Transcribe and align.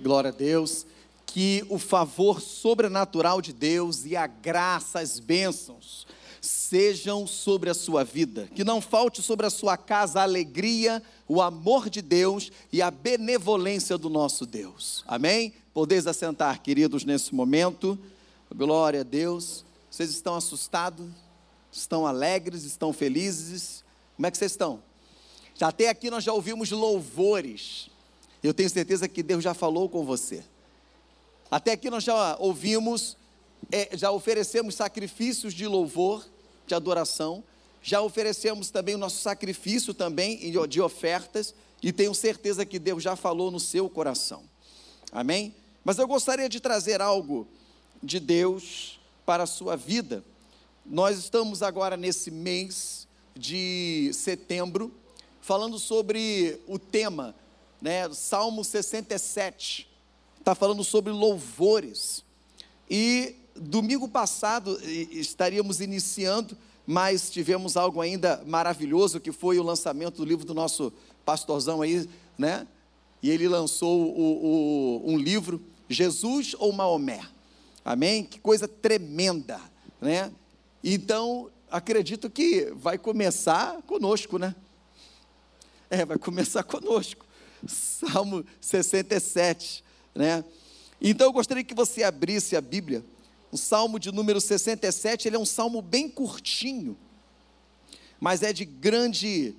Glória 0.00 0.30
a 0.30 0.32
Deus. 0.32 0.86
Que 1.26 1.64
o 1.68 1.78
favor 1.78 2.40
sobrenatural 2.40 3.42
de 3.42 3.52
Deus 3.52 4.06
e 4.06 4.16
a 4.16 4.26
graça, 4.26 5.00
as 5.00 5.20
bênçãos, 5.20 6.06
sejam 6.40 7.26
sobre 7.26 7.68
a 7.68 7.74
sua 7.74 8.04
vida. 8.04 8.48
Que 8.54 8.64
não 8.64 8.80
falte 8.80 9.22
sobre 9.22 9.44
a 9.44 9.50
sua 9.50 9.76
casa 9.76 10.20
a 10.20 10.22
alegria, 10.22 11.02
o 11.26 11.42
amor 11.42 11.90
de 11.90 12.00
Deus 12.00 12.50
e 12.72 12.80
a 12.80 12.90
benevolência 12.90 13.98
do 13.98 14.08
nosso 14.08 14.46
Deus. 14.46 15.04
Amém? 15.06 15.52
Podeis 15.74 16.06
assentar, 16.06 16.62
queridos, 16.62 17.04
nesse 17.04 17.34
momento. 17.34 17.98
Glória 18.54 19.00
a 19.00 19.04
Deus. 19.04 19.64
Vocês 19.90 20.10
estão 20.10 20.34
assustados? 20.34 21.06
Estão 21.70 22.06
alegres? 22.06 22.64
Estão 22.64 22.92
felizes? 22.92 23.84
Como 24.16 24.26
é 24.26 24.30
que 24.30 24.38
vocês 24.38 24.52
estão? 24.52 24.82
Até 25.60 25.88
aqui 25.88 26.10
nós 26.10 26.24
já 26.24 26.32
ouvimos 26.32 26.70
louvores. 26.70 27.90
Eu 28.42 28.54
tenho 28.54 28.70
certeza 28.70 29.08
que 29.08 29.22
Deus 29.22 29.42
já 29.42 29.54
falou 29.54 29.88
com 29.88 30.04
você. 30.04 30.44
Até 31.50 31.72
aqui 31.72 31.90
nós 31.90 32.04
já 32.04 32.36
ouvimos, 32.38 33.16
é, 33.72 33.96
já 33.96 34.10
oferecemos 34.10 34.74
sacrifícios 34.74 35.54
de 35.54 35.66
louvor, 35.66 36.24
de 36.66 36.74
adoração, 36.74 37.42
já 37.82 38.00
oferecemos 38.02 38.70
também 38.70 38.94
o 38.94 38.98
nosso 38.98 39.20
sacrifício 39.20 39.94
também 39.94 40.52
de 40.68 40.80
ofertas, 40.80 41.54
e 41.82 41.92
tenho 41.92 42.14
certeza 42.14 42.66
que 42.66 42.78
Deus 42.78 43.02
já 43.02 43.16
falou 43.16 43.50
no 43.50 43.60
seu 43.60 43.88
coração. 43.88 44.42
Amém? 45.10 45.54
Mas 45.84 45.98
eu 45.98 46.06
gostaria 46.06 46.48
de 46.48 46.60
trazer 46.60 47.00
algo 47.00 47.46
de 48.02 48.20
Deus 48.20 49.00
para 49.24 49.44
a 49.44 49.46
sua 49.46 49.76
vida. 49.76 50.24
Nós 50.84 51.18
estamos 51.18 51.62
agora 51.62 51.96
nesse 51.96 52.30
mês 52.30 53.06
de 53.34 54.10
setembro, 54.12 54.92
falando 55.40 55.78
sobre 55.78 56.60
o 56.66 56.78
tema 56.78 57.34
né, 57.80 58.08
Salmo 58.12 58.64
67, 58.64 59.88
está 60.38 60.54
falando 60.54 60.82
sobre 60.82 61.12
louvores. 61.12 62.24
E 62.90 63.36
domingo 63.54 64.08
passado 64.08 64.78
estaríamos 64.82 65.80
iniciando, 65.80 66.56
mas 66.86 67.30
tivemos 67.30 67.76
algo 67.76 68.00
ainda 68.00 68.42
maravilhoso, 68.46 69.20
que 69.20 69.30
foi 69.30 69.58
o 69.58 69.62
lançamento 69.62 70.16
do 70.16 70.24
livro 70.24 70.44
do 70.44 70.54
nosso 70.54 70.92
pastorzão 71.24 71.82
aí, 71.82 72.08
né? 72.36 72.66
E 73.22 73.30
ele 73.30 73.48
lançou 73.48 74.00
o, 74.00 75.02
o, 75.04 75.12
um 75.12 75.18
livro, 75.18 75.60
Jesus 75.88 76.54
ou 76.58 76.72
Maomé. 76.72 77.20
Amém? 77.84 78.24
Que 78.24 78.38
coisa 78.38 78.66
tremenda, 78.66 79.60
né? 80.00 80.32
Então, 80.82 81.50
acredito 81.70 82.30
que 82.30 82.72
vai 82.76 82.96
começar 82.96 83.82
conosco, 83.82 84.38
né? 84.38 84.54
É, 85.90 86.04
vai 86.04 86.16
começar 86.18 86.62
conosco. 86.62 87.27
Salmo 87.66 88.44
67, 88.60 89.84
né? 90.14 90.44
Então 91.00 91.26
eu 91.26 91.32
gostaria 91.32 91.64
que 91.64 91.74
você 91.74 92.02
abrisse 92.02 92.56
a 92.56 92.60
Bíblia. 92.60 93.04
O 93.50 93.56
Salmo 93.56 93.98
de 93.98 94.12
número 94.12 94.40
67, 94.40 95.28
ele 95.28 95.36
é 95.36 95.38
um 95.38 95.46
salmo 95.46 95.80
bem 95.80 96.08
curtinho, 96.08 96.96
mas 98.20 98.42
é 98.42 98.52
de 98.52 98.64
grande 98.64 99.54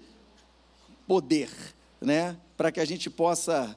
poder, 1.07 1.49
né? 1.99 2.37
Para 2.55 2.71
que 2.71 2.79
a 2.79 2.85
gente 2.85 3.09
possa 3.09 3.75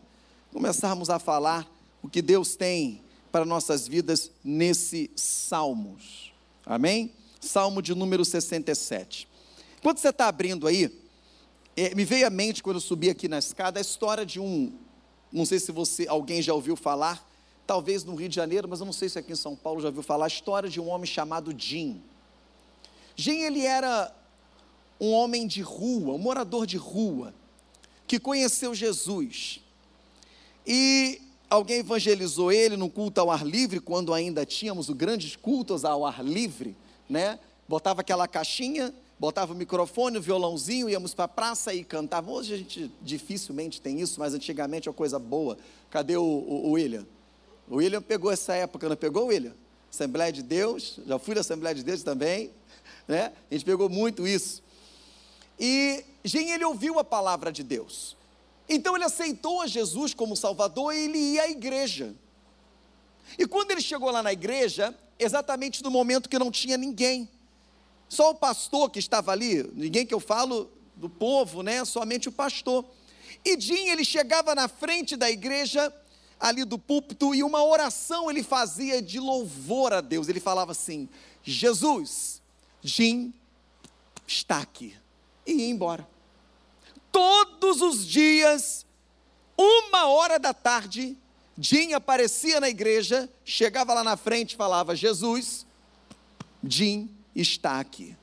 começarmos 0.53 1.09
a 1.09 1.19
falar 1.19 1.67
o 2.03 2.09
que 2.09 2.21
Deus 2.21 2.57
tem 2.57 3.01
para 3.31 3.45
nossas 3.47 3.89
vidas 3.89 4.31
nesse 4.45 5.11
Salmos. 5.17 6.33
Amém? 6.67 7.13
Salmo 7.41 7.81
de 7.81 7.95
número 7.95 8.25
67. 8.25 9.27
Quando 9.83 9.99
você 9.99 10.11
está 10.11 10.29
abrindo 10.29 10.67
aí, 10.67 11.02
me 11.95 12.05
veio 12.05 12.27
à 12.27 12.31
mente 12.31 12.63
quando 12.63 12.77
eu 12.77 12.81
subi 12.81 13.09
aqui 13.09 13.29
na 13.29 13.39
escada 13.39 13.79
a 13.79 13.83
história 13.83 14.27
de 14.27 14.39
um, 14.39 14.73
não 15.33 15.47
sei 15.47 15.59
se 15.59 15.73
você, 15.73 16.07
alguém 16.07 16.43
já 16.43 16.53
ouviu 16.53 16.77
falar, 16.77 17.27
talvez 17.67 18.05
no 18.05 18.15
Rio 18.15 18.29
de 18.29 18.37
Janeiro, 18.37 18.69
mas 18.69 18.81
eu 18.81 18.87
não 18.87 18.93
sei 18.93 19.09
se 19.09 19.19
aqui 19.19 19.33
em 19.33 19.37
São 19.37 19.57
Paulo 19.57 19.81
já 19.81 19.89
ouviu 19.89 20.03
falar, 20.03 20.27
a 20.27 20.29
história 20.29 20.69
de 20.69 20.79
um 20.79 20.89
homem 20.89 21.07
chamado 21.07 21.55
Jim. 21.57 22.03
Jim, 23.17 23.41
ele 23.43 23.65
era 23.65 24.15
um 25.01 25.11
homem 25.13 25.47
de 25.47 25.63
rua, 25.63 26.15
um 26.15 26.19
morador 26.19 26.67
de 26.67 26.77
rua, 26.77 27.35
que 28.07 28.19
conheceu 28.19 28.75
Jesus. 28.75 29.61
E 30.67 31.21
alguém 31.49 31.79
evangelizou 31.79 32.53
ele 32.53 32.77
num 32.77 32.89
culto 32.89 33.21
ao 33.21 33.31
ar 33.31 33.45
livre, 33.45 33.81
quando 33.81 34.13
ainda 34.13 34.45
tínhamos 34.45 34.91
o 34.91 34.95
grandes 34.95 35.35
cultos 35.35 35.85
ao 35.85 36.05
ar 36.05 36.23
livre, 36.23 36.77
né? 37.09 37.39
Botava 37.67 38.03
aquela 38.03 38.29
caixinha, 38.29 38.95
botava 39.23 39.53
o 39.53 39.57
microfone, 39.57 40.19
o 40.19 40.21
violãozinho, 40.21 40.91
íamos 40.91 41.15
para 41.15 41.27
a 41.27 41.29
praça 41.29 41.73
e 41.73 41.85
cantava. 41.85 42.29
Hoje 42.29 42.55
a 42.55 42.57
gente 42.57 42.91
dificilmente 43.01 43.81
tem 43.81 44.01
isso, 44.01 44.19
mas 44.19 44.35
antigamente 44.35 44.89
é 44.89 44.91
uma 44.91 44.97
coisa 44.97 45.17
boa. 45.17 45.57
Cadê 45.91 46.17
o, 46.17 46.25
o, 46.25 46.67
o 46.67 46.71
William? 46.73 47.07
O 47.71 47.77
William 47.77 48.03
pegou 48.03 48.33
essa 48.33 48.53
época, 48.53 48.89
não 48.89 48.97
pegou, 48.97 49.27
William? 49.27 49.55
Assembleia 49.89 50.33
de 50.33 50.43
Deus, 50.43 50.99
já 51.07 51.21
fui 51.21 51.37
da 51.37 51.41
Assembleia 51.41 51.73
de 51.73 51.85
Deus 51.85 52.03
também, 52.03 52.51
né? 53.07 53.33
A 53.49 53.55
gente 53.55 53.65
pegou 53.65 53.89
muito 53.89 54.27
isso. 54.27 54.61
E 55.57 56.05
Gen, 56.25 56.51
ele 56.51 56.65
ouviu 56.65 56.99
a 56.99 57.05
palavra 57.05 57.53
de 57.53 57.63
Deus. 57.63 58.17
Então 58.69 58.97
ele 58.97 59.05
aceitou 59.05 59.61
a 59.63 59.69
Jesus 59.69 60.15
como 60.15 60.35
Salvador 60.35 60.93
e 60.93 60.99
ele 60.99 61.19
ia 61.19 61.43
à 61.43 61.49
igreja. 61.49 62.13
E 63.39 63.47
quando 63.47 63.71
ele 63.71 63.83
chegou 63.83 64.11
lá 64.11 64.21
na 64.21 64.33
igreja, 64.33 64.93
exatamente 65.17 65.81
no 65.81 65.93
momento 65.93 66.29
que 66.29 66.41
não 66.41 66.51
tinha 66.51 66.77
ninguém, 66.77 67.29
só 68.13 68.33
o 68.33 68.35
pastor 68.35 68.91
que 68.91 68.99
estava 68.99 69.33
ali, 69.33 69.63
ninguém 69.73 70.05
que 70.05 70.13
eu 70.13 70.21
falo 70.21 70.71
do 70.95 71.09
povo, 71.09 71.63
né? 71.63 71.83
Somente 71.83 72.29
o 72.29 72.33
pastor. 72.33 72.85
E 73.43 73.59
Jim, 73.59 73.89
ele 73.89 74.05
chegava 74.05 74.55
na 74.55 74.69
frente 74.69 75.17
da 75.17 75.31
igreja, 75.31 75.91
ali 76.39 76.63
do 76.63 76.79
púlpito, 76.79 77.35
e 77.35 77.43
uma 77.43 77.65
oração 77.65 78.31
ele 78.31 78.43
fazia 78.43 79.01
de 79.01 79.19
louvor 79.19 79.95
a 79.95 80.03
Deus. 80.03 80.29
Ele 80.29 80.41
falava 80.41 80.73
assim: 80.73 81.09
Jesus, 81.43 82.43
Jim 82.83 83.33
está 84.27 84.59
aqui. 84.59 84.95
E 85.47 85.53
ia 85.55 85.71
embora. 85.71 86.07
Todos 87.11 87.81
os 87.81 88.07
dias, 88.07 88.85
uma 89.57 90.07
hora 90.09 90.39
da 90.39 90.53
tarde, 90.53 91.17
Jim 91.57 91.95
aparecia 91.95 92.61
na 92.61 92.69
igreja, 92.69 93.27
chegava 93.43 93.95
lá 93.95 94.05
na 94.05 94.19
frente 94.19 94.53
e 94.53 94.57
falava: 94.57 94.95
Jesus, 94.95 95.67
Jim 96.63 97.09
está 97.35 97.81
aqui. 97.81 98.17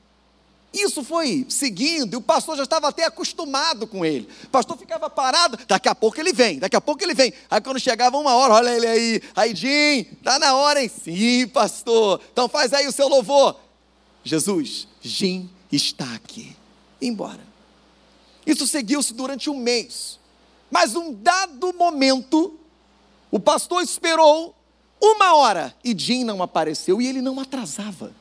Isso 0.72 1.02
foi 1.02 1.44
seguindo, 1.48 2.14
e 2.14 2.16
o 2.16 2.20
pastor 2.20 2.56
já 2.56 2.62
estava 2.62 2.88
até 2.88 3.04
acostumado 3.04 3.88
com 3.88 4.04
ele. 4.04 4.28
O 4.44 4.48
pastor 4.50 4.78
ficava 4.78 5.10
parado, 5.10 5.58
daqui 5.66 5.88
a 5.88 5.94
pouco 5.94 6.20
ele 6.20 6.32
vem, 6.32 6.60
daqui 6.60 6.76
a 6.76 6.80
pouco 6.80 7.02
ele 7.02 7.12
vem. 7.12 7.32
Aí 7.50 7.60
quando 7.60 7.80
chegava 7.80 8.16
uma 8.16 8.34
hora, 8.34 8.54
olha 8.54 8.70
ele 8.76 8.86
aí, 8.86 9.22
aí 9.34 9.54
Jim, 9.54 10.04
tá 10.22 10.38
na 10.38 10.54
hora, 10.54 10.80
hein? 10.80 10.88
Sim, 10.88 11.48
pastor. 11.48 12.20
Então 12.32 12.48
faz 12.48 12.72
aí 12.72 12.86
o 12.86 12.92
seu 12.92 13.08
louvor. 13.08 13.58
Jesus, 14.22 14.86
Jim 15.00 15.50
está 15.72 16.14
aqui. 16.14 16.56
embora. 17.00 17.40
Isso 18.46 18.66
seguiu-se 18.66 19.12
durante 19.14 19.50
um 19.50 19.56
mês. 19.56 20.18
Mas 20.70 20.94
um 20.94 21.12
dado 21.12 21.72
momento, 21.72 22.58
o 23.30 23.40
pastor 23.40 23.82
esperou 23.82 24.54
uma 25.00 25.34
hora 25.34 25.74
e 25.82 25.98
Jim 25.98 26.24
não 26.24 26.42
apareceu 26.42 27.00
e 27.00 27.06
ele 27.06 27.20
não 27.20 27.40
atrasava. 27.40 28.12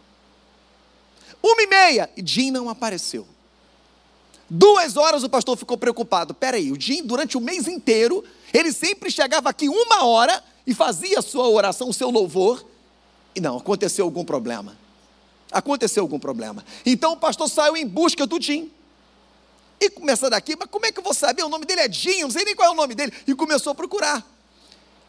Uma 1.42 1.62
e 1.62 1.68
meia, 1.68 2.10
e 2.16 2.26
Jim 2.26 2.52
não 2.52 2.70
apareceu. 2.70 3.28
Duas 4.50 4.98
horas 4.98 5.24
o 5.24 5.30
pastor 5.30 5.56
ficou 5.58 5.78
preocupado. 5.78 6.34
Peraí, 6.34 6.72
o 6.72 6.80
Jim, 6.80 7.04
durante 7.04 7.38
o 7.38 7.42
mês 7.42 7.68
inteiro, 7.68 8.24
ele 8.54 8.72
sempre 8.72 9.12
chegava 9.12 9.50
aqui 9.50 9.70
uma 9.70 10.06
hora 10.06 10.44
e 10.66 10.74
fazia 10.74 11.20
a 11.20 11.22
sua 11.22 11.48
oração, 11.48 11.90
o 11.90 11.94
seu 11.94 12.10
louvor, 12.10 12.66
e 13.36 13.42
não, 13.42 13.58
aconteceu 13.58 14.06
algum 14.06 14.26
problema. 14.26 14.78
Aconteceu 15.52 16.04
algum 16.04 16.20
problema. 16.20 16.64
Então 16.86 17.14
o 17.14 17.18
pastor 17.18 17.50
saiu 17.50 17.76
em 17.78 17.88
busca 17.88 18.26
do 18.26 18.42
Jim. 18.42 18.72
E 19.80 19.90
começa 19.90 20.30
daqui, 20.30 20.56
mas 20.60 20.70
como 20.70 20.86
é 20.86 20.92
que 20.92 21.00
eu 21.00 21.04
vou 21.04 21.14
saber? 21.14 21.44
O 21.44 21.50
nome 21.50 21.66
dele 21.66 21.82
é 21.82 21.92
Jim, 21.92 22.22
não 22.22 22.32
sei 22.32 22.44
nem 22.44 22.56
qual 22.56 22.70
é 22.70 22.72
o 22.72 22.76
nome 22.76 22.94
dele. 22.94 23.14
E 23.26 23.34
começou 23.34 23.72
a 23.72 23.76
procurar. 23.76 24.26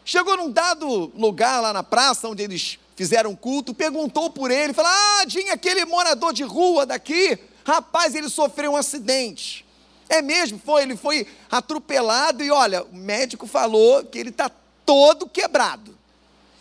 Chegou 0.05 0.37
num 0.37 0.51
dado 0.51 1.13
lugar 1.17 1.61
lá 1.61 1.73
na 1.73 1.83
praça, 1.83 2.29
onde 2.29 2.43
eles 2.43 2.79
fizeram 3.01 3.35
culto, 3.35 3.73
perguntou 3.73 4.29
por 4.29 4.51
ele, 4.51 4.75
falou: 4.75 4.91
Ah, 4.93 5.25
tinha 5.27 5.55
aquele 5.55 5.87
morador 5.87 6.35
de 6.35 6.43
rua 6.43 6.85
daqui, 6.85 7.39
rapaz, 7.65 8.15
ele 8.15 8.29
sofreu 8.29 8.73
um 8.73 8.77
acidente. 8.77 9.65
É 10.07 10.21
mesmo, 10.21 10.61
foi, 10.63 10.83
ele 10.83 10.95
foi 10.99 11.27
atropelado 11.51 12.45
e 12.45 12.51
olha, 12.51 12.83
o 12.85 12.95
médico 12.95 13.47
falou 13.47 14.05
que 14.05 14.19
ele 14.19 14.29
está 14.29 14.51
todo 14.85 15.27
quebrado. 15.27 15.97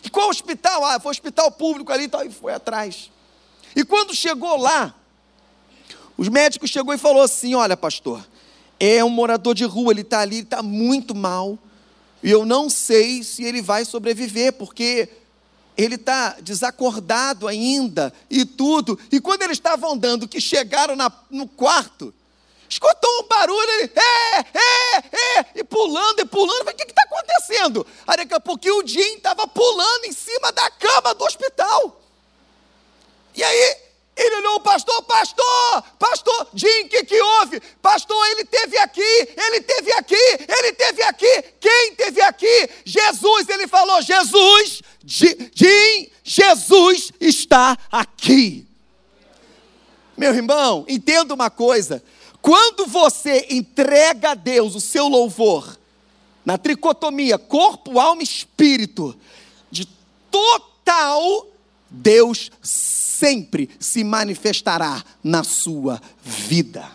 E 0.01 0.09
qual 0.09 0.29
hospital? 0.29 0.85
Ah, 0.85 0.97
foi 0.97 1.11
hospital 1.11 1.51
público 1.51 1.91
ali 1.91 2.09
e 2.25 2.29
foi 2.29 2.53
atrás. 2.53 3.11
E 3.75 3.83
quando 3.83 4.15
chegou 4.15 4.55
lá, 4.55 4.95
os 6.15 6.29
médicos 6.29 6.69
chegou 6.69 6.93
e 6.93 6.97
falou 6.97 7.21
assim: 7.21 7.53
olha, 7.53 7.75
pastor, 7.75 8.25
é 8.79 9.03
um 9.03 9.09
morador 9.09 9.53
de 9.53 9.65
rua, 9.65 9.91
ele 9.91 10.01
está 10.01 10.21
ali, 10.21 10.37
ele 10.37 10.43
está 10.43 10.63
muito 10.63 11.13
mal. 11.13 11.59
E 12.23 12.31
eu 12.31 12.45
não 12.45 12.69
sei 12.69 13.23
se 13.23 13.43
ele 13.43 13.61
vai 13.61 13.83
sobreviver, 13.83 14.53
porque 14.53 15.09
ele 15.83 15.95
está 15.95 16.35
desacordado 16.41 17.47
ainda 17.47 18.13
e 18.29 18.43
tudo. 18.43 18.99
E 19.09 19.21
quando 19.21 19.43
eles 19.43 19.57
estavam 19.57 19.93
andando, 19.93 20.27
que 20.27 20.41
chegaram 20.41 20.93
na, 20.93 21.09
no 21.31 21.47
quarto, 21.47 22.13
escutou 22.67 23.09
um 23.21 23.27
barulho, 23.29 23.69
ele, 23.79 23.91
é, 23.95 24.39
é, 24.39 24.97
é, 24.97 25.45
e 25.55 25.63
pulando, 25.63 26.19
e 26.19 26.25
pulando, 26.25 26.67
o 26.67 26.73
que 26.73 26.83
está 26.83 27.03
acontecendo? 27.03 27.87
Aí 28.05 28.17
daqui 28.17 28.33
a 28.33 28.41
pouquinho 28.41 28.83
o 28.83 28.87
Jim 28.87 29.15
estava 29.15 29.47
pulando 29.47 30.03
em 30.03 30.11
cima 30.11 30.51
da 30.51 30.69
cama 30.69 31.13
do 31.13 31.23
hospital. 31.23 32.01
E 33.33 33.41
aí, 33.41 33.77
ele 34.19 34.35
olhou, 34.35 34.59
pastor, 34.59 35.01
pastor, 35.03 35.83
pastor, 35.97 36.47
Jim, 36.53 36.83
o 36.83 36.89
que, 36.89 37.05
que 37.05 37.21
houve? 37.21 37.61
Pastor, 37.81 38.21
ele 38.31 38.43
teve 38.43 38.77
aqui, 38.77 39.01
ele 39.01 39.61
teve 39.61 39.93
aqui, 39.93 40.15
ele 40.15 40.73
teve 40.73 41.03
aqui. 41.03 41.43
Quem 41.59 41.95
teve 41.95 42.21
aqui? 42.21 42.69
Jesus, 42.83 43.47
ele 43.47 43.65
falou, 43.65 44.01
Jesus, 44.01 44.81
Jim, 45.05 46.09
Jesus 46.21 47.13
está 47.19 47.77
aqui. 47.89 48.67
Meu 50.17 50.33
irmão, 50.33 50.85
entenda 50.89 51.33
uma 51.33 51.49
coisa: 51.49 52.03
quando 52.41 52.85
você 52.85 53.47
entrega 53.49 54.31
a 54.31 54.35
Deus 54.35 54.75
o 54.75 54.81
seu 54.81 55.07
louvor, 55.07 55.77
na 56.45 56.57
tricotomia 56.57 57.37
corpo, 57.37 57.99
alma 57.99 58.21
e 58.21 58.25
espírito, 58.25 59.17
de 59.71 59.85
total, 60.29 61.47
Deus 61.89 62.51
sempre 62.61 63.69
se 63.79 64.03
manifestará 64.03 65.03
na 65.23 65.43
sua 65.43 66.01
vida. 66.23 66.85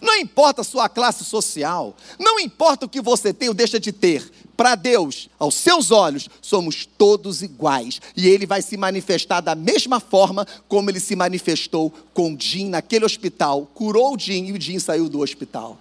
Não 0.00 0.16
importa 0.16 0.62
a 0.62 0.64
sua 0.64 0.88
classe 0.88 1.24
social, 1.24 1.96
não 2.18 2.40
importa 2.40 2.86
o 2.86 2.88
que 2.88 3.00
você 3.00 3.32
tem 3.32 3.48
ou 3.48 3.54
deixa 3.54 3.78
de 3.78 3.92
ter, 3.92 4.28
para 4.56 4.74
Deus, 4.74 5.28
aos 5.38 5.54
seus 5.54 5.90
olhos, 5.90 6.28
somos 6.40 6.86
todos 6.86 7.42
iguais. 7.42 8.00
E 8.16 8.28
Ele 8.28 8.46
vai 8.46 8.60
se 8.62 8.76
manifestar 8.76 9.40
da 9.40 9.54
mesma 9.54 9.98
forma 9.98 10.46
como 10.68 10.90
Ele 10.90 11.00
se 11.00 11.16
manifestou 11.16 11.92
com 12.12 12.36
Jim 12.38 12.68
naquele 12.68 13.04
hospital. 13.04 13.68
Curou 13.74 14.14
o 14.14 14.18
Jim 14.18 14.46
e 14.46 14.52
o 14.52 14.60
Jim 14.60 14.78
saiu 14.78 15.08
do 15.08 15.20
hospital. 15.20 15.78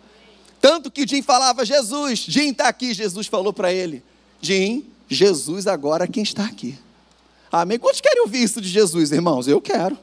Tanto 0.61 0.89
que 0.89 1.07
Jim 1.07 1.21
falava: 1.21 1.65
Jesus, 1.65 2.19
Jim 2.27 2.51
está 2.51 2.67
aqui. 2.67 2.93
Jesus 2.93 3.27
falou 3.27 3.51
para 3.51 3.73
ele: 3.73 4.03
Jim, 4.39 4.85
Jesus 5.09 5.67
agora 5.67 6.05
é 6.05 6.07
quem 6.07 6.23
está 6.23 6.45
aqui. 6.45 6.77
Amém? 7.51 7.77
Quantos 7.77 8.01
querem 8.01 8.21
ouvir 8.21 8.43
isso 8.43 8.61
de 8.61 8.69
Jesus, 8.69 9.11
irmãos? 9.11 9.47
Eu 9.47 9.59
quero. 9.59 9.97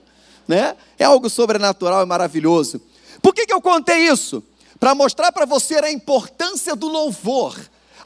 Né? 0.47 0.77
É 0.99 1.05
algo 1.05 1.31
sobrenatural 1.31 2.03
e 2.03 2.07
maravilhoso. 2.07 2.81
Por 3.23 3.35
que, 3.35 3.47
que 3.47 3.53
eu 3.53 3.61
contei 3.61 4.09
isso? 4.09 4.43
Para 4.79 4.95
mostrar 4.95 5.33
para 5.33 5.47
você 5.47 5.77
a 5.77 5.91
importância 5.91 6.77
do 6.77 6.89
louvor 6.89 7.59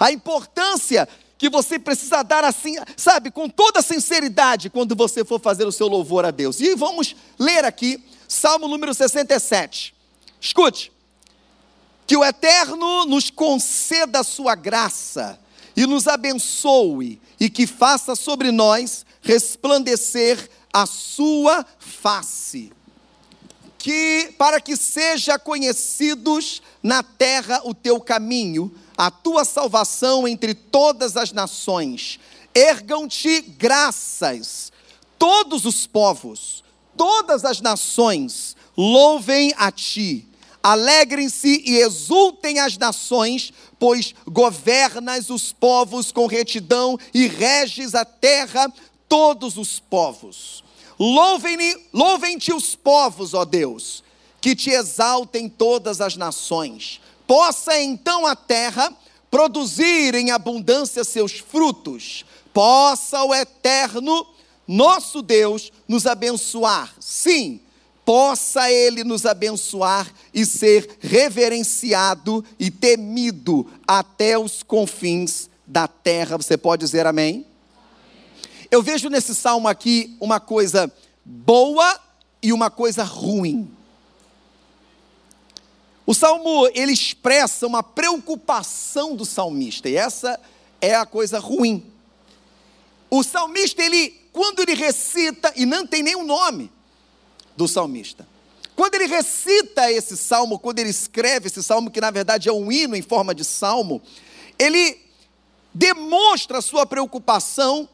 a 0.03 0.11
importância 0.11 1.09
que 1.39 1.49
você 1.49 1.79
precisa 1.79 2.23
dar 2.23 2.45
assim, 2.45 2.77
sabe, 2.97 3.31
com 3.31 3.49
toda 3.49 3.83
sinceridade 3.83 4.69
quando 4.69 4.97
você 4.97 5.25
for 5.25 5.41
fazer 5.41 5.65
o 5.65 5.73
seu 5.73 5.87
louvor 5.87 6.25
a 6.25 6.33
Deus. 6.33 6.61
E 6.61 6.75
vamos 6.75 7.15
ler 7.39 7.65
aqui 7.65 8.05
Salmo 8.27 8.67
número 8.67 8.93
67. 8.93 9.95
Escute. 10.41 10.91
Que 12.05 12.17
o 12.17 12.25
Eterno 12.25 13.07
nos 13.07 13.31
conceda 13.31 14.21
a 14.21 14.25
sua 14.25 14.57
graça 14.57 15.39
e 15.77 15.87
nos 15.87 16.09
abençoe 16.09 17.21
e 17.39 17.49
que 17.49 17.67
faça 17.67 18.17
sobre 18.17 18.51
nós 18.51 19.07
resplandecer 19.23 20.51
a 20.73 20.85
sua 20.85 21.65
face. 21.79 22.73
Que 23.79 24.35
para 24.39 24.61
que 24.61 24.77
seja 24.77 25.39
conhecidos 25.39 26.63
na 26.83 27.03
terra 27.03 27.61
o 27.65 27.75
teu 27.75 28.01
caminho 28.01 28.73
a 28.97 29.11
tua 29.11 29.45
salvação 29.45 30.29
entre 30.29 30.55
todas 30.55 31.17
as 31.17 31.33
nações. 31.33 32.21
Ergam-te 32.55 33.41
graças, 33.41 34.71
todos 35.19 35.65
os 35.65 35.87
povos, 35.87 36.63
todas 36.97 37.45
as 37.45 37.61
nações, 37.61 38.57
louvem 38.77 39.53
a 39.57 39.71
ti. 39.71 40.29
Alegrem-se 40.63 41.63
e 41.67 41.79
exultem 41.79 42.61
as 42.61 42.79
nações, 42.79 43.53
pois 43.81 44.15
governas 44.29 45.29
os 45.29 45.53
povos 45.53 46.13
com 46.13 46.27
retidão 46.27 46.97
e 47.13 47.27
reges 47.27 47.97
a 47.97 48.05
terra 48.05 48.73
todos 49.13 49.59
os 49.59 49.79
povos. 49.79 50.65
Louvem-te 50.99 51.89
louvem 51.93 52.39
os 52.57 52.75
povos, 52.75 53.35
ó 53.35 53.45
Deus, 53.45 54.03
que 54.41 54.57
te 54.57 54.71
exaltem 54.71 55.49
todas 55.49 56.01
as 56.01 56.17
nações 56.17 57.01
possa 57.33 57.81
então 57.81 58.27
a 58.27 58.37
terra 58.37 58.93
produzir 59.31 60.15
em 60.15 60.31
abundância 60.31 61.03
seus 61.03 61.39
frutos, 61.39 62.27
possa 62.53 63.25
o 63.25 63.35
eterno 63.35 64.27
nosso 64.69 65.23
Deus 65.23 65.73
nos 65.89 66.07
abençoar. 66.07 66.95
Sim, 67.01 67.59
possa 68.05 68.71
ele 68.71 69.03
nos 69.03 69.25
abençoar 69.25 70.13
e 70.35 70.45
ser 70.45 70.99
reverenciado 71.01 72.45
e 72.59 72.71
temido 72.71 73.67
até 73.87 74.39
os 74.39 74.63
confins 74.63 75.49
da 75.67 75.89
terra. 75.89 76.37
Você 76.37 76.59
pode 76.59 76.85
dizer 76.85 77.07
amém? 77.07 77.47
Eu 78.73 78.83
vejo 78.83 79.11
nesse 79.11 79.35
salmo 79.35 79.69
aqui 79.69 80.17
uma 80.19 80.41
coisa 80.41 80.91
boa 81.23 82.01
e 82.43 82.55
uma 82.55 82.71
coisa 82.71 83.05
ruim. 83.05 83.71
O 86.07 86.15
salmo 86.15 86.67
ele 86.73 86.91
expressa 86.91 87.67
uma 87.67 87.83
preocupação 87.83 89.15
do 89.15 89.27
salmista, 89.27 89.91
e 89.91 89.97
essa 89.97 90.41
é 90.81 90.95
a 90.95 91.05
coisa 91.05 91.39
ruim. 91.39 91.85
O 93.11 93.23
salmista, 93.23 93.83
ele, 93.83 94.19
quando 94.33 94.61
ele 94.61 94.73
recita, 94.73 95.53
e 95.55 95.67
não 95.67 95.87
tem 95.87 96.03
nenhum 96.03 96.25
nome 96.25 96.73
do 97.55 97.69
salmista, 97.69 98.27
quando 98.75 98.95
ele 98.95 99.05
recita 99.05 99.93
esse 99.93 100.17
salmo, 100.17 100.59
quando 100.59 100.79
ele 100.79 100.89
escreve 100.89 101.49
esse 101.49 101.63
salmo, 101.63 101.91
que 101.91 102.01
na 102.01 102.11
verdade 102.11 102.49
é 102.49 102.53
um 102.53 102.73
hino 102.73 102.97
em 102.97 103.03
forma 103.03 103.35
de 103.35 103.45
salmo, 103.45 104.01
ele 104.59 104.99
demonstra 105.75 106.63
sua 106.63 106.87
preocupação 106.87 107.87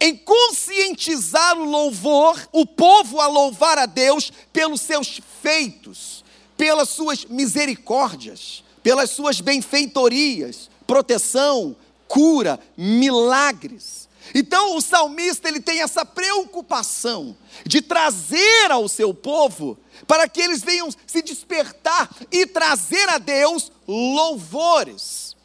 em 0.00 0.16
conscientizar 0.16 1.58
o 1.58 1.64
louvor, 1.64 2.48
o 2.52 2.66
povo 2.66 3.20
a 3.20 3.26
louvar 3.26 3.78
a 3.78 3.86
Deus 3.86 4.32
pelos 4.52 4.80
seus 4.80 5.20
feitos 5.42 6.24
pelas 6.56 6.88
suas 6.88 7.24
misericórdias, 7.24 8.62
pelas 8.82 9.10
suas 9.10 9.40
benfeitorias, 9.40 10.70
proteção, 10.86 11.76
cura, 12.06 12.60
milagres. 12.76 14.08
Então 14.34 14.76
o 14.76 14.80
salmista 14.80 15.48
ele 15.48 15.60
tem 15.60 15.82
essa 15.82 16.04
preocupação 16.04 17.36
de 17.66 17.82
trazer 17.82 18.70
ao 18.70 18.88
seu 18.88 19.12
povo 19.12 19.78
para 20.06 20.28
que 20.28 20.40
eles 20.40 20.62
venham 20.62 20.88
se 21.06 21.22
despertar 21.22 22.08
e 22.30 22.46
trazer 22.46 23.08
a 23.10 23.18
Deus 23.18 23.70
louvores. 23.86 25.36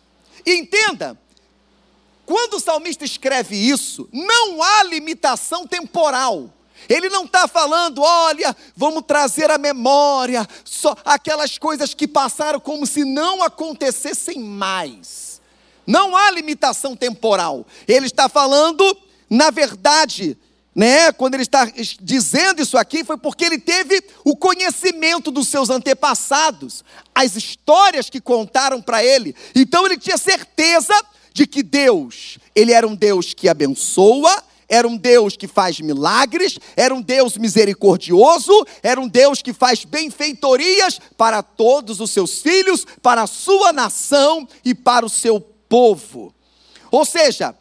E 0.46 0.56
entenda, 0.56 1.20
quando 2.30 2.58
o 2.58 2.60
salmista 2.60 3.04
escreve 3.04 3.56
isso, 3.56 4.08
não 4.14 4.62
há 4.62 4.84
limitação 4.84 5.66
temporal. 5.66 6.54
Ele 6.88 7.10
não 7.10 7.26
está 7.26 7.48
falando, 7.48 8.04
olha, 8.04 8.56
vamos 8.76 9.02
trazer 9.08 9.50
à 9.50 9.58
memória 9.58 10.48
só 10.64 10.96
aquelas 11.04 11.58
coisas 11.58 11.96
que 11.96 12.08
passaram 12.08 12.60
como 12.60 12.86
se 12.86 13.04
não 13.04 13.42
acontecessem 13.42 14.38
mais. 14.38 15.42
Não 15.88 16.16
há 16.16 16.30
limitação 16.30 16.96
temporal. 16.96 17.66
Ele 17.88 18.06
está 18.06 18.30
falando, 18.30 18.96
na 19.28 19.50
verdade, 19.50 20.38
né, 20.76 21.12
quando 21.12 21.34
ele 21.34 21.42
está 21.42 21.68
dizendo 22.00 22.62
isso 22.62 22.78
aqui, 22.78 23.04
foi 23.04 23.18
porque 23.18 23.44
ele 23.44 23.58
teve 23.58 24.04
o 24.24 24.36
conhecimento 24.36 25.32
dos 25.32 25.48
seus 25.48 25.72
antepassados, 25.72 26.84
as 27.16 27.36
histórias 27.36 28.08
que 28.08 28.22
contaram 28.22 28.84
para 28.84 29.04
ele. 29.04 29.36
Então 29.56 29.84
ele 29.88 29.98
tinha 29.98 30.16
certeza 30.16 30.94
de 31.34 31.46
que 31.48 31.64
Deus, 31.64 32.38
ele 32.56 32.72
era 32.72 32.88
um 32.88 32.96
Deus 32.96 33.34
que 33.34 33.48
abençoa, 33.48 34.44
era 34.70 34.88
um 34.88 34.96
Deus 34.96 35.36
que 35.36 35.48
faz 35.48 35.80
milagres, 35.80 36.60
era 36.76 36.94
um 36.94 37.02
Deus 37.02 37.38
misericordioso, 37.38 38.54
era 38.84 39.02
um 39.02 39.08
Deus 39.08 39.42
que 39.42 39.52
faz 39.52 39.84
benfeitorias 39.84 41.00
para 41.18 41.42
todos 41.42 42.00
os 42.00 42.12
seus 42.12 42.42
filhos, 42.42 42.86
para 43.02 43.24
a 43.24 43.28
sua 43.28 43.74
nação 43.74 44.48
e 44.64 44.76
para 44.76 45.06
o 45.06 45.10
seu 45.10 45.42
povo. 45.42 46.34
Ou 46.92 47.04
seja, 47.04 47.56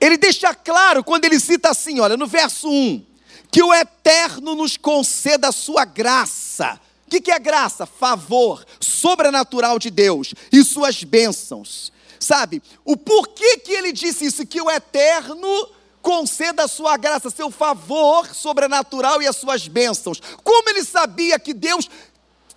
ele 0.00 0.16
deixa 0.16 0.52
claro 0.52 1.04
quando 1.04 1.24
ele 1.24 1.38
cita 1.38 1.70
assim, 1.70 2.00
olha, 2.00 2.16
no 2.16 2.26
verso 2.26 2.68
1, 2.68 3.04
que 3.52 3.62
o 3.62 3.72
eterno 3.72 4.54
nos 4.56 4.76
conceda 4.76 5.48
a 5.48 5.52
sua 5.52 5.84
graça. 5.84 6.80
O 7.06 7.10
que, 7.10 7.20
que 7.20 7.30
é 7.30 7.38
graça? 7.38 7.86
Favor 7.86 8.64
sobrenatural 8.80 9.78
de 9.78 9.90
Deus 9.90 10.34
e 10.52 10.64
suas 10.64 11.02
bênçãos. 11.04 11.92
Sabe, 12.20 12.62
o 12.84 12.98
porquê 12.98 13.56
que 13.56 13.72
ele 13.72 13.92
disse 13.92 14.26
isso? 14.26 14.46
Que 14.46 14.60
o 14.60 14.70
eterno 14.70 15.48
conceda 16.02 16.64
a 16.64 16.68
sua 16.68 16.98
graça, 16.98 17.30
seu 17.30 17.50
favor 17.50 18.26
sobrenatural 18.34 19.22
e 19.22 19.26
as 19.26 19.36
suas 19.36 19.66
bênçãos. 19.66 20.20
Como 20.44 20.68
ele 20.68 20.84
sabia 20.84 21.38
que 21.38 21.54
Deus 21.54 21.88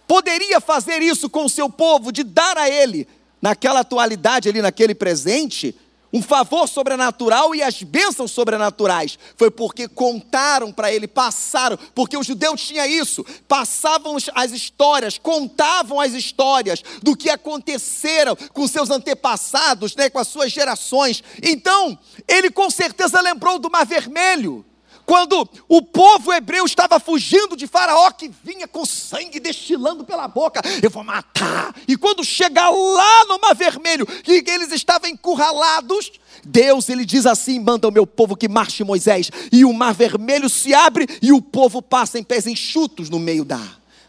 poderia 0.06 0.60
fazer 0.60 1.02
isso 1.02 1.30
com 1.30 1.46
o 1.46 1.50
seu 1.50 1.70
povo, 1.70 2.12
de 2.12 2.24
dar 2.24 2.58
a 2.58 2.70
ele, 2.70 3.08
naquela 3.42 3.80
atualidade 3.80 4.50
ali, 4.50 4.62
naquele 4.62 4.94
presente, 4.94 5.76
um 6.14 6.22
favor 6.22 6.68
sobrenatural 6.68 7.56
e 7.56 7.64
as 7.64 7.82
bênçãos 7.82 8.32
sobrenaturais. 8.32 9.18
Foi 9.36 9.50
porque 9.50 9.88
contaram 9.88 10.72
para 10.72 10.94
ele, 10.94 11.08
passaram, 11.08 11.78
porque 11.96 12.16
os 12.16 12.28
judeus 12.28 12.62
tinham 12.62 12.86
isso, 12.86 13.26
passavam 13.48 14.16
as 14.36 14.52
histórias, 14.52 15.18
contavam 15.18 16.00
as 16.00 16.14
histórias 16.14 16.84
do 17.02 17.18
que 17.18 17.30
aconteceram 17.30 18.36
com 18.54 18.68
seus 18.68 18.92
antepassados, 18.92 19.96
né, 19.96 20.10
com 20.10 20.20
as 20.20 20.28
suas 20.28 20.52
gerações. 20.52 21.24
Então, 21.42 21.98
ele 22.28 22.52
com 22.52 22.70
certeza 22.70 23.20
lembrou 23.20 23.58
do 23.58 23.72
Mar 23.72 23.86
Vermelho 23.86 24.64
quando 25.06 25.48
o 25.68 25.82
povo 25.82 26.32
hebreu 26.32 26.66
estava 26.66 27.00
fugindo 27.00 27.56
de 27.56 27.68
Faraó, 27.68 28.12
que 28.12 28.32
vinha 28.44 28.68
com 28.68 28.86
sangue 28.86 29.40
destilando 29.40 30.04
pela 30.04 30.28
boca, 30.28 30.62
eu 30.82 30.90
vou 30.90 31.04
matar. 31.04 31.76
E 31.88 31.98
quando 31.98 32.24
chega 32.24 32.70
lá 32.70 33.26
no 33.26 33.40
Mar 33.40 33.56
Vermelho, 33.56 34.06
que 34.06 34.44
eles 34.50 34.72
estavam 34.72 35.10
encurralados, 35.10 36.12
Deus 36.44 36.90
ele 36.90 37.06
diz 37.06 37.26
assim: 37.26 37.60
manda 37.60 37.88
o 37.88 37.92
meu 37.92 38.08
povo 38.08 38.36
que 38.36 38.48
marche 38.48 38.84
Moisés, 38.84 39.30
e 39.52 39.66
o 39.66 39.74
Mar 39.74 39.94
Vermelho 39.94 40.50
se 40.50 40.74
abre 40.74 41.08
e 41.22 41.32
o 41.32 41.42
povo 41.42 41.82
passa 41.82 42.18
em 42.18 42.24
pés 42.24 42.48
enxutos 42.48 43.10
no 43.10 43.20
meio 43.20 43.44
da, 43.44 43.62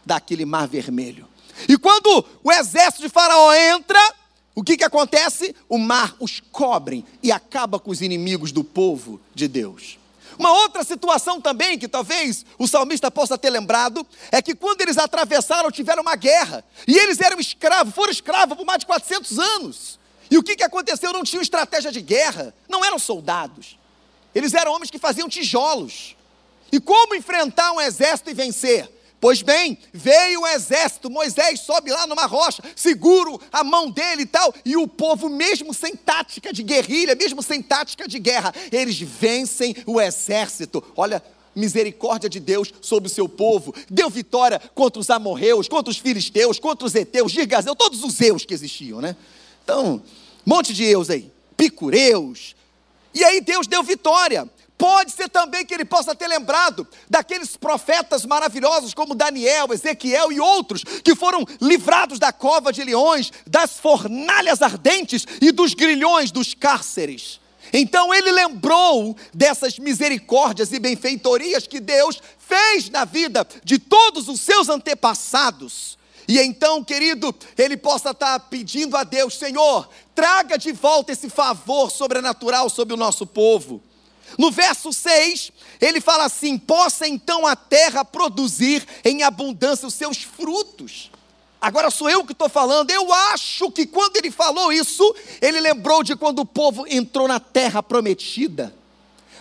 daquele 0.05 0.45
Mar 0.45 0.67
Vermelho. 0.67 1.27
E 1.67 1.77
quando 1.77 2.25
o 2.43 2.51
exército 2.51 3.03
de 3.03 3.09
Faraó 3.09 3.53
entra, 3.53 3.99
o 4.53 4.63
que, 4.63 4.77
que 4.77 4.83
acontece? 4.83 5.55
O 5.67 5.77
mar 5.77 6.15
os 6.19 6.39
cobre 6.39 7.05
e 7.21 7.31
acaba 7.31 7.79
com 7.79 7.91
os 7.91 8.01
inimigos 8.01 8.51
do 8.51 8.63
povo 8.63 9.19
de 9.33 9.47
Deus. 9.47 9.97
Uma 10.37 10.51
outra 10.51 10.83
situação 10.83 11.39
também 11.39 11.77
que 11.77 11.87
talvez 11.87 12.45
o 12.57 12.67
salmista 12.67 13.09
possa 13.09 13.37
ter 13.37 13.49
lembrado 13.49 14.05
é 14.31 14.41
que 14.41 14.53
quando 14.53 14.81
eles 14.81 14.97
atravessaram, 14.97 15.71
tiveram 15.71 16.01
uma 16.01 16.15
guerra, 16.15 16.63
e 16.87 16.97
eles 16.97 17.19
eram 17.21 17.39
escravos, 17.39 17.93
foram 17.93 18.11
escravos 18.11 18.57
por 18.57 18.65
mais 18.65 18.79
de 18.79 18.85
400 18.85 19.39
anos. 19.39 19.99
E 20.29 20.37
o 20.37 20.43
que, 20.43 20.55
que 20.55 20.63
aconteceu? 20.63 21.13
Não 21.13 21.23
tinham 21.23 21.41
estratégia 21.41 21.91
de 21.91 22.01
guerra, 22.01 22.53
não 22.67 22.83
eram 22.83 22.99
soldados, 22.99 23.77
eles 24.33 24.53
eram 24.53 24.73
homens 24.73 24.91
que 24.91 24.99
faziam 24.99 25.29
tijolos. 25.29 26.15
E 26.71 26.79
como 26.79 27.15
enfrentar 27.15 27.71
um 27.71 27.79
exército 27.79 28.29
e 28.29 28.33
vencer? 28.33 28.89
Pois 29.19 29.41
bem, 29.41 29.77
veio 29.93 30.41
o 30.41 30.47
exército, 30.47 31.09
Moisés 31.09 31.61
sobe 31.61 31.91
lá 31.91 32.05
numa 32.05 32.25
rocha, 32.25 32.61
seguro 32.75 33.41
a 33.51 33.63
mão 33.63 33.89
dele 33.89 34.23
e 34.23 34.25
tal, 34.25 34.53
e 34.63 34.77
o 34.77 34.87
povo, 34.87 35.29
mesmo 35.29 35.73
sem 35.73 35.95
tática 35.95 36.53
de 36.53 36.61
guerrilha, 36.61 37.15
mesmo 37.15 37.41
sem 37.41 37.61
tática 37.61 38.07
de 38.07 38.19
guerra, 38.19 38.53
eles 38.71 38.99
vencem 38.99 39.75
o 39.85 39.99
exército. 39.99 40.83
Olha, 40.95 41.23
misericórdia 41.55 42.29
de 42.29 42.39
Deus 42.39 42.73
sobre 42.81 43.07
o 43.07 43.11
seu 43.11 43.29
povo, 43.29 43.73
deu 43.89 44.09
vitória 44.09 44.61
contra 44.75 44.99
os 44.99 45.09
amorreus, 45.09 45.67
contra 45.67 45.89
os 45.89 45.97
filisteus, 45.97 46.59
contra 46.59 46.85
os 46.85 46.93
heteus, 46.93 47.31
girgazeus, 47.31 47.75
todos 47.77 48.03
os 48.03 48.19
eus 48.19 48.45
que 48.45 48.53
existiam, 48.53 48.99
né? 48.99 49.15
Então, 49.63 50.03
monte 50.45 50.73
de 50.73 50.83
eus 50.83 51.09
aí, 51.09 51.31
picureus. 51.55 52.55
E 53.13 53.23
aí 53.23 53.39
Deus 53.39 53.65
deu 53.65 53.81
vitória. 53.81 54.47
Pode 54.77 55.11
ser 55.11 55.29
também 55.29 55.65
que 55.65 55.73
ele 55.73 55.85
possa 55.85 56.13
ter 56.13 56.27
lembrado 56.27 56.85
daqueles 57.09 57.55
profetas 57.55 58.25
maravilhosos 58.25 58.93
como 58.93 59.15
Daniel, 59.15 59.73
Ezequiel 59.73 60.31
e 60.31 60.39
outros 60.39 60.83
que 60.83 61.15
foram 61.15 61.45
livrados 61.61 62.19
da 62.19 62.33
cova 62.33 62.73
de 62.73 62.83
leões, 62.83 63.31
das 63.47 63.79
fornalhas 63.79 64.61
ardentes 64.61 65.25
e 65.41 65.51
dos 65.51 65.73
grilhões 65.73 66.29
dos 66.29 66.53
cárceres. 66.53 67.39
Então 67.71 68.13
ele 68.13 68.31
lembrou 68.31 69.15
dessas 69.33 69.79
misericórdias 69.79 70.71
e 70.73 70.79
benfeitorias 70.79 71.67
que 71.67 71.79
Deus 71.79 72.21
fez 72.37 72.89
na 72.89 73.05
vida 73.05 73.47
de 73.63 73.79
todos 73.79 74.27
os 74.27 74.41
seus 74.41 74.67
antepassados. 74.67 75.97
E 76.27 76.39
então, 76.39 76.83
querido, 76.83 77.33
ele 77.57 77.77
possa 77.77 78.11
estar 78.11 78.39
pedindo 78.41 78.97
a 78.97 79.03
Deus: 79.03 79.37
Senhor, 79.37 79.87
traga 80.13 80.57
de 80.57 80.71
volta 80.71 81.11
esse 81.11 81.29
favor 81.29 81.91
sobrenatural 81.91 82.69
sobre 82.69 82.93
o 82.93 82.97
nosso 82.97 83.25
povo. 83.25 83.81
No 84.37 84.51
verso 84.51 84.91
6, 84.91 85.51
ele 85.81 86.01
fala 86.01 86.25
assim: 86.25 86.57
possa 86.57 87.07
então 87.07 87.45
a 87.45 87.55
terra 87.55 88.03
produzir 88.03 88.85
em 89.03 89.23
abundância 89.23 89.87
os 89.87 89.93
seus 89.93 90.17
frutos. 90.17 91.11
Agora 91.65 91.89
sou 91.89 92.09
eu 92.09 92.23
que 92.23 92.33
estou 92.33 92.47
falando, 92.47 92.91
eu 92.91 93.11
acho 93.11 93.71
que 93.71 93.87
quando 93.87 94.17
ele 94.17 94.29
falou 94.29 94.71
isso, 94.71 95.15
ele 95.41 95.59
lembrou 95.59 96.03
de 96.03 96.15
quando 96.15 96.39
o 96.39 96.45
povo 96.45 96.85
entrou 96.87 97.27
na 97.27 97.39
terra 97.39 97.81
prometida. 97.81 98.71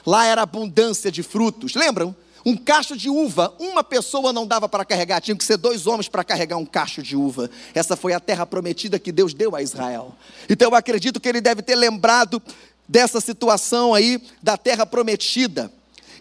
Lá 0.07 0.25
era 0.25 0.43
abundância 0.43 1.11
de 1.13 1.23
frutos, 1.23 1.75
lembram? 1.75 2.17
Um 2.47 2.57
cacho 2.57 2.95
de 2.95 3.09
uva, 3.09 3.55
uma 3.59 3.83
pessoa 3.83 4.31
não 4.33 4.47
dava 4.47 4.69
para 4.69 4.85
carregar, 4.85 5.21
tinha 5.21 5.37
que 5.37 5.45
ser 5.45 5.57
dois 5.57 5.87
homens 5.87 6.09
para 6.09 6.23
carregar 6.23 6.59
um 6.59 6.67
cacho 6.67 7.03
de 7.03 7.17
uva. 7.17 7.51
Essa 7.75 7.97
foi 7.97 8.13
a 8.13 8.21
terra 8.21 8.45
prometida 8.45 8.99
que 8.99 9.11
Deus 9.11 9.33
deu 9.33 9.57
a 9.57 9.63
Israel. 9.63 10.15
Então 10.49 10.71
eu 10.71 10.75
acredito 10.75 11.19
que 11.19 11.29
ele 11.29 11.41
deve 11.41 11.63
ter 11.63 11.75
lembrado 11.75 12.43
dessa 12.89 13.21
situação 13.21 13.95
aí 13.95 14.23
da 14.43 14.57
terra 14.57 14.85
prometida. 14.85 15.73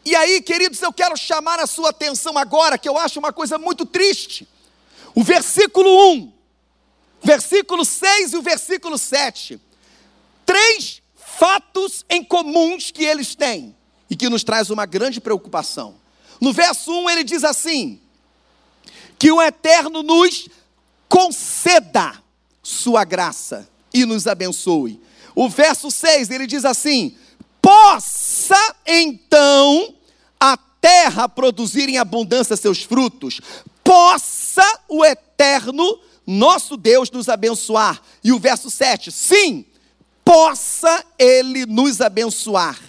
E 0.06 0.16
aí, 0.16 0.42
queridos, 0.42 0.82
eu 0.82 0.92
quero 0.92 1.16
chamar 1.16 1.60
a 1.60 1.68
sua 1.68 1.90
atenção 1.90 2.38
agora, 2.38 2.78
que 2.78 2.90
eu 2.90 2.98
acho 2.98 3.20
uma 3.20 3.32
coisa 3.32 3.58
muito 3.58 3.86
triste. 3.86 4.48
O 5.16 5.24
versículo 5.24 6.14
1, 6.14 6.34
versículo 7.22 7.86
6 7.86 8.34
e 8.34 8.38
o 8.38 8.42
versículo 8.42 8.98
7. 8.98 9.60
Três 10.46 11.02
fatos 11.16 12.06
em 12.10 12.24
comuns 12.24 12.92
que 12.92 13.04
eles 13.04 13.36
têm 13.36 13.76
e 14.10 14.16
que 14.16 14.30
nos 14.30 14.44
traz 14.44 14.70
uma 14.70 14.86
grande 14.86 15.22
preocupação. 15.22 15.96
No 16.42 16.52
verso 16.52 16.92
1 16.92 17.10
ele 17.10 17.24
diz 17.24 17.44
assim: 17.44 18.02
que 19.18 19.32
o 19.32 19.42
Eterno 19.42 20.04
nos 20.04 20.50
conceda 21.08 22.22
sua 22.62 23.04
graça 23.04 23.70
e 23.94 24.06
nos 24.06 24.28
abençoe. 24.28 25.00
O 25.36 25.50
verso 25.50 25.90
6 25.90 26.30
ele 26.30 26.48
diz 26.48 26.66
assim: 26.66 27.16
possa 27.62 28.76
então 28.86 29.96
a 30.40 30.58
terra 30.58 31.30
produzir 31.30 31.88
em 31.88 31.98
abundância 31.98 32.58
seus 32.58 32.84
frutos, 32.84 33.40
possa 33.84 34.80
o 34.90 35.04
eterno 35.04 36.00
nosso 36.28 36.76
Deus 36.78 37.10
nos 37.12 37.30
abençoar. 37.30 38.02
E 38.24 38.32
o 38.32 38.40
verso 38.40 38.70
7, 38.70 39.12
sim, 39.12 39.66
possa 40.24 41.04
ele 41.18 41.66
nos 41.66 42.02
abençoar 42.02 42.80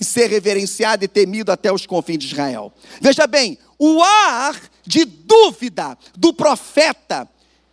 e 0.00 0.04
ser 0.04 0.28
reverenciado 0.28 1.04
e 1.04 1.08
temido 1.08 1.52
até 1.52 1.72
os 1.72 1.86
confins 1.86 2.18
de 2.18 2.26
Israel. 2.26 2.72
Veja 3.00 3.26
bem, 3.26 3.58
o 3.78 4.02
ar 4.02 4.60
de 4.84 5.04
dúvida 5.04 5.96
do 6.16 6.32
profeta, 6.32 7.28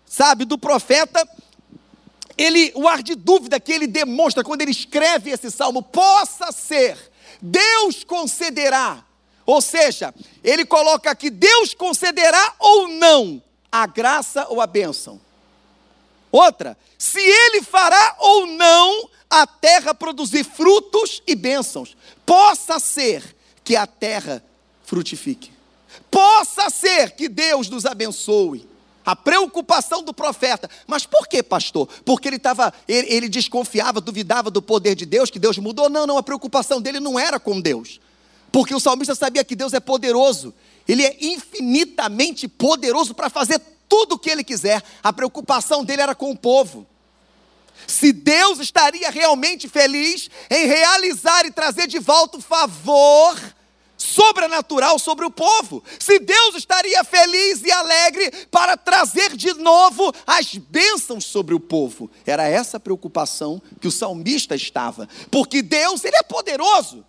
sabe, 0.05 0.45
do 0.45 0.57
profeta 0.57 1.27
ele, 2.39 2.71
o 2.73 2.87
ar 2.87 3.03
de 3.03 3.15
dúvida 3.15 3.59
que 3.59 3.71
ele 3.73 3.85
demonstra 3.85 4.43
quando 4.43 4.61
ele 4.61 4.71
escreve 4.71 5.29
esse 5.29 5.51
salmo, 5.51 5.83
possa 5.83 6.51
ser, 6.53 6.97
Deus 7.41 8.05
concederá. 8.05 9.03
Ou 9.45 9.61
seja, 9.61 10.13
ele 10.41 10.65
coloca 10.65 11.11
aqui: 11.11 11.29
Deus 11.29 11.73
concederá 11.73 12.55
ou 12.57 12.87
não 12.87 13.43
a 13.69 13.85
graça 13.85 14.47
ou 14.47 14.61
a 14.61 14.67
bênção. 14.67 15.19
Outra, 16.31 16.77
se 16.97 17.19
ele 17.19 17.61
fará 17.61 18.15
ou 18.19 18.45
não 18.45 19.09
a 19.29 19.45
terra 19.45 19.93
produzir 19.93 20.43
frutos 20.43 21.21
e 21.27 21.35
bênçãos. 21.35 21.95
Possa 22.25 22.79
ser 22.79 23.35
que 23.63 23.75
a 23.75 23.85
terra 23.85 24.43
frutifique. 24.83 25.51
Possa 26.09 26.69
ser 26.69 27.11
que 27.11 27.27
Deus 27.27 27.69
nos 27.69 27.85
abençoe 27.85 28.68
a 29.11 29.15
preocupação 29.15 30.03
do 30.03 30.13
profeta. 30.13 30.69
Mas 30.85 31.05
por 31.05 31.27
que, 31.27 31.41
pastor? 31.41 31.87
Porque 32.05 32.27
ele 32.27 32.35
estava, 32.35 32.71
ele, 32.87 33.11
ele, 33.11 33.29
desconfiava, 33.29 33.99
duvidava 33.99 34.51
do 34.51 34.61
poder 34.61 34.93
de 34.93 35.05
Deus, 35.05 35.31
que 35.31 35.39
Deus 35.39 35.57
mudou? 35.57 35.89
Não, 35.89 36.05
não, 36.05 36.17
a 36.17 36.23
preocupação 36.23 36.79
dele 36.79 36.99
não 36.99 37.19
era 37.19 37.39
com 37.39 37.59
Deus. 37.59 37.99
Porque 38.51 38.73
o 38.73 38.79
salmista 38.79 39.15
sabia 39.15 39.43
que 39.43 39.55
Deus 39.55 39.73
é 39.73 39.79
poderoso. 39.79 40.53
Ele 40.87 41.03
é 41.03 41.17
infinitamente 41.21 42.47
poderoso 42.47 43.15
para 43.15 43.29
fazer 43.29 43.59
tudo 43.87 44.13
o 44.13 44.19
que 44.19 44.29
ele 44.29 44.43
quiser. 44.43 44.83
A 45.01 45.11
preocupação 45.11 45.83
dele 45.83 46.03
era 46.03 46.13
com 46.13 46.29
o 46.29 46.37
povo. 46.37 46.85
Se 47.87 48.11
Deus 48.11 48.59
estaria 48.59 49.09
realmente 49.09 49.67
feliz 49.67 50.29
em 50.49 50.67
realizar 50.67 51.45
e 51.45 51.51
trazer 51.51 51.87
de 51.87 51.97
volta 51.97 52.37
o 52.37 52.41
favor 52.41 53.35
sobrenatural 53.99 54.97
sobre 54.97 55.25
o 55.25 55.29
povo. 55.29 55.83
Se 55.99 56.17
Deus 56.17 56.55
estaria 56.55 57.03
feliz 57.03 57.61
e 57.63 57.71
alegre 57.71 58.31
para 58.49 58.77
trazer 58.77 59.35
de 59.35 59.53
novo 59.53 60.11
as 60.25 60.55
bênçãos 60.55 61.25
sobre 61.25 61.53
o 61.53 61.59
povo. 61.59 62.09
Era 62.25 62.47
essa 62.47 62.77
a 62.77 62.79
preocupação 62.79 63.61
que 63.79 63.87
o 63.87 63.91
salmista 63.91 64.55
estava. 64.55 65.07
Porque 65.29 65.61
Deus, 65.61 66.03
ele 66.03 66.15
é 66.15 66.23
poderoso. 66.23 67.05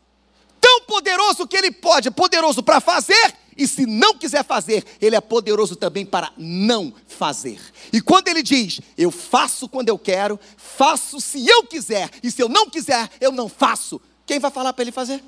Tão 0.61 0.83
poderoso 0.83 1.47
que 1.47 1.57
ele 1.57 1.71
pode, 1.71 2.09
é 2.09 2.11
poderoso 2.11 2.63
para 2.63 2.81
fazer 2.81 3.35
e 3.61 3.67
se 3.67 3.85
não 3.85 4.15
quiser 4.15 4.43
fazer, 4.43 4.83
ele 5.03 5.15
é 5.15 5.21
poderoso 5.21 5.77
também 5.77 6.07
para 6.07 6.33
não 6.39 6.95
fazer. 7.07 7.61
E 7.93 8.01
quando 8.01 8.29
ele 8.29 8.43
diz, 8.43 8.81
eu 8.97 9.11
faço 9.11 9.69
quando 9.69 9.91
eu 9.91 9.99
quero, 9.99 10.41
faço 10.57 11.21
se 11.21 11.47
eu 11.47 11.65
quiser, 11.65 12.09
e 12.23 12.31
se 12.31 12.43
eu 12.43 12.49
não 12.49 12.71
quiser, 12.71 13.11
eu 13.21 13.31
não 13.31 13.51
faço, 13.51 14.01
quem 14.25 14.39
vai 14.39 14.51
falar 14.51 14.73
para 14.73 14.83
ele 14.83 14.93
fazer? 14.93 15.23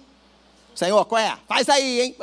Senhor, 0.74 1.04
qual 1.04 1.20
é? 1.20 1.38
Faz 1.46 1.68
aí, 1.68 2.00
hein? 2.00 2.16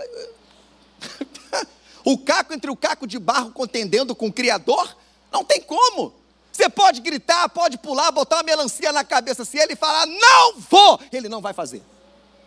o 2.03 2.17
caco 2.17 2.53
entre 2.53 2.69
o 2.69 2.75
caco 2.75 3.05
de 3.05 3.19
barro 3.19 3.51
contendendo 3.51 4.15
com 4.15 4.27
o 4.27 4.33
Criador? 4.33 4.95
Não 5.31 5.43
tem 5.43 5.61
como. 5.61 6.13
Você 6.51 6.67
pode 6.69 6.99
gritar, 7.01 7.47
pode 7.49 7.77
pular, 7.77 8.11
botar 8.11 8.37
uma 8.37 8.43
melancia 8.43 8.91
na 8.91 9.03
cabeça. 9.03 9.45
Se 9.45 9.57
ele 9.57 9.75
falar, 9.75 10.05
não 10.05 10.55
vou, 10.57 10.99
ele 11.11 11.29
não 11.29 11.41
vai 11.41 11.53
fazer. 11.53 11.81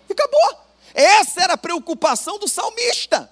E 0.09 0.13
acabou. 0.13 0.61
Essa 0.93 1.43
era 1.43 1.55
a 1.55 1.59
preocupação 1.59 2.39
do 2.39 2.47
salmista. 2.47 3.31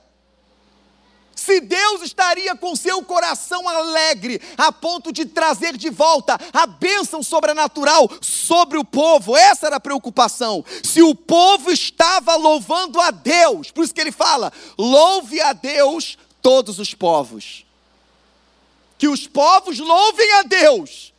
Se 1.41 1.59
Deus 1.59 2.03
estaria 2.03 2.55
com 2.55 2.77
seu 2.77 3.03
coração 3.03 3.67
alegre, 3.67 4.43
a 4.59 4.71
ponto 4.71 5.11
de 5.11 5.25
trazer 5.25 5.75
de 5.75 5.89
volta 5.89 6.39
a 6.53 6.67
bênção 6.67 7.23
sobrenatural 7.23 8.11
sobre 8.21 8.77
o 8.77 8.85
povo, 8.85 9.35
essa 9.35 9.69
era 9.69 9.77
a 9.77 9.81
preocupação. 9.81 10.63
Se 10.85 11.01
o 11.01 11.15
povo 11.15 11.71
estava 11.71 12.37
louvando 12.37 13.01
a 13.01 13.11
Deus, 13.11 13.71
por 13.71 13.83
isso 13.83 13.95
que 13.95 14.03
ele 14.03 14.13
fala: 14.13 14.53
louve 14.77 15.41
a 15.41 15.55
Deus 15.55 16.19
todos 16.43 16.79
os 16.79 16.93
povos. 16.93 17.65
Que 18.99 19.09
os 19.09 19.27
povos 19.27 19.79
louvem 19.79 20.31
a 20.35 20.43
Deus. 20.43 21.10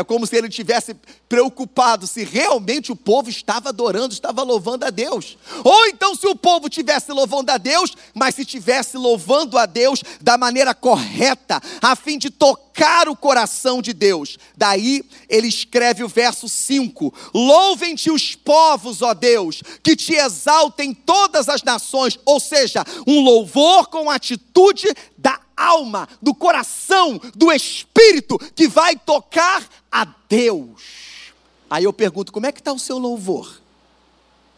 É 0.00 0.04
como 0.04 0.26
se 0.26 0.34
ele 0.34 0.48
tivesse 0.48 0.96
preocupado 1.28 2.06
se 2.06 2.24
realmente 2.24 2.90
o 2.90 2.96
povo 2.96 3.28
estava 3.28 3.68
adorando, 3.68 4.14
estava 4.14 4.42
louvando 4.42 4.86
a 4.86 4.90
Deus. 4.90 5.36
Ou 5.62 5.86
então 5.88 6.14
se 6.14 6.26
o 6.26 6.34
povo 6.34 6.68
estivesse 6.68 7.12
louvando 7.12 7.52
a 7.52 7.58
Deus, 7.58 7.94
mas 8.14 8.34
se 8.34 8.40
estivesse 8.40 8.96
louvando 8.96 9.58
a 9.58 9.66
Deus 9.66 10.02
da 10.20 10.38
maneira 10.38 10.74
correta, 10.74 11.60
a 11.82 11.94
fim 11.94 12.16
de 12.16 12.30
tocar 12.30 13.10
o 13.10 13.16
coração 13.16 13.82
de 13.82 13.92
Deus. 13.92 14.38
Daí 14.56 15.02
ele 15.28 15.48
escreve 15.48 16.02
o 16.02 16.08
verso 16.08 16.48
5: 16.48 17.12
Louvem-te 17.34 18.10
os 18.10 18.34
povos, 18.34 19.02
ó 19.02 19.12
Deus, 19.12 19.62
que 19.82 19.94
te 19.94 20.14
exaltem 20.14 20.94
todas 20.94 21.48
as 21.50 21.62
nações, 21.62 22.18
ou 22.24 22.40
seja, 22.40 22.82
um 23.06 23.22
louvor 23.22 23.88
com 23.88 24.10
atitude 24.10 24.88
da 25.18 25.38
alma, 25.60 26.08
do 26.22 26.34
coração, 26.34 27.20
do 27.34 27.52
espírito 27.52 28.38
que 28.54 28.66
vai 28.66 28.96
tocar 28.96 29.62
a 29.92 30.06
Deus. 30.28 31.32
Aí 31.68 31.84
eu 31.84 31.92
pergunto: 31.92 32.32
como 32.32 32.46
é 32.46 32.52
que 32.52 32.60
está 32.60 32.72
o 32.72 32.78
seu 32.78 32.98
louvor? 32.98 33.60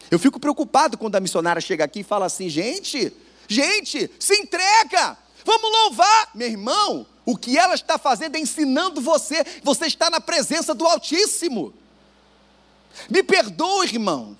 Eu 0.09 0.17
fico 0.17 0.39
preocupado 0.39 0.97
quando 0.97 1.15
a 1.15 1.19
missionária 1.19 1.61
chega 1.61 1.83
aqui 1.83 1.99
e 1.99 2.03
fala 2.03 2.25
assim: 2.25 2.47
gente, 2.47 3.11
gente, 3.47 4.09
se 4.19 4.35
entrega, 4.35 5.17
vamos 5.43 5.71
louvar. 5.71 6.29
Meu 6.33 6.47
irmão, 6.47 7.05
o 7.25 7.37
que 7.37 7.57
ela 7.57 7.75
está 7.75 7.97
fazendo 7.97 8.35
é 8.35 8.39
ensinando 8.39 9.01
você, 9.01 9.43
você 9.63 9.87
está 9.87 10.09
na 10.09 10.21
presença 10.21 10.73
do 10.73 10.85
Altíssimo. 10.85 11.73
Me 13.09 13.23
perdoe, 13.23 13.87
irmão, 13.87 14.37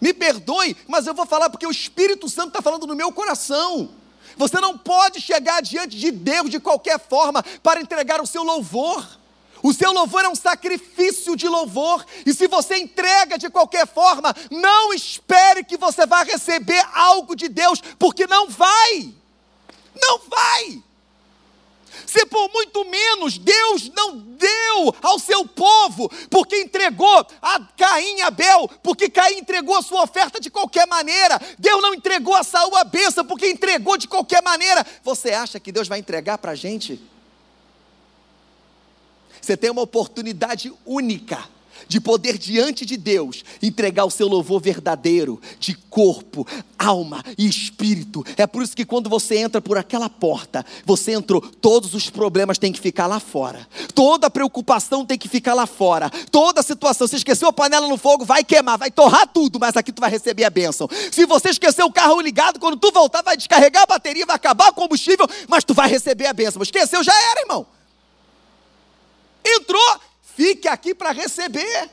me 0.00 0.12
perdoe, 0.12 0.76
mas 0.86 1.06
eu 1.06 1.14
vou 1.14 1.26
falar 1.26 1.50
porque 1.50 1.66
o 1.66 1.70
Espírito 1.70 2.28
Santo 2.28 2.48
está 2.48 2.62
falando 2.62 2.86
no 2.86 2.94
meu 2.94 3.12
coração. 3.12 4.01
Você 4.36 4.60
não 4.60 4.76
pode 4.76 5.20
chegar 5.20 5.60
diante 5.62 5.96
de 5.98 6.10
Deus 6.10 6.50
de 6.50 6.60
qualquer 6.60 6.98
forma 6.98 7.42
para 7.62 7.80
entregar 7.80 8.20
o 8.20 8.26
seu 8.26 8.42
louvor. 8.42 9.06
O 9.62 9.72
seu 9.72 9.92
louvor 9.92 10.24
é 10.24 10.28
um 10.28 10.34
sacrifício 10.34 11.36
de 11.36 11.46
louvor, 11.46 12.04
e 12.26 12.34
se 12.34 12.48
você 12.48 12.78
entrega 12.78 13.38
de 13.38 13.48
qualquer 13.48 13.86
forma, 13.86 14.34
não 14.50 14.92
espere 14.92 15.62
que 15.62 15.76
você 15.76 16.04
vá 16.04 16.24
receber 16.24 16.84
algo 16.92 17.36
de 17.36 17.48
Deus, 17.48 17.80
porque 17.96 18.26
não 18.26 18.48
vai. 18.48 19.14
Não 19.94 20.18
vai. 20.28 20.82
Se 22.06 22.26
por 22.26 22.50
muito 22.52 22.84
menos 22.84 23.38
Deus 23.38 23.90
não 23.94 24.18
deu 24.18 24.94
ao 25.02 25.18
seu 25.18 25.46
povo, 25.46 26.10
porque 26.30 26.60
entregou 26.60 27.26
a 27.40 27.60
Caim 27.76 28.16
e 28.16 28.22
Abel, 28.22 28.68
porque 28.82 29.08
Caim 29.08 29.38
entregou 29.38 29.76
a 29.76 29.82
sua 29.82 30.02
oferta 30.02 30.40
de 30.40 30.50
qualquer 30.50 30.86
maneira, 30.86 31.40
Deus 31.58 31.82
não 31.82 31.94
entregou 31.94 32.34
a 32.34 32.42
Saúl 32.42 32.76
a 32.76 32.84
bênção, 32.84 33.24
porque 33.24 33.48
entregou 33.48 33.96
de 33.96 34.08
qualquer 34.08 34.42
maneira. 34.42 34.84
Você 35.02 35.30
acha 35.30 35.60
que 35.60 35.72
Deus 35.72 35.88
vai 35.88 35.98
entregar 35.98 36.38
para 36.38 36.52
a 36.52 36.56
gente? 36.56 37.00
Você 39.40 39.56
tem 39.56 39.70
uma 39.70 39.82
oportunidade 39.82 40.72
única 40.86 41.51
de 41.92 42.00
poder 42.00 42.38
diante 42.38 42.86
de 42.86 42.96
Deus 42.96 43.44
entregar 43.62 44.06
o 44.06 44.10
seu 44.10 44.26
louvor 44.26 44.62
verdadeiro, 44.62 45.38
de 45.60 45.74
corpo, 45.90 46.46
alma 46.78 47.22
e 47.36 47.46
espírito. 47.46 48.24
É 48.34 48.46
por 48.46 48.62
isso 48.62 48.74
que 48.74 48.86
quando 48.86 49.10
você 49.10 49.36
entra 49.36 49.60
por 49.60 49.76
aquela 49.76 50.08
porta, 50.08 50.64
você 50.86 51.12
entrou, 51.12 51.42
todos 51.42 51.92
os 51.92 52.08
problemas 52.08 52.56
têm 52.56 52.72
que 52.72 52.80
ficar 52.80 53.06
lá 53.06 53.20
fora, 53.20 53.68
toda 53.94 54.30
preocupação 54.30 55.04
tem 55.04 55.18
que 55.18 55.28
ficar 55.28 55.52
lá 55.52 55.66
fora, 55.66 56.08
toda 56.30 56.62
situação. 56.62 57.06
Se 57.06 57.16
esqueceu 57.16 57.48
a 57.48 57.52
panela 57.52 57.86
no 57.86 57.98
fogo, 57.98 58.24
vai 58.24 58.42
queimar, 58.42 58.78
vai 58.78 58.90
torrar 58.90 59.26
tudo, 59.26 59.60
mas 59.60 59.76
aqui 59.76 59.92
tu 59.92 60.00
vai 60.00 60.10
receber 60.10 60.44
a 60.44 60.50
bênção. 60.50 60.88
Se 61.10 61.26
você 61.26 61.50
esqueceu 61.50 61.84
o 61.84 61.92
carro 61.92 62.18
ligado, 62.22 62.58
quando 62.58 62.78
tu 62.78 62.90
voltar, 62.90 63.20
vai 63.20 63.36
descarregar 63.36 63.82
a 63.82 63.86
bateria, 63.86 64.24
vai 64.24 64.36
acabar 64.36 64.70
o 64.70 64.72
combustível, 64.72 65.28
mas 65.46 65.62
tu 65.62 65.74
vai 65.74 65.90
receber 65.90 66.24
a 66.24 66.32
bênção. 66.32 66.62
Esqueceu, 66.62 67.04
já 67.04 67.12
era, 67.12 67.42
irmão. 67.42 67.66
Entrou, 69.44 70.00
fique 70.36 70.68
aqui 70.68 70.94
para 70.94 71.12
receber. 71.12 71.90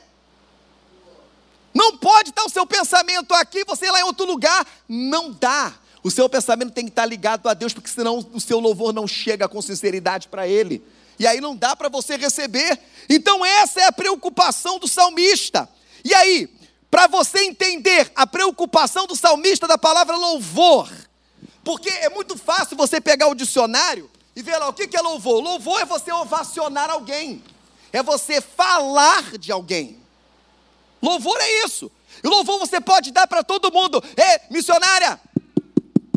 Não 1.72 1.96
pode 1.96 2.30
estar 2.30 2.44
o 2.44 2.50
seu 2.50 2.66
pensamento 2.66 3.32
aqui, 3.34 3.64
você 3.64 3.90
lá 3.90 4.00
em 4.00 4.04
outro 4.04 4.26
lugar. 4.26 4.66
Não 4.88 5.30
dá. 5.32 5.72
O 6.02 6.10
seu 6.10 6.28
pensamento 6.28 6.72
tem 6.72 6.84
que 6.84 6.90
estar 6.90 7.06
ligado 7.06 7.48
a 7.48 7.54
Deus, 7.54 7.72
porque 7.72 7.90
senão 7.90 8.26
o 8.32 8.40
seu 8.40 8.58
louvor 8.58 8.92
não 8.92 9.06
chega 9.06 9.48
com 9.48 9.60
sinceridade 9.60 10.28
para 10.28 10.48
Ele. 10.48 10.82
E 11.18 11.26
aí 11.26 11.40
não 11.40 11.54
dá 11.54 11.76
para 11.76 11.88
você 11.88 12.16
receber. 12.16 12.78
Então, 13.08 13.44
essa 13.44 13.80
é 13.82 13.86
a 13.86 13.92
preocupação 13.92 14.78
do 14.78 14.88
salmista. 14.88 15.68
E 16.02 16.14
aí, 16.14 16.48
para 16.90 17.06
você 17.06 17.44
entender 17.44 18.10
a 18.16 18.26
preocupação 18.26 19.06
do 19.06 19.14
salmista 19.14 19.68
da 19.68 19.76
palavra 19.76 20.16
louvor, 20.16 20.90
porque 21.62 21.90
é 21.90 22.08
muito 22.08 22.36
fácil 22.38 22.76
você 22.76 23.00
pegar 23.00 23.28
o 23.28 23.34
dicionário 23.34 24.10
e 24.34 24.42
ver 24.42 24.56
lá 24.56 24.68
o 24.68 24.72
que 24.72 24.96
é 24.96 25.00
louvor. 25.00 25.42
Louvor 25.42 25.80
é 25.80 25.84
você 25.84 26.10
ovacionar 26.10 26.90
alguém 26.90 27.44
é 27.92 28.02
você 28.02 28.40
falar 28.40 29.38
de 29.38 29.50
alguém. 29.50 29.98
Louvor 31.02 31.36
é 31.40 31.64
isso. 31.64 31.90
E 32.22 32.28
louvor 32.28 32.58
você 32.58 32.80
pode 32.80 33.10
dar 33.10 33.26
para 33.26 33.42
todo 33.42 33.72
mundo. 33.72 34.02
É, 34.16 34.52
missionária, 34.52 35.20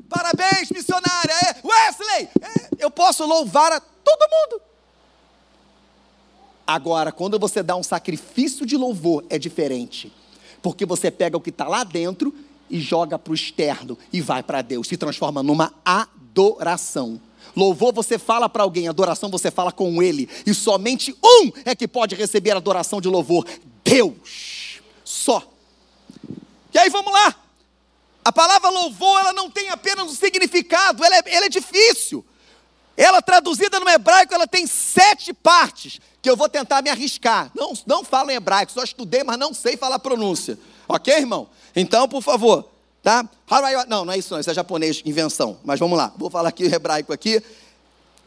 parabéns, 0.10 0.70
missionária. 0.70 1.34
É, 1.34 1.68
Wesley, 1.68 2.30
é, 2.42 2.70
eu 2.80 2.92
posso 2.92 3.26
louvar 3.26 3.72
a 3.72 3.80
todo 3.80 4.30
mundo. 4.30 4.62
Agora, 6.66 7.12
quando 7.12 7.38
você 7.38 7.62
dá 7.62 7.76
um 7.76 7.84
sacrifício 7.84 8.66
de 8.66 8.78
louvor, 8.78 9.26
é 9.30 9.38
diferente. 9.38 10.12
Porque 10.62 10.86
você 10.86 11.12
pega 11.12 11.38
o 11.38 11.42
que 11.42 11.50
está 11.50 11.68
lá 11.68 11.84
dentro 11.84 12.34
e 12.70 12.80
joga 12.80 13.20
para 13.20 13.32
o 13.32 13.36
externo 13.36 13.98
e 14.12 14.22
vai 14.22 14.42
para 14.42 14.62
Deus, 14.62 14.88
se 14.88 14.98
transforma 14.98 15.44
numa 15.44 15.74
adoração. 15.84 17.20
Louvor 17.56 17.94
você 17.94 18.18
fala 18.18 18.50
para 18.50 18.64
alguém, 18.64 18.88
adoração 18.88 19.30
você 19.30 19.52
fala 19.52 19.72
com 19.72 20.02
ele. 20.02 20.30
E 20.46 20.54
somente 20.54 21.16
um 21.24 21.52
é 21.66 21.76
que 21.76 21.88
pode 21.88 22.16
receber 22.16 22.52
adoração 22.52 23.00
de 23.00 23.08
louvor: 23.08 23.46
Deus. 23.84 24.82
Só. 25.04 25.44
E 26.74 26.78
aí 26.78 26.90
vamos 26.90 27.12
lá. 27.14 27.36
A 28.26 28.32
palavra 28.32 28.70
louvor, 28.70 29.20
ela 29.20 29.34
não 29.34 29.50
tem 29.50 29.70
apenas 29.70 30.06
um 30.06 30.16
significado, 30.16 31.04
ela 31.04 31.18
é, 31.18 31.24
ela 31.26 31.46
é 31.46 31.50
difícil. 31.50 32.26
Ela 32.96 33.22
traduzida 33.22 33.80
no 33.80 33.90
hebraico, 33.90 34.34
ela 34.34 34.48
tem 34.48 34.68
sete 34.68 35.34
partes, 35.34 36.00
que 36.22 36.30
eu 36.30 36.38
vou 36.38 36.48
tentar 36.48 36.82
me 36.82 36.90
arriscar. 36.90 37.52
Não, 37.56 37.74
não 37.86 38.04
falo 38.04 38.32
em 38.32 38.36
hebraico, 38.36 38.72
só 38.72 38.84
estudei, 38.84 39.24
mas 39.24 39.38
não 39.38 39.54
sei 39.54 39.76
falar 39.76 40.00
pronúncia. 40.00 40.58
Ok, 40.88 41.14
irmão? 41.14 41.50
Então, 41.76 42.08
por 42.08 42.22
favor, 42.22 42.70
Tá? 43.04 43.28
Não, 43.90 44.06
não 44.06 44.14
é 44.14 44.18
isso 44.18 44.34
não, 44.34 44.40
isso 44.40 44.50
é 44.50 44.54
japonês, 44.54 45.02
invenção. 45.06 45.60
Mas 45.66 45.78
vamos 45.78 45.98
lá, 45.98 46.14
vou 46.18 46.30
falar 46.30 46.48
aqui 46.48 46.64
o 46.64 46.74
hebraico 46.74 47.12
aqui. 47.12 47.44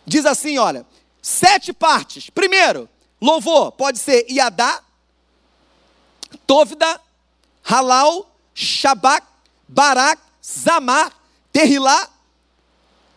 Diz 0.06 0.26
assim, 0.26 0.58
olha, 0.58 0.84
sete 1.22 1.72
partes. 1.72 2.28
Primeiro, 2.28 2.86
louvor 3.18 3.72
pode 3.72 3.98
ser 3.98 4.26
Iadá, 4.30 4.82
Tovda, 6.46 7.00
Halal, 7.64 8.30
Shabak, 8.54 9.26
Barak, 9.66 10.20
Zamar, 10.44 11.10
Terrilá 11.50 12.10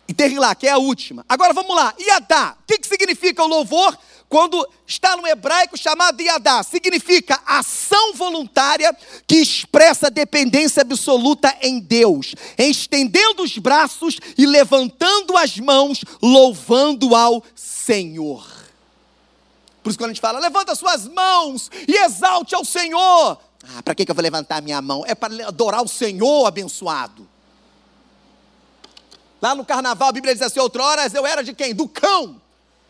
e 0.07 0.13
Terrilá, 0.13 0.55
que 0.55 0.65
é 0.65 0.71
a 0.71 0.77
última. 0.77 1.25
Agora 1.27 1.53
vamos 1.53 1.75
lá, 1.75 1.93
Iadá, 1.99 2.55
o 2.57 2.63
que, 2.65 2.77
que 2.77 2.87
significa 2.87 3.43
o 3.43 3.47
louvor? 3.47 3.97
Quando 4.29 4.65
está 4.85 5.17
no 5.17 5.27
hebraico 5.27 5.75
chamado 5.75 6.21
Yadá, 6.21 6.61
significa 6.61 7.41
ação 7.47 8.13
voluntária 8.13 8.95
que 9.25 9.37
expressa 9.37 10.11
dependência 10.11 10.81
absoluta 10.81 11.57
em 11.61 11.79
Deus, 11.79 12.35
estendendo 12.55 13.41
os 13.41 13.57
braços 13.57 14.19
e 14.37 14.45
levantando 14.45 15.35
as 15.35 15.57
mãos, 15.57 16.05
louvando 16.21 17.15
ao 17.15 17.43
Senhor. 17.55 18.47
Por 19.81 19.89
isso, 19.89 19.97
quando 19.97 20.11
a 20.11 20.13
gente 20.13 20.21
fala, 20.21 20.37
levanta 20.37 20.75
suas 20.75 21.07
mãos 21.07 21.71
e 21.87 21.97
exalte 21.97 22.53
ao 22.53 22.63
Senhor. 22.63 23.39
Ah, 23.75 23.81
para 23.83 23.95
que 23.95 24.09
eu 24.09 24.13
vou 24.13 24.21
levantar 24.21 24.57
a 24.57 24.61
minha 24.61 24.79
mão? 24.79 25.03
É 25.07 25.15
para 25.15 25.47
adorar 25.47 25.83
o 25.83 25.87
Senhor 25.87 26.45
abençoado. 26.45 27.27
Lá 29.41 29.55
no 29.55 29.65
carnaval, 29.65 30.09
a 30.09 30.11
Bíblia 30.11 30.35
diz 30.35 30.43
assim: 30.43 30.59
outrora 30.59 31.07
eu 31.13 31.25
era 31.25 31.43
de 31.43 31.53
quem? 31.53 31.73
Do 31.73 31.87
cão, 31.87 32.39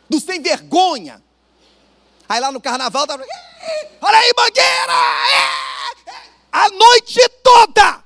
do 0.09 0.19
sem 0.19 0.41
vergonha. 0.41 1.23
Aí 2.29 2.39
lá 2.39 2.51
no 2.51 2.61
carnaval, 2.61 3.07
tava, 3.07 3.25
olha 4.01 4.17
aí, 4.19 4.31
mangueira! 4.37 4.93
A 6.51 6.69
noite 6.69 7.27
toda! 7.43 8.03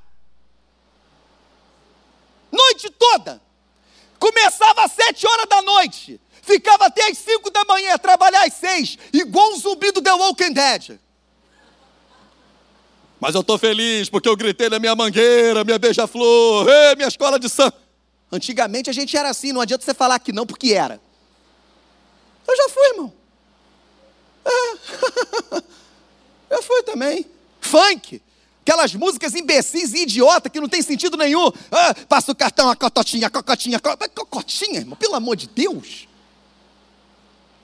Noite 2.50 2.90
toda! 2.92 3.42
Começava 4.18 4.86
às 4.86 4.94
sete 4.94 5.28
horas 5.28 5.46
da 5.50 5.62
noite, 5.62 6.22
ficava 6.42 6.86
até 6.86 7.10
as 7.10 7.18
5 7.18 7.52
da 7.52 7.66
manhã, 7.66 7.98
trabalhar 7.98 8.46
às 8.46 8.54
6, 8.54 8.98
igual 9.12 9.52
um 9.52 9.60
zumbi 9.60 9.92
do 9.92 10.02
The 10.02 10.14
Walking 10.14 10.54
Dead. 10.54 10.98
Mas 13.20 13.36
eu 13.36 13.42
estou 13.42 13.58
feliz 13.58 14.10
porque 14.10 14.30
eu 14.30 14.38
gritei 14.38 14.70
na 14.70 14.80
minha 14.80 14.96
mangueira, 14.96 15.66
minha 15.66 15.78
beija-flor, 15.78 16.66
minha 16.96 17.10
escola 17.10 17.38
de 17.38 17.50
samba. 17.50 17.76
Antigamente 18.32 18.90
a 18.90 18.94
gente 18.94 19.16
era 19.18 19.30
assim, 19.30 19.52
não 19.52 19.60
adianta 19.60 19.84
você 19.84 19.94
falar 19.94 20.20
que 20.20 20.32
não, 20.32 20.46
porque 20.46 20.74
era. 20.74 21.02
Eu 22.48 22.56
já 22.56 22.70
fui, 22.70 22.88
irmão. 22.92 23.14
É. 24.46 25.64
Também. 27.04 27.26
Funk. 27.60 28.22
Aquelas 28.62 28.96
músicas 28.96 29.36
imbecis 29.36 29.94
e 29.94 30.04
idiota 30.04 30.50
que 30.50 30.60
não 30.60 30.70
tem 30.70 30.82
sentido 30.82 31.18
nenhum. 31.18 31.52
Ah, 31.70 31.94
passa 32.08 32.32
o 32.32 32.36
cartão, 32.36 32.70
a 32.70 32.76
cototinha, 32.76 33.28
a 33.28 33.30
cocotinha, 33.30 33.78
a 33.78 34.10
cocotinha, 34.10 34.80
irmão, 34.80 34.96
pelo 34.96 35.16
amor 35.16 35.36
de 35.36 35.48
Deus. 35.48 36.08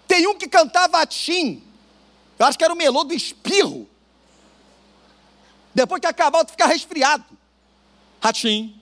Tem 0.07 0.27
um 0.27 0.37
que 0.37 0.47
cantava 0.47 1.05
Tim. 1.05 1.63
Eu 2.37 2.45
acho 2.45 2.57
que 2.57 2.63
era 2.63 2.73
o 2.73 2.77
melô 2.77 3.05
do 3.05 3.13
espirro. 3.13 3.87
Depois 5.73 6.01
que 6.01 6.07
acabar, 6.07 6.43
tu 6.43 6.51
fica 6.51 6.65
resfriado. 6.65 7.23
Ratim, 8.21 8.75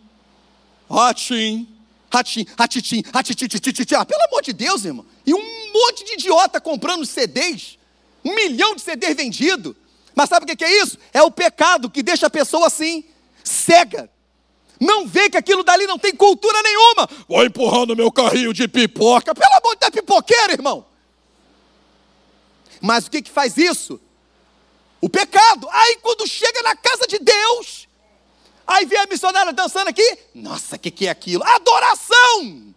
ratim, 0.89 1.67
ratim, 2.11 2.45
ratitim, 2.57 3.03
ratitim, 3.13 3.95
ah, 3.95 4.05
pelo 4.05 4.23
amor 4.23 4.41
de 4.41 4.53
Deus, 4.53 4.85
irmão. 4.85 5.05
E 5.23 5.33
um 5.35 5.73
monte 5.73 6.03
de 6.03 6.13
idiota 6.13 6.59
comprando 6.59 7.05
CDs. 7.05 7.77
Um 8.25 8.33
milhão 8.33 8.75
de 8.75 8.81
CDs 8.81 9.15
vendidos. 9.15 9.75
Mas 10.17 10.29
sabe 10.29 10.51
o 10.51 10.57
que 10.57 10.65
é 10.65 10.81
isso? 10.81 10.97
É 11.13 11.21
o 11.21 11.29
pecado 11.29 11.91
que 11.91 12.01
deixa 12.01 12.25
a 12.25 12.29
pessoa 12.29 12.65
assim, 12.65 13.05
cega. 13.43 14.09
Não 14.79 15.07
vê 15.07 15.29
que 15.29 15.37
aquilo 15.37 15.63
dali 15.63 15.85
não 15.85 15.99
tem 15.99 16.11
cultura 16.11 16.59
nenhuma. 16.63 17.07
Vou 17.29 17.45
empurrando 17.45 17.95
meu 17.95 18.11
carrinho 18.11 18.51
de 18.51 18.67
pipoca. 18.67 19.35
Pelo 19.35 19.53
amor 19.53 19.75
de 19.75 19.81
Deus, 19.81 19.91
pipoqueiro, 19.91 20.53
irmão. 20.53 20.83
Mas 22.81 23.05
o 23.05 23.11
que, 23.11 23.21
que 23.21 23.29
faz 23.29 23.57
isso? 23.57 24.01
O 24.99 25.07
pecado. 25.07 25.67
Aí 25.69 25.99
quando 26.01 26.25
chega 26.25 26.63
na 26.63 26.75
casa 26.75 27.05
de 27.07 27.19
Deus, 27.19 27.87
aí 28.65 28.87
vem 28.87 28.97
a 28.97 29.05
missionária 29.05 29.53
dançando 29.53 29.89
aqui. 29.89 30.17
Nossa, 30.33 30.77
o 30.77 30.79
que, 30.79 30.89
que 30.89 31.05
é 31.05 31.11
aquilo? 31.11 31.43
Adoração! 31.43 32.73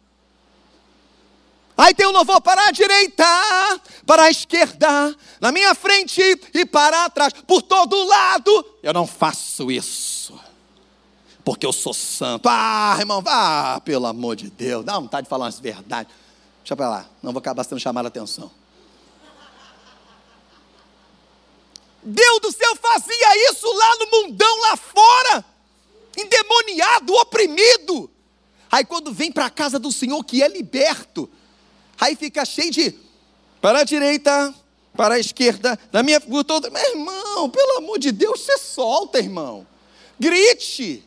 Aí 1.81 1.95
tem 1.95 2.07
um 2.07 2.11
louvor 2.11 2.43
para 2.43 2.69
a 2.69 2.71
direita, 2.71 3.25
para 4.05 4.25
a 4.25 4.31
esquerda, 4.31 5.16
na 5.40 5.51
minha 5.51 5.75
frente 5.75 6.21
e 6.53 6.66
para 6.66 7.09
trás, 7.09 7.33
por 7.33 7.62
todo 7.62 8.05
lado. 8.05 8.77
Eu 8.83 8.93
não 8.93 9.07
faço 9.07 9.71
isso, 9.71 10.38
porque 11.43 11.64
eu 11.64 11.73
sou 11.73 11.95
santo. 11.95 12.47
Ah, 12.51 12.95
irmão, 12.99 13.23
vá, 13.23 13.81
pelo 13.81 14.05
amor 14.05 14.37
de 14.37 14.51
Deus, 14.51 14.85
dá 14.85 14.99
vontade 14.99 15.25
de 15.25 15.31
falar 15.31 15.47
umas 15.47 15.59
verdades. 15.59 16.12
Deixa 16.59 16.77
para 16.77 16.87
lá, 16.87 17.07
não 17.23 17.33
vou 17.33 17.40
acabar 17.40 17.64
sendo 17.64 17.81
chamado 17.81 18.05
a 18.05 18.09
atenção. 18.09 18.51
Deus 22.03 22.40
do 22.40 22.53
céu 22.53 22.77
fazia 22.77 23.51
isso 23.51 23.66
lá 23.73 23.97
no 23.97 24.11
mundão, 24.11 24.61
lá 24.61 24.77
fora, 24.77 25.45
endemoniado, 26.14 27.14
oprimido. 27.14 28.11
Aí 28.71 28.85
quando 28.85 29.14
vem 29.14 29.33
para 29.33 29.47
a 29.47 29.51
casa 29.51 29.79
do 29.79 29.90
Senhor, 29.90 30.23
que 30.25 30.43
é 30.43 30.49
liberto, 30.49 31.27
aí 32.01 32.17
fica 32.17 32.45
cheio 32.45 32.71
de 32.71 32.99
para 33.61 33.81
a 33.81 33.85
direita, 33.85 34.55
para 34.97 35.17
a 35.17 35.19
esquerda, 35.19 35.79
na 35.93 36.03
minha 36.03 36.21
toda. 36.45 36.71
Meu 36.71 36.83
irmão, 36.83 37.51
pelo 37.51 37.79
amor 37.79 37.99
de 37.99 38.11
Deus, 38.11 38.41
você 38.41 38.57
solta, 38.59 39.19
irmão. 39.19 39.67
Grite, 40.19 41.07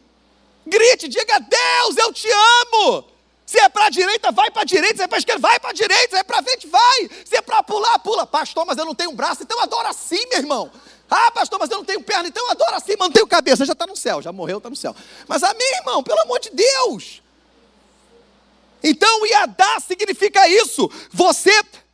grite, 0.65 1.07
diga: 1.07 1.39
Deus, 1.39 1.97
eu 1.97 2.13
te 2.13 2.27
amo. 2.29 3.05
Se 3.45 3.59
é 3.59 3.67
para 3.69 3.85
a 3.85 3.89
direita, 3.89 4.31
vai 4.31 4.49
para 4.49 4.61
a 4.61 4.65
direita. 4.65 4.97
Se 4.97 5.03
é 5.03 5.07
para 5.07 5.17
a 5.17 5.19
esquerda, 5.19 5.41
vai 5.41 5.59
para 5.59 5.71
a 5.71 5.73
direita. 5.73 6.15
Se 6.15 6.19
é 6.19 6.23
para 6.23 6.43
frente, 6.43 6.67
vai. 6.67 7.09
Se 7.25 7.35
é 7.37 7.41
para 7.41 7.61
pular, 7.61 7.99
pula. 7.99 8.25
Pastor, 8.25 8.65
mas 8.65 8.77
eu 8.77 8.85
não 8.85 8.95
tenho 8.95 9.11
braço, 9.11 9.43
então 9.43 9.59
adora 9.59 9.89
assim, 9.89 10.25
meu 10.29 10.39
irmão. 10.39 10.71
Ah, 11.09 11.29
pastor, 11.31 11.59
mas 11.59 11.69
eu 11.69 11.77
não 11.77 11.85
tenho 11.85 12.01
perna, 12.01 12.27
então 12.27 12.49
adora 12.49 12.77
assim, 12.77 12.95
mas 12.97 13.09
tenho 13.09 13.27
cabeça. 13.27 13.65
Já 13.65 13.73
está 13.73 13.85
no 13.85 13.95
céu, 13.95 14.21
já 14.21 14.31
morreu, 14.31 14.57
está 14.57 14.69
no 14.69 14.75
céu. 14.75 14.95
Mas 15.27 15.43
amém, 15.43 15.75
irmão, 15.79 16.01
pelo 16.01 16.21
amor 16.21 16.39
de 16.39 16.49
Deus. 16.49 17.22
Então, 18.83 19.25
Iadá 19.25 19.79
significa 19.79 20.47
isso. 20.47 20.89
Você, 21.11 21.51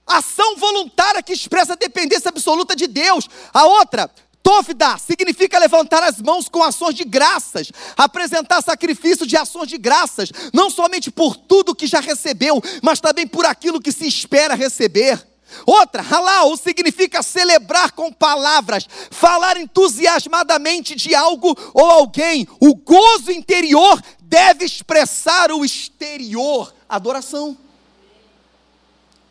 ação 0.08 0.56
voluntária 0.56 1.22
que 1.22 1.34
expressa 1.34 1.74
a 1.74 1.78
dependência 1.78 2.30
absoluta 2.30 2.76
de 2.76 2.88
Deus. 2.88 3.30
A 3.54 3.66
outra, 3.66 4.10
Tovda 4.42 4.98
significa 4.98 5.60
levantar 5.60 6.02
as 6.02 6.20
mãos 6.20 6.50
com 6.50 6.64
ações 6.64 6.96
de 6.96 7.04
graças, 7.04 7.72
apresentar 7.96 8.64
sacrifício 8.64 9.28
de 9.28 9.38
ações 9.38 9.68
de 9.68 9.78
graças, 9.78 10.32
não 10.54 10.70
somente 10.70 11.12
por 11.12 11.36
tudo 11.36 11.76
que 11.76 11.86
já 11.86 12.00
recebeu, 12.00 12.62
mas 12.82 13.00
também 13.00 13.28
por 13.28 13.46
aquilo 13.46 13.82
que 13.82 13.92
se 13.92 14.08
espera 14.08 14.56
receber. 14.56 15.24
Outra, 15.66 16.02
halal, 16.02 16.56
significa 16.58 17.24
celebrar 17.24 17.92
com 17.92 18.12
palavras, 18.12 18.88
falar 19.10 19.58
entusiasmadamente 19.58 20.96
de 20.96 21.14
algo 21.16 21.56
ou 21.74 21.86
alguém. 21.86 22.48
O 22.60 22.76
gozo 22.76 23.32
interior 23.32 24.02
deve 24.22 24.64
expressar 24.64 25.52
o 25.52 25.66
exterior, 25.66 26.74
adoração. 26.90 27.58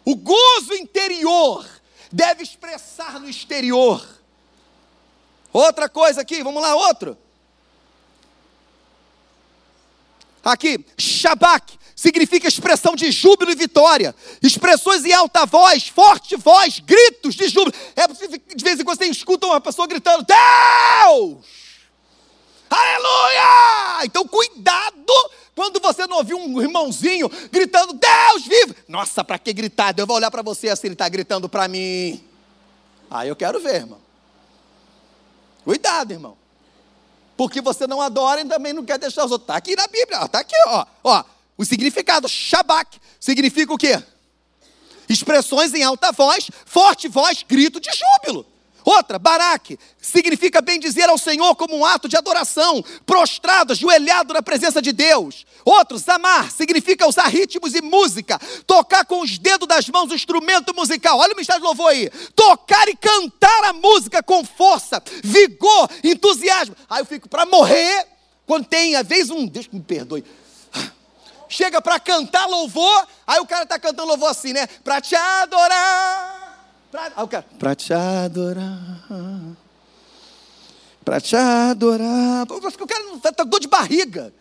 O 0.05 0.15
gozo 0.15 0.75
interior 0.75 1.69
deve 2.11 2.43
expressar 2.43 3.19
no 3.21 3.29
exterior. 3.29 4.07
Outra 5.53 5.89
coisa 5.89 6.21
aqui, 6.21 6.43
vamos 6.43 6.63
lá, 6.63 6.75
outro. 6.75 7.19
Aqui, 10.45 10.83
Shabak 10.97 11.79
significa 11.95 12.47
expressão 12.47 12.95
de 12.95 13.11
júbilo 13.11 13.51
e 13.51 13.57
vitória. 13.57 14.15
Expressões 14.41 15.05
em 15.05 15.13
alta 15.13 15.45
voz, 15.45 15.89
forte 15.89 16.37
voz, 16.37 16.79
gritos 16.79 17.35
de 17.35 17.49
júbilo. 17.49 17.75
É 17.97 18.07
possível 18.07 18.41
de 18.55 18.65
vez 18.65 18.79
em 18.79 18.85
quando 18.85 18.99
você 18.99 19.07
escuta 19.07 19.47
uma 19.47 19.61
pessoa 19.61 19.89
gritando: 19.89 20.25
Deus! 20.25 21.45
Aleluia! 22.71 24.05
Então, 24.05 24.27
cuidado 24.27 25.13
quando 25.59 25.81
você 25.81 26.07
não 26.07 26.19
ouvir 26.19 26.35
um 26.35 26.63
irmãozinho 26.63 27.29
gritando: 27.51 27.93
Deus 27.93 28.45
vive! 28.47 28.77
Nossa, 28.87 29.25
para 29.25 29.37
que 29.41 29.53
gritar? 29.53 29.91
Deus 29.91 30.07
vai 30.07 30.19
olhar 30.19 30.31
para 30.31 30.41
você 30.41 30.69
assim, 30.69 30.87
ele 30.87 30.95
está 30.95 31.09
gritando 31.09 31.49
para 31.49 31.67
mim. 31.67 32.23
Aí 33.11 33.29
eu 33.29 33.35
quero 33.35 33.59
ver, 33.59 33.75
irmão. 33.75 33.99
Cuidado, 35.65 36.13
irmão. 36.13 36.39
Porque 37.37 37.61
você 37.61 37.89
não 37.89 38.01
adora 38.01 38.41
e 38.41 38.45
também 38.45 38.73
não 38.73 38.85
quer 38.85 39.01
deixar 39.01 39.25
os 39.25 39.33
outros. 39.33 39.47
Está 39.47 39.57
aqui 39.57 39.75
na 39.75 39.89
Bíblia, 39.89 40.25
está 40.25 40.39
aqui, 40.39 40.55
ó. 40.69 40.87
ó. 41.03 41.25
O 41.57 41.65
significado, 41.65 42.29
Shabak, 42.29 43.01
significa 43.19 43.75
o 43.75 43.79
quê? 43.79 44.01
Expressões 45.09 45.75
em 45.75 45.83
alta 45.83 46.13
voz, 46.13 46.49
forte 46.67 47.09
voz, 47.09 47.43
grito 47.43 47.81
de 47.81 47.91
júbilo. 47.91 48.47
Outra, 48.91 49.19
Baraque, 49.19 49.79
significa 50.01 50.63
bem 50.63 50.81
dizer 50.81 51.11
ao 51.11 51.19
Senhor 51.19 51.55
como 51.57 51.77
um 51.77 51.85
ato 51.85 52.09
de 52.09 52.17
adoração, 52.17 52.83
prostrado, 53.05 53.75
ajoelhado 53.75 54.33
na 54.33 54.41
presença 54.41 54.81
de 54.81 54.93
Deus. 54.93 55.45
Outro, 55.63 55.99
Zamar, 55.99 56.51
significa 56.51 57.07
usar 57.07 57.27
ritmos 57.27 57.75
e 57.75 57.83
música, 57.83 58.41
tocar 58.67 59.05
com 59.05 59.21
os 59.21 59.37
dedos 59.37 59.69
das 59.69 59.87
mãos 59.91 60.11
o 60.11 60.15
instrumento 60.15 60.75
musical. 60.75 61.19
Olha 61.19 61.35
o 61.35 61.37
ministério 61.37 61.61
de 61.61 61.67
louvor 61.67 61.91
aí. 61.91 62.09
Tocar 62.35 62.89
e 62.89 62.97
cantar 62.97 63.65
a 63.65 63.75
música 63.75 64.23
com 64.23 64.43
força, 64.43 65.03
vigor, 65.23 65.91
entusiasmo. 66.03 66.75
Aí 66.89 67.03
eu 67.03 67.07
fico 67.07 67.29
para 67.29 67.45
morrer 67.45 68.07
quando 68.47 68.65
tem, 68.65 68.97
às 68.97 69.07
vezes, 69.07 69.29
um. 69.29 69.47
Deus 69.47 69.69
me 69.71 69.83
perdoe. 69.83 70.25
Chega 71.47 71.83
para 71.83 72.01
cantar 72.01 72.47
louvor, 72.47 73.07
aí 73.27 73.39
o 73.39 73.47
cara 73.47 73.65
está 73.65 73.79
cantando 73.79 74.09
louvor 74.09 74.31
assim, 74.31 74.55
né? 74.55 74.67
Para 74.83 74.99
te 74.99 75.15
adorar 75.15 76.38
Pra, 76.91 77.13
ah, 77.17 77.27
cara, 77.27 77.47
pra 77.59 77.75
te 77.75 77.93
adorar. 77.93 79.07
Pra 81.05 81.21
te 81.21 81.37
adorar. 81.37 82.47
O 82.51 82.87
cara 82.87 83.05
tá, 83.23 83.33
tá 83.33 83.45
dor 83.45 83.61
de 83.61 83.69
barriga. 83.69 84.33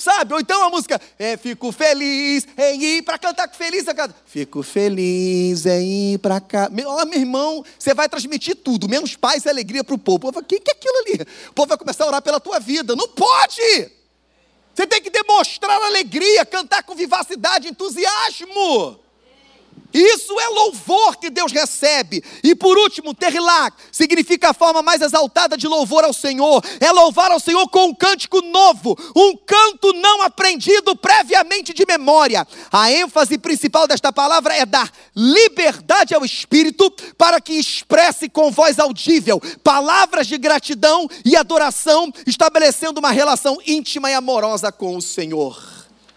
Sabe? 0.00 0.32
Ou 0.32 0.40
então 0.40 0.62
a 0.64 0.70
música, 0.70 0.98
é, 1.18 1.36
fico 1.36 1.70
feliz 1.70 2.48
em 2.56 2.82
ir 2.82 3.02
para 3.02 3.18
cantar 3.18 3.46
com 3.46 3.54
feliz. 3.54 3.84
Canto, 3.84 4.14
fico 4.24 4.62
feliz 4.62 5.66
em 5.66 6.14
ir 6.14 6.18
para 6.18 6.40
cá. 6.40 6.70
Ó, 6.86 7.04
meu 7.04 7.18
irmão, 7.18 7.62
você 7.78 7.92
vai 7.92 8.08
transmitir 8.08 8.56
tudo, 8.56 8.88
menos 8.88 9.14
paz 9.14 9.44
e 9.44 9.50
alegria 9.50 9.84
para 9.84 9.94
o 9.94 9.98
povo. 9.98 10.16
O 10.16 10.32
povo, 10.32 10.38
o 10.40 10.44
que, 10.44 10.58
que 10.58 10.70
é 10.70 10.74
aquilo 10.74 10.96
ali? 11.00 11.28
O 11.50 11.52
povo 11.52 11.68
vai 11.68 11.76
começar 11.76 12.04
a 12.04 12.06
orar 12.06 12.22
pela 12.22 12.40
tua 12.40 12.58
vida. 12.58 12.96
Não 12.96 13.06
pode! 13.08 13.92
Você 14.74 14.86
tem 14.86 15.02
que 15.02 15.10
demonstrar 15.10 15.82
alegria, 15.82 16.46
cantar 16.46 16.82
com 16.82 16.94
vivacidade, 16.94 17.68
entusiasmo. 17.68 18.98
Isso 19.92 20.38
é 20.38 20.48
louvor 20.48 21.16
que 21.16 21.30
Deus 21.30 21.52
recebe. 21.52 22.22
E 22.42 22.54
por 22.54 22.78
último, 22.78 23.14
terlak 23.14 23.76
significa 23.90 24.50
a 24.50 24.54
forma 24.54 24.82
mais 24.82 25.02
exaltada 25.02 25.56
de 25.56 25.66
louvor 25.66 26.04
ao 26.04 26.12
Senhor. 26.12 26.64
É 26.80 26.90
louvar 26.92 27.30
ao 27.30 27.40
Senhor 27.40 27.68
com 27.68 27.86
um 27.86 27.94
cântico 27.94 28.40
novo, 28.42 28.96
um 29.16 29.36
canto 29.36 29.92
não 29.94 30.22
aprendido 30.22 30.94
previamente 30.96 31.72
de 31.72 31.84
memória. 31.86 32.46
A 32.70 32.90
ênfase 32.90 33.38
principal 33.38 33.86
desta 33.86 34.12
palavra 34.12 34.54
é 34.54 34.64
dar 34.64 34.90
liberdade 35.14 36.14
ao 36.14 36.24
Espírito 36.24 36.90
para 37.16 37.40
que 37.40 37.54
expresse 37.54 38.28
com 38.28 38.50
voz 38.50 38.78
audível 38.78 39.40
palavras 39.62 40.26
de 40.26 40.38
gratidão 40.38 41.08
e 41.24 41.36
adoração, 41.36 42.12
estabelecendo 42.26 43.00
uma 43.00 43.10
relação 43.10 43.58
íntima 43.66 44.10
e 44.10 44.14
amorosa 44.14 44.70
com 44.72 44.96
o 44.96 45.02
Senhor. 45.02 45.60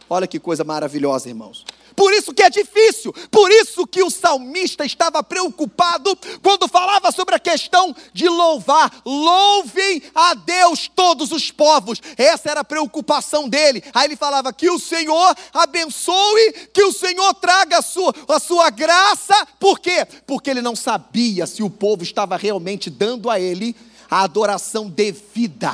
Olha 0.09 0.27
que 0.27 0.39
coisa 0.39 0.63
maravilhosa, 0.63 1.29
irmãos. 1.29 1.65
Por 1.95 2.13
isso 2.13 2.33
que 2.33 2.43
é 2.43 2.49
difícil, 2.49 3.13
por 3.31 3.51
isso 3.51 3.85
que 3.87 4.03
o 4.03 4.09
salmista 4.09 4.85
estava 4.85 5.23
preocupado 5.23 6.17
quando 6.41 6.67
falava 6.67 7.11
sobre 7.11 7.35
a 7.35 7.39
questão 7.39 7.95
de 8.13 8.27
louvar. 8.27 8.91
Louvem 9.05 10.01
a 10.13 10.33
Deus 10.33 10.89
todos 10.93 11.31
os 11.31 11.51
povos. 11.51 12.01
Essa 12.17 12.51
era 12.51 12.61
a 12.61 12.65
preocupação 12.65 13.47
dele. 13.47 13.83
Aí 13.93 14.05
ele 14.05 14.15
falava 14.15 14.53
que 14.53 14.69
o 14.69 14.79
Senhor 14.79 15.35
abençoe, 15.53 16.53
que 16.73 16.83
o 16.83 16.93
Senhor 16.93 17.33
traga 17.35 17.79
a 17.79 17.81
sua, 17.81 18.13
a 18.27 18.39
sua 18.39 18.69
graça. 18.69 19.47
Por 19.59 19.79
quê? 19.79 20.05
Porque 20.25 20.49
ele 20.49 20.61
não 20.61 20.75
sabia 20.75 21.45
se 21.47 21.63
o 21.63 21.69
povo 21.69 22.03
estava 22.03 22.37
realmente 22.37 22.89
dando 22.89 23.29
a 23.29 23.39
ele 23.39 23.75
a 24.09 24.21
adoração 24.21 24.89
devida, 24.89 25.73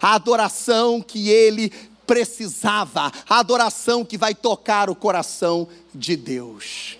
a 0.00 0.14
adoração 0.14 1.02
que 1.02 1.28
ele 1.28 1.72
precisava, 2.10 3.12
a 3.28 3.38
adoração 3.38 4.04
que 4.04 4.18
vai 4.18 4.34
tocar 4.34 4.90
o 4.90 4.96
coração 4.96 5.68
de 5.94 6.16
Deus. 6.16 6.98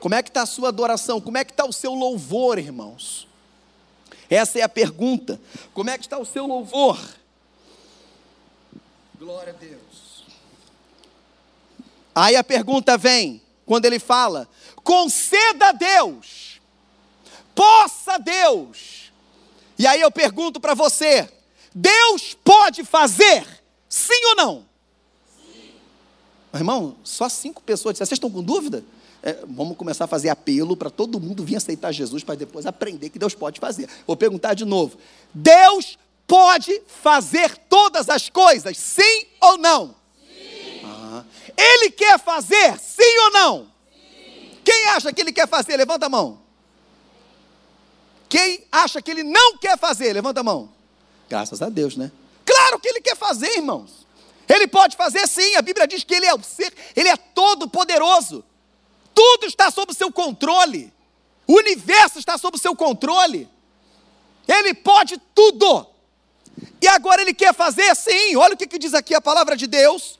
Como 0.00 0.12
é 0.12 0.24
que 0.24 0.28
está 0.28 0.42
a 0.42 0.46
sua 0.46 0.70
adoração? 0.70 1.20
Como 1.20 1.38
é 1.38 1.44
que 1.44 1.52
está 1.52 1.64
o 1.64 1.72
seu 1.72 1.94
louvor, 1.94 2.58
irmãos? 2.58 3.28
Essa 4.28 4.58
é 4.58 4.62
a 4.62 4.68
pergunta. 4.68 5.40
Como 5.72 5.88
é 5.88 5.96
que 5.96 6.04
está 6.04 6.18
o 6.18 6.24
seu 6.24 6.48
louvor? 6.48 6.98
Glória 9.16 9.52
a 9.52 9.56
Deus. 9.56 10.24
Aí 12.12 12.34
a 12.34 12.42
pergunta 12.42 12.98
vem, 12.98 13.40
quando 13.64 13.84
ele 13.84 14.00
fala: 14.00 14.48
conceda 14.82 15.68
a 15.68 15.72
Deus, 15.72 16.60
possa 17.54 18.18
Deus. 18.18 19.12
E 19.78 19.86
aí 19.86 20.00
eu 20.00 20.10
pergunto 20.10 20.58
para 20.58 20.74
você: 20.74 21.37
Deus 21.80 22.36
pode 22.42 22.82
fazer? 22.84 23.46
Sim 23.88 24.26
ou 24.30 24.34
não? 24.34 24.66
Sim. 25.36 25.70
Irmão, 26.52 26.96
só 27.04 27.28
cinco 27.28 27.62
pessoas 27.62 27.94
disseram, 27.94 28.06
vocês 28.08 28.16
estão 28.16 28.30
com 28.30 28.42
dúvida? 28.42 28.84
É, 29.22 29.44
vamos 29.46 29.76
começar 29.76 30.06
a 30.06 30.08
fazer 30.08 30.28
apelo 30.28 30.76
para 30.76 30.90
todo 30.90 31.20
mundo 31.20 31.44
vir 31.44 31.54
aceitar 31.54 31.92
Jesus 31.92 32.24
para 32.24 32.34
depois 32.34 32.66
aprender 32.66 33.10
que 33.10 33.18
Deus 33.18 33.32
pode 33.32 33.60
fazer. 33.60 33.88
Vou 34.04 34.16
perguntar 34.16 34.54
de 34.54 34.64
novo: 34.64 34.98
Deus 35.32 35.96
pode 36.26 36.82
fazer 37.00 37.56
todas 37.68 38.08
as 38.08 38.28
coisas, 38.28 38.76
sim 38.76 39.26
ou 39.40 39.56
não? 39.56 39.94
Sim. 40.18 40.80
Ah, 40.84 41.24
ele 41.56 41.92
quer 41.92 42.18
fazer, 42.18 42.76
sim 42.80 43.18
ou 43.24 43.30
não? 43.30 43.66
Sim. 43.92 44.50
Quem 44.64 44.86
acha 44.86 45.12
que 45.12 45.20
ele 45.20 45.32
quer 45.32 45.46
fazer? 45.46 45.76
Levanta 45.76 46.06
a 46.06 46.08
mão. 46.08 46.40
Quem 48.28 48.66
acha 48.72 49.00
que 49.00 49.12
ele 49.12 49.22
não 49.22 49.58
quer 49.58 49.78
fazer? 49.78 50.12
Levanta 50.12 50.40
a 50.40 50.44
mão. 50.44 50.77
Graças 51.28 51.60
a 51.60 51.68
Deus, 51.68 51.96
né? 51.96 52.10
Claro 52.44 52.78
que 52.80 52.88
ele 52.88 53.00
quer 53.00 53.16
fazer, 53.16 53.58
irmãos. 53.58 54.06
Ele 54.48 54.66
pode 54.66 54.96
fazer 54.96 55.26
sim, 55.28 55.56
a 55.56 55.62
Bíblia 55.62 55.86
diz 55.86 56.02
que 56.02 56.14
ele 56.14 56.26
é 56.26 56.34
o 56.34 56.42
ser, 56.42 56.72
ele 56.96 57.08
é 57.08 57.16
todo 57.16 57.68
poderoso. 57.68 58.42
Tudo 59.14 59.46
está 59.46 59.70
sob 59.70 59.92
o 59.92 59.94
seu 59.94 60.10
controle. 60.10 60.92
O 61.46 61.54
universo 61.54 62.18
está 62.18 62.38
sob 62.38 62.56
o 62.56 62.60
seu 62.60 62.74
controle. 62.74 63.48
Ele 64.46 64.72
pode 64.72 65.18
tudo. 65.34 65.86
E 66.80 66.88
agora 66.88 67.20
ele 67.20 67.34
quer 67.34 67.54
fazer 67.54 67.94
sim. 67.94 68.36
Olha 68.36 68.54
o 68.54 68.56
que, 68.56 68.66
que 68.66 68.78
diz 68.78 68.94
aqui 68.94 69.14
a 69.14 69.20
palavra 69.20 69.56
de 69.56 69.66
Deus. 69.66 70.18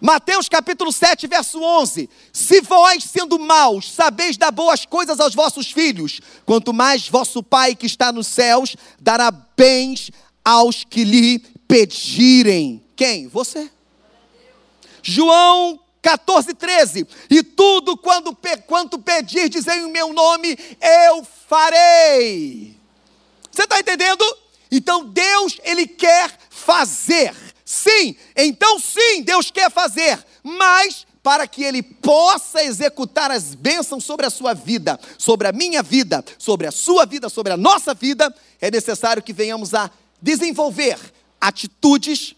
Mateus 0.00 0.48
capítulo 0.48 0.90
7, 0.90 1.26
verso 1.26 1.60
11: 1.60 2.08
Se 2.32 2.60
vós, 2.62 3.04
sendo 3.04 3.38
maus, 3.38 3.92
sabeis 3.92 4.36
dar 4.36 4.50
boas 4.50 4.86
coisas 4.86 5.20
aos 5.20 5.34
vossos 5.34 5.70
filhos, 5.70 6.20
quanto 6.46 6.72
mais 6.72 7.06
vosso 7.06 7.42
Pai 7.42 7.74
que 7.74 7.86
está 7.86 8.10
nos 8.10 8.26
céus 8.26 8.76
dará 8.98 9.30
bens 9.60 10.10
aos 10.42 10.84
que 10.84 11.04
lhe 11.04 11.38
pedirem. 11.68 12.82
Quem? 12.96 13.28
Você. 13.28 13.70
João 15.02 15.78
14, 16.00 16.54
13. 16.54 17.06
E 17.28 17.42
tudo 17.42 17.94
quando, 17.94 18.34
quanto 18.66 18.98
pedirdes 18.98 19.66
em 19.66 19.90
meu 19.90 20.14
nome, 20.14 20.56
eu 20.80 21.26
farei. 21.46 22.74
Você 23.50 23.64
está 23.64 23.78
entendendo? 23.78 24.24
Então 24.72 25.04
Deus, 25.04 25.58
Ele 25.62 25.86
quer 25.86 26.38
fazer. 26.48 27.34
Sim, 27.62 28.16
então 28.34 28.80
sim, 28.80 29.22
Deus 29.22 29.50
quer 29.50 29.70
fazer, 29.70 30.24
mas 30.42 31.06
para 31.22 31.46
que 31.46 31.62
Ele 31.62 31.82
possa 31.82 32.62
executar 32.62 33.30
as 33.30 33.54
bênçãos 33.54 34.04
sobre 34.04 34.26
a 34.26 34.30
sua 34.30 34.54
vida, 34.54 34.98
sobre 35.18 35.48
a 35.48 35.52
minha 35.52 35.82
vida, 35.82 36.24
sobre 36.38 36.66
a 36.66 36.72
sua 36.72 37.04
vida, 37.04 37.28
sobre 37.28 37.52
a 37.52 37.56
nossa 37.56 37.92
vida, 37.92 38.34
é 38.60 38.70
necessário 38.70 39.22
que 39.22 39.32
venhamos 39.32 39.74
a 39.74 39.90
desenvolver 40.20 40.98
atitudes 41.40 42.34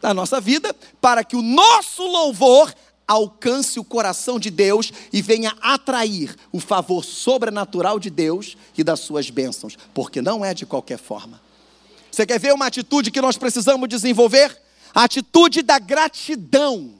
da 0.00 0.14
nossa 0.14 0.40
vida 0.40 0.74
para 1.00 1.24
que 1.24 1.36
o 1.36 1.42
nosso 1.42 2.02
louvor 2.06 2.72
alcance 3.06 3.80
o 3.80 3.84
coração 3.84 4.38
de 4.38 4.50
Deus 4.50 4.92
e 5.10 5.22
venha 5.22 5.56
atrair 5.62 6.36
o 6.52 6.60
favor 6.60 7.02
sobrenatural 7.02 7.98
de 7.98 8.10
Deus 8.10 8.56
e 8.76 8.84
das 8.84 9.00
suas 9.00 9.30
bênçãos, 9.30 9.78
porque 9.94 10.20
não 10.20 10.44
é 10.44 10.52
de 10.52 10.66
qualquer 10.66 10.98
forma. 10.98 11.40
Você 12.10 12.26
quer 12.26 12.38
ver 12.38 12.52
uma 12.52 12.66
atitude 12.66 13.10
que 13.10 13.20
nós 13.20 13.38
precisamos 13.38 13.88
desenvolver? 13.88 14.60
A 14.94 15.04
atitude 15.04 15.62
da 15.62 15.78
gratidão. 15.78 16.97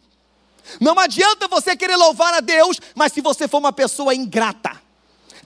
Não 0.80 0.98
adianta 0.98 1.48
você 1.48 1.76
querer 1.76 1.96
louvar 1.96 2.34
a 2.34 2.40
Deus, 2.40 2.80
mas 2.94 3.12
se 3.12 3.20
você 3.20 3.48
for 3.48 3.58
uma 3.58 3.72
pessoa 3.72 4.14
ingrata. 4.14 4.88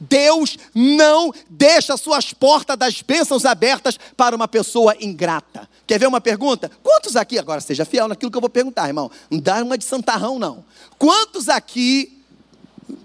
Deus 0.08 0.58
não 0.74 1.32
deixa 1.48 1.96
suas 1.96 2.32
portas 2.32 2.76
das 2.76 3.00
bênçãos 3.02 3.44
abertas 3.44 3.98
para 4.16 4.34
uma 4.34 4.48
pessoa 4.48 4.96
ingrata. 5.00 5.68
Quer 5.86 5.98
ver 5.98 6.08
uma 6.08 6.20
pergunta? 6.20 6.70
Quantos 6.82 7.14
aqui, 7.14 7.38
agora 7.38 7.60
seja 7.60 7.84
fiel 7.84 8.08
naquilo 8.08 8.30
que 8.30 8.36
eu 8.36 8.40
vou 8.40 8.50
perguntar, 8.50 8.88
irmão, 8.88 9.10
não 9.30 9.38
dá 9.38 9.62
uma 9.62 9.78
de 9.78 9.84
santarrão, 9.84 10.40
não. 10.40 10.64
Quantos 10.98 11.48
aqui, 11.48 12.20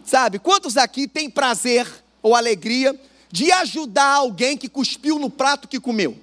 sabe, 0.04 0.40
quantos 0.40 0.76
aqui 0.76 1.08
têm 1.08 1.30
prazer 1.30 1.88
ou 2.22 2.36
alegria 2.36 3.00
de 3.32 3.52
ajudar 3.52 4.16
alguém 4.16 4.58
que 4.58 4.68
cuspiu 4.68 5.20
no 5.20 5.30
prato 5.30 5.68
que 5.68 5.80
comeu? 5.80 6.18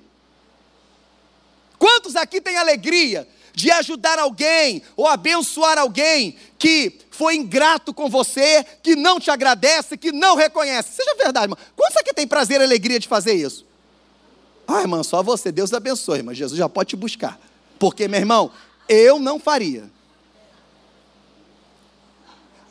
Quantos 1.78 2.16
aqui 2.16 2.40
têm 2.40 2.57
alegria 2.57 3.28
de 3.55 3.71
ajudar 3.71 4.19
alguém 4.19 4.83
ou 4.97 5.07
abençoar 5.07 5.79
alguém 5.79 6.37
que 6.59 6.99
foi 7.11 7.37
ingrato 7.37 7.95
com 7.95 8.09
você, 8.11 8.64
que 8.83 8.97
não 8.97 9.21
te 9.21 9.31
agradece, 9.31 9.97
que 9.97 10.11
não 10.11 10.35
reconhece. 10.35 10.97
Seja 10.97 11.14
verdade, 11.14 11.47
irmão. 11.47 11.59
Quantos 11.77 11.97
aqui 11.97 12.12
tem 12.12 12.27
prazer 12.27 12.61
e 12.61 12.64
alegria 12.64 12.99
de 12.99 13.07
fazer 13.07 13.35
isso? 13.35 13.64
Ah, 14.67 14.81
irmão, 14.81 15.05
só 15.05 15.23
você. 15.23 15.53
Deus 15.53 15.73
abençoe, 15.73 16.23
mas 16.23 16.37
Jesus 16.37 16.59
já 16.59 16.69
pode 16.69 16.90
te 16.90 16.97
buscar. 16.97 17.38
Porque, 17.79 18.09
meu 18.09 18.19
irmão, 18.19 18.51
eu 18.88 19.21
não 19.21 19.38
faria. 19.38 19.90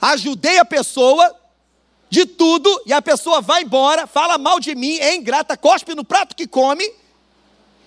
Ajudei 0.02 0.60
a 0.60 0.66
pessoa 0.66 1.34
de 2.10 2.26
tudo 2.26 2.84
e 2.86 2.92
a 2.92 3.02
pessoa 3.02 3.42
vai 3.42 3.64
embora, 3.64 4.06
fala 4.06 4.38
mal 4.38 4.60
de 4.60 4.76
mim, 4.76 5.00
é 5.00 5.16
ingrata, 5.16 5.56
cospe 5.56 5.96
no 5.96 6.04
prato 6.04 6.36
que 6.36 6.46
come 6.46 6.88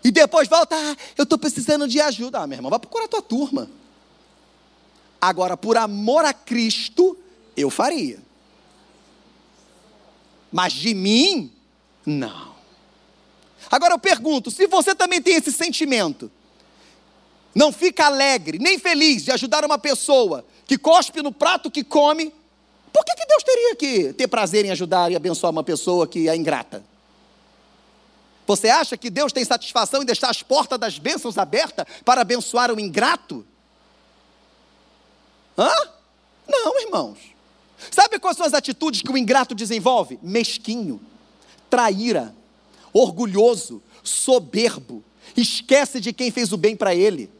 e 0.07 0.12
depois 0.12 0.47
volta, 0.47 0.77
ah, 0.77 0.97
eu 1.19 1.25
estou 1.25 1.37
precisando 1.37 1.88
de 1.88 2.01
ajuda. 2.01 2.38
Ah, 2.38 2.47
meu 2.47 2.57
irmão, 2.57 2.71
vai 2.71 2.79
procurar 2.79 3.07
a 3.07 3.09
tua 3.09 3.21
turma. 3.21 3.69
Agora, 5.21 5.57
por 5.57 5.77
amor 5.77 6.25
a 6.25 6.33
Cristo, 6.33 7.19
eu 7.57 7.69
faria. 7.71 8.21
Mas 10.53 10.75
de 10.75 10.95
mim, 10.95 11.51
não. 12.07 12.55
Agora 13.69 13.95
eu 13.95 13.99
pergunto: 13.99 14.49
se 14.49 14.69
você 14.69 14.95
também 14.95 15.21
tem 15.21 15.35
esse 15.35 15.51
sentimento, 15.51 16.31
não 17.53 17.73
fica 17.73 18.07
alegre, 18.07 18.61
nem 18.61 18.79
feliz 18.79 19.25
de 19.25 19.33
ajudar 19.33 19.64
uma 19.64 19.77
pessoa 19.77 20.47
que 20.69 20.79
cospe 20.79 21.21
no 21.21 21.33
prato 21.33 21.69
que 21.69 21.83
come, 21.83 22.33
por 22.92 23.05
que, 23.05 23.12
que 23.12 23.27
Deus 23.27 23.42
teria 23.42 23.75
que 23.75 24.12
ter 24.12 24.29
prazer 24.29 24.64
em 24.64 24.71
ajudar 24.71 25.11
e 25.11 25.16
abençoar 25.16 25.51
uma 25.51 25.64
pessoa 25.64 26.07
que 26.07 26.29
é 26.29 26.37
ingrata? 26.37 26.85
Você 28.47 28.69
acha 28.69 28.97
que 28.97 29.11
Deus 29.11 29.33
tem 29.33 29.45
satisfação 29.45 30.03
em 30.03 30.07
deixar 30.07 30.31
as 30.31 30.43
portas 30.43 30.79
das 30.79 30.99
bênçãos 30.99 31.37
abertas 31.37 31.85
para 32.05 32.21
abençoar 32.21 32.71
o 32.71 32.79
ingrato? 32.79 33.45
Hã? 35.59 35.71
Não, 36.47 36.81
irmãos. 36.81 37.19
Sabe 37.91 38.19
quais 38.19 38.37
são 38.37 38.47
as 38.47 38.55
atitudes 38.55 39.03
que 39.03 39.11
o 39.11 39.19
ingrato 39.19 39.55
desenvolve? 39.55 40.19
Mesquinho, 40.23 41.01
traíra, 41.69 42.35
orgulhoso, 42.93 43.83
soberbo, 44.03 45.03
esquece 45.37 46.01
de 46.01 46.13
quem 46.13 46.31
fez 46.31 46.53
o 46.53 46.57
bem 46.57 46.77
para 46.77 46.95
ele. 46.95 47.31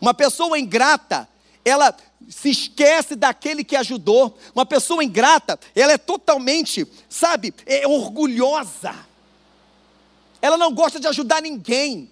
Uma 0.00 0.14
pessoa 0.14 0.58
ingrata, 0.58 1.28
ela 1.64 1.94
se 2.30 2.50
esquece 2.50 3.16
daquele 3.16 3.64
que 3.64 3.76
ajudou. 3.76 4.38
Uma 4.54 4.64
pessoa 4.64 5.02
ingrata, 5.02 5.58
ela 5.74 5.92
é 5.92 5.98
totalmente, 5.98 6.86
sabe, 7.08 7.52
é 7.66 7.86
orgulhosa 7.86 9.07
ela 10.40 10.56
não 10.56 10.72
gosta 10.72 11.00
de 11.00 11.06
ajudar 11.06 11.42
ninguém, 11.42 12.10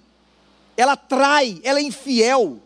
ela 0.76 0.96
trai, 0.96 1.60
ela 1.62 1.78
é 1.78 1.82
infiel. 1.82 2.60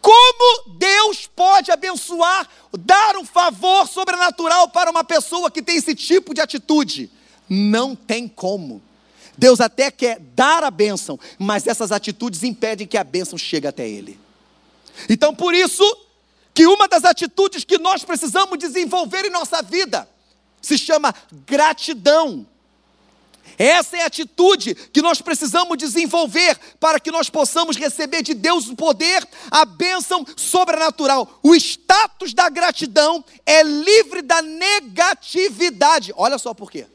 Como 0.00 0.76
Deus 0.76 1.26
pode 1.26 1.70
abençoar, 1.70 2.48
dar 2.78 3.16
um 3.16 3.24
favor 3.24 3.88
sobrenatural 3.88 4.68
para 4.68 4.90
uma 4.90 5.02
pessoa 5.02 5.50
que 5.50 5.62
tem 5.62 5.76
esse 5.76 5.94
tipo 5.94 6.34
de 6.34 6.40
atitude? 6.40 7.10
Não 7.48 7.96
tem 7.96 8.28
como. 8.28 8.82
Deus 9.36 9.60
até 9.60 9.90
quer 9.90 10.20
dar 10.20 10.62
a 10.62 10.70
bênção, 10.70 11.18
mas 11.38 11.66
essas 11.66 11.90
atitudes 11.90 12.42
impedem 12.42 12.86
que 12.86 12.98
a 12.98 13.04
bênção 13.04 13.38
chegue 13.38 13.66
até 13.66 13.88
ele. 13.88 14.18
Então, 15.08 15.34
por 15.34 15.54
isso, 15.54 15.82
que 16.52 16.66
uma 16.66 16.86
das 16.86 17.04
atitudes 17.04 17.64
que 17.64 17.78
nós 17.78 18.04
precisamos 18.04 18.58
desenvolver 18.58 19.24
em 19.24 19.30
nossa 19.30 19.60
vida 19.60 20.08
se 20.62 20.78
chama 20.78 21.14
gratidão. 21.46 22.46
Essa 23.58 23.96
é 23.96 24.02
a 24.02 24.06
atitude 24.06 24.74
que 24.74 25.02
nós 25.02 25.20
precisamos 25.20 25.78
desenvolver 25.78 26.58
para 26.80 26.98
que 26.98 27.10
nós 27.10 27.30
possamos 27.30 27.76
receber 27.76 28.22
de 28.22 28.34
Deus 28.34 28.68
o 28.68 28.76
poder, 28.76 29.26
a 29.50 29.64
bênção 29.64 30.24
sobrenatural. 30.36 31.38
O 31.42 31.54
status 31.54 32.34
da 32.34 32.48
gratidão 32.48 33.24
é 33.46 33.62
livre 33.62 34.22
da 34.22 34.42
negatividade. 34.42 36.12
Olha 36.16 36.38
só 36.38 36.52
por 36.52 36.70
quê. 36.70 36.86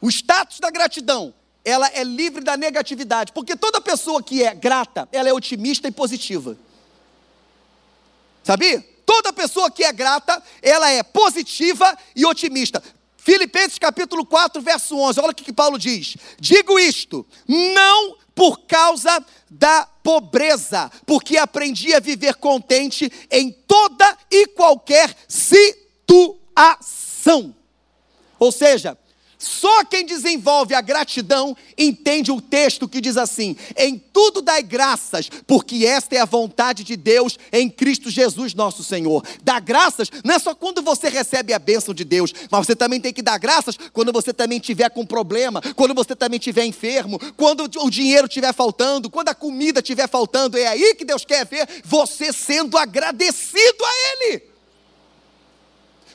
O 0.00 0.08
status 0.10 0.60
da 0.60 0.70
gratidão, 0.70 1.32
ela 1.64 1.88
é 1.88 2.04
livre 2.04 2.44
da 2.44 2.56
negatividade, 2.56 3.32
porque 3.32 3.56
toda 3.56 3.80
pessoa 3.80 4.22
que 4.22 4.42
é 4.42 4.54
grata, 4.54 5.08
ela 5.10 5.28
é 5.28 5.32
otimista 5.32 5.88
e 5.88 5.90
positiva. 5.90 6.58
Sabia? 8.42 8.86
Toda 9.06 9.32
pessoa 9.32 9.70
que 9.70 9.82
é 9.82 9.92
grata, 9.92 10.42
ela 10.60 10.90
é 10.90 11.02
positiva 11.02 11.96
e 12.14 12.26
otimista. 12.26 12.82
Filipenses 13.24 13.78
capítulo 13.78 14.26
4, 14.26 14.60
verso 14.60 14.98
11, 14.98 15.18
olha 15.18 15.30
o 15.30 15.34
que, 15.34 15.44
que 15.44 15.52
Paulo 15.52 15.78
diz: 15.78 16.14
Digo 16.38 16.78
isto, 16.78 17.26
não 17.48 18.18
por 18.34 18.66
causa 18.66 19.24
da 19.50 19.86
pobreza, 20.02 20.92
porque 21.06 21.38
aprendi 21.38 21.94
a 21.94 22.00
viver 22.00 22.34
contente 22.34 23.10
em 23.30 23.50
toda 23.50 24.18
e 24.30 24.48
qualquer 24.48 25.16
situação. 25.26 25.64
Ou 28.38 28.52
seja, 28.52 28.98
só 29.44 29.84
quem 29.84 30.06
desenvolve 30.06 30.74
a 30.74 30.80
gratidão 30.80 31.56
entende 31.76 32.32
o 32.32 32.40
texto 32.40 32.88
que 32.88 33.00
diz 33.00 33.16
assim: 33.16 33.56
em 33.76 33.98
tudo 33.98 34.40
dai 34.40 34.62
graças, 34.62 35.28
porque 35.46 35.84
esta 35.84 36.16
é 36.16 36.20
a 36.20 36.24
vontade 36.24 36.82
de 36.82 36.96
Deus 36.96 37.38
em 37.52 37.68
Cristo 37.68 38.08
Jesus, 38.10 38.54
nosso 38.54 38.82
Senhor. 38.82 39.22
Dar 39.42 39.60
graças 39.60 40.10
não 40.24 40.34
é 40.34 40.38
só 40.38 40.54
quando 40.54 40.82
você 40.82 41.08
recebe 41.08 41.52
a 41.52 41.58
bênção 41.58 41.92
de 41.92 42.04
Deus, 42.04 42.32
mas 42.50 42.66
você 42.66 42.74
também 42.74 43.00
tem 43.00 43.12
que 43.12 43.22
dar 43.22 43.38
graças 43.38 43.76
quando 43.92 44.12
você 44.12 44.32
também 44.32 44.58
tiver 44.58 44.88
com 44.90 45.04
problema, 45.04 45.60
quando 45.76 45.94
você 45.94 46.16
também 46.16 46.38
tiver 46.38 46.64
enfermo, 46.64 47.18
quando 47.36 47.68
o 47.78 47.90
dinheiro 47.90 48.26
estiver 48.26 48.54
faltando, 48.54 49.10
quando 49.10 49.28
a 49.28 49.34
comida 49.34 49.80
estiver 49.80 50.08
faltando. 50.08 50.56
É 50.56 50.66
aí 50.66 50.94
que 50.94 51.04
Deus 51.04 51.24
quer 51.24 51.44
ver 51.44 51.68
você 51.84 52.32
sendo 52.32 52.78
agradecido 52.78 53.84
a 53.84 54.28
Ele. 54.28 54.53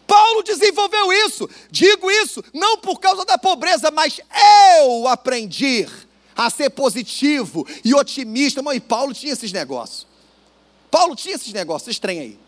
Paulo 0.09 0.41
desenvolveu 0.41 1.13
isso. 1.13 1.47
Digo 1.69 2.09
isso 2.09 2.43
não 2.51 2.79
por 2.79 2.99
causa 2.99 3.23
da 3.23 3.37
pobreza, 3.37 3.91
mas 3.91 4.19
eu 4.81 5.07
aprendi 5.07 5.87
a 6.35 6.49
ser 6.49 6.71
positivo 6.71 7.67
e 7.85 7.93
otimista. 7.93 8.63
Mãe, 8.63 8.79
Paulo 8.79 9.13
tinha 9.13 9.33
esses 9.33 9.51
negócios. 9.51 10.07
Paulo 10.89 11.15
tinha 11.15 11.35
esses 11.35 11.53
negócios, 11.53 11.91
estranho 11.91 12.21
aí. 12.21 12.39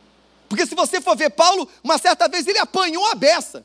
Porque 0.50 0.66
se 0.66 0.74
você 0.74 1.00
for 1.00 1.16
ver 1.16 1.30
Paulo, 1.30 1.70
uma 1.84 2.00
certa 2.00 2.28
vez 2.28 2.48
ele 2.48 2.58
apanhou 2.58 3.06
a 3.06 3.14
beça. 3.14 3.64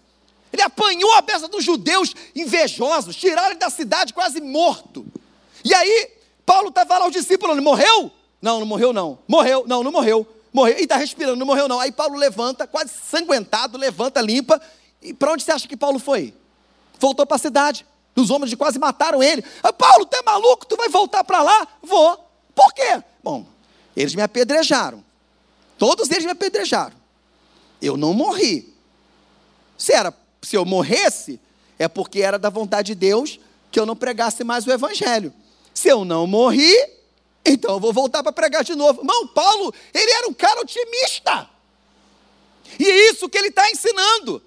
Ele 0.52 0.60
apanhou 0.60 1.14
a 1.14 1.22
beça 1.22 1.48
dos 1.48 1.64
judeus 1.64 2.14
invejosos, 2.34 3.16
tiraram 3.16 3.52
ele 3.52 3.58
da 3.58 3.70
cidade 3.70 4.12
quase 4.12 4.42
morto. 4.42 5.06
E 5.64 5.74
aí, 5.74 6.10
Paulo 6.44 6.68
estava 6.68 6.98
lá, 6.98 7.06
os 7.06 7.12
discípulos, 7.12 7.58
morreu? 7.60 8.10
Não, 8.42 8.60
não 8.60 8.66
morreu 8.66 8.92
não. 8.92 9.18
Morreu? 9.26 9.64
Não, 9.66 9.82
não 9.82 9.90
morreu 9.90 10.35
morreu, 10.56 10.78
e 10.78 10.84
está 10.84 10.96
respirando, 10.96 11.36
não 11.36 11.46
morreu 11.46 11.68
não. 11.68 11.78
Aí 11.78 11.92
Paulo 11.92 12.16
levanta, 12.16 12.66
quase 12.66 12.90
sanguentado, 12.90 13.76
levanta, 13.76 14.20
limpa. 14.22 14.60
E 15.02 15.12
para 15.12 15.32
onde 15.32 15.42
você 15.42 15.52
acha 15.52 15.68
que 15.68 15.76
Paulo 15.76 15.98
foi? 15.98 16.34
Voltou 16.98 17.26
para 17.26 17.36
a 17.36 17.38
cidade. 17.38 17.86
Os 18.16 18.30
homens 18.30 18.48
de 18.48 18.56
quase 18.56 18.78
mataram 18.78 19.22
ele. 19.22 19.44
Ah, 19.62 19.72
Paulo, 19.72 20.06
tu 20.06 20.16
é 20.16 20.22
maluco? 20.22 20.64
Tu 20.64 20.74
vai 20.74 20.88
voltar 20.88 21.22
para 21.22 21.42
lá? 21.42 21.68
Vou. 21.82 22.18
Por 22.54 22.72
quê? 22.72 23.02
Bom, 23.22 23.46
eles 23.94 24.14
me 24.14 24.22
apedrejaram. 24.22 25.04
Todos 25.76 26.10
eles 26.10 26.24
me 26.24 26.30
apedrejaram. 26.30 26.96
Eu 27.82 27.98
não 27.98 28.14
morri. 28.14 28.74
Se, 29.76 29.92
era, 29.92 30.14
se 30.40 30.56
eu 30.56 30.64
morresse, 30.64 31.38
é 31.78 31.86
porque 31.86 32.22
era 32.22 32.38
da 32.38 32.48
vontade 32.48 32.86
de 32.86 32.94
Deus 32.94 33.38
que 33.70 33.78
eu 33.78 33.84
não 33.84 33.94
pregasse 33.94 34.42
mais 34.42 34.66
o 34.66 34.72
Evangelho. 34.72 35.34
Se 35.74 35.88
eu 35.88 36.02
não 36.02 36.26
morri, 36.26 36.74
então 37.46 37.74
eu 37.74 37.80
vou 37.80 37.92
voltar 37.92 38.22
para 38.22 38.32
pregar 38.32 38.64
de 38.64 38.74
novo. 38.74 39.00
Irmão, 39.00 39.26
Paulo, 39.28 39.72
ele 39.94 40.10
era 40.10 40.28
um 40.28 40.34
cara 40.34 40.60
otimista. 40.60 41.48
E 42.78 42.84
é 42.84 43.10
isso 43.10 43.28
que 43.28 43.38
ele 43.38 43.48
está 43.48 43.70
ensinando. 43.70 44.42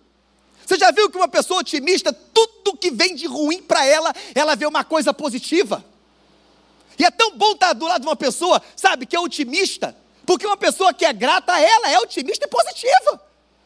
Você 0.65 0.77
já 0.77 0.91
viu 0.91 1.09
que 1.09 1.17
uma 1.17 1.27
pessoa 1.27 1.61
otimista, 1.61 2.13
tudo 2.13 2.77
que 2.77 2.91
vem 2.91 3.15
de 3.15 3.25
ruim 3.25 3.61
para 3.61 3.85
ela, 3.85 4.13
ela 4.35 4.55
vê 4.55 4.65
uma 4.65 4.83
coisa 4.83 5.13
positiva. 5.13 5.83
E 6.97 7.03
é 7.03 7.09
tão 7.09 7.35
bom 7.37 7.53
estar 7.53 7.73
do 7.73 7.87
lado 7.87 8.01
de 8.01 8.07
uma 8.07 8.15
pessoa, 8.15 8.61
sabe, 8.75 9.05
que 9.05 9.15
é 9.15 9.19
otimista, 9.19 9.95
porque 10.25 10.45
uma 10.45 10.57
pessoa 10.57 10.93
que 10.93 11.05
é 11.05 11.13
grata 11.13 11.53
a 11.53 11.59
ela 11.61 11.89
é 11.89 11.97
otimista 11.99 12.45
e 12.45 12.47
positiva. 12.47 13.23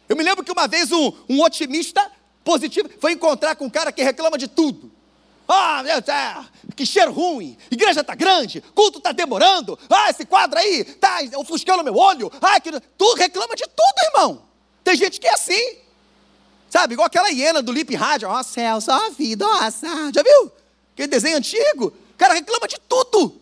Eu 0.08 0.16
me 0.16 0.24
lembro 0.24 0.46
que 0.46 0.52
uma 0.52 0.68
vez 0.68 0.92
um, 0.92 1.12
um 1.28 1.42
otimista 1.42 2.10
positivo 2.44 2.90
foi 3.00 3.14
encontrar 3.14 3.56
com 3.56 3.66
um 3.66 3.70
cara 3.70 3.92
que 3.92 4.04
reclama 4.04 4.38
de 4.38 4.48
tudo. 4.48 4.92
Ah, 5.48 5.84
meu 5.84 6.02
Deus, 6.02 6.46
que 6.76 6.86
cheiro 6.86 7.12
ruim. 7.12 7.58
Igreja 7.70 8.02
está 8.02 8.16
grande, 8.16 8.62
culto 8.74 8.98
está 9.00 9.12
demorando. 9.12 9.78
Ah, 9.90 10.10
esse 10.10 10.26
quadro 10.26 10.58
aí 10.58 10.82
está 10.82 11.20
ofuscando 11.38 11.84
meu 11.84 11.96
olho. 11.96 12.32
Ah, 12.42 12.60
que... 12.60 12.72
tu 12.98 13.14
reclama 13.16 13.56
de 13.56 13.64
tudo, 13.64 14.06
irmão. 14.14 14.44
Tem 14.84 14.96
gente 14.96 15.20
que 15.20 15.28
é 15.28 15.34
assim. 15.34 15.78
Sabe, 16.70 16.94
igual 16.94 17.06
aquela 17.06 17.30
hiena 17.30 17.62
do 17.62 17.72
Lip 17.72 17.94
Rádio. 17.96 18.28
Ó 18.30 18.40
oh, 18.40 18.44
céu, 18.44 18.82
só 18.82 19.08
a 19.08 19.10
vida, 19.10 19.46
nossa. 19.46 19.88
Já 20.14 20.24
viu? 20.24 20.52
Aquele 20.94 21.08
desenho 21.08 21.38
antigo. 21.38 21.88
O 21.88 22.18
cara 22.18 22.34
reclama 22.34 22.68
de 22.68 22.80
tudo. 22.88 23.40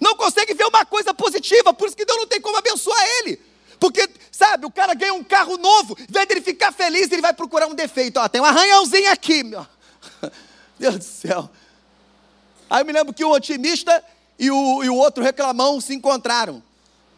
Não 0.00 0.14
consegue 0.14 0.54
ver 0.54 0.64
uma 0.64 0.84
coisa 0.84 1.14
positiva, 1.14 1.72
por 1.72 1.88
isso 1.88 1.96
que 1.96 2.04
Deus 2.04 2.18
não 2.18 2.26
tem 2.26 2.40
como 2.40 2.56
abençoar 2.56 3.02
ele. 3.18 3.40
Porque, 3.80 4.08
sabe, 4.30 4.66
o 4.66 4.70
cara 4.70 4.94
ganha 4.94 5.14
um 5.14 5.24
carro 5.24 5.56
novo, 5.56 5.96
em 5.98 6.12
vez 6.12 6.26
dele 6.26 6.40
ficar 6.40 6.72
feliz, 6.72 7.10
ele 7.10 7.22
vai 7.22 7.32
procurar 7.32 7.66
um 7.66 7.74
defeito. 7.74 8.18
Ó, 8.18 8.28
tem 8.28 8.40
um 8.40 8.44
arranhãozinho 8.44 9.10
aqui, 9.10 9.42
meu. 9.42 9.66
Deus 10.78 10.98
do 10.98 11.04
céu. 11.04 11.50
Aí 12.68 12.82
eu 12.82 12.86
me 12.86 12.92
lembro 12.92 13.14
que 13.14 13.24
o 13.24 13.30
otimista 13.30 14.02
e 14.38 14.50
o, 14.50 14.84
e 14.84 14.90
o 14.90 14.96
outro 14.96 15.22
reclamão 15.22 15.80
se 15.80 15.94
encontraram. 15.94 16.62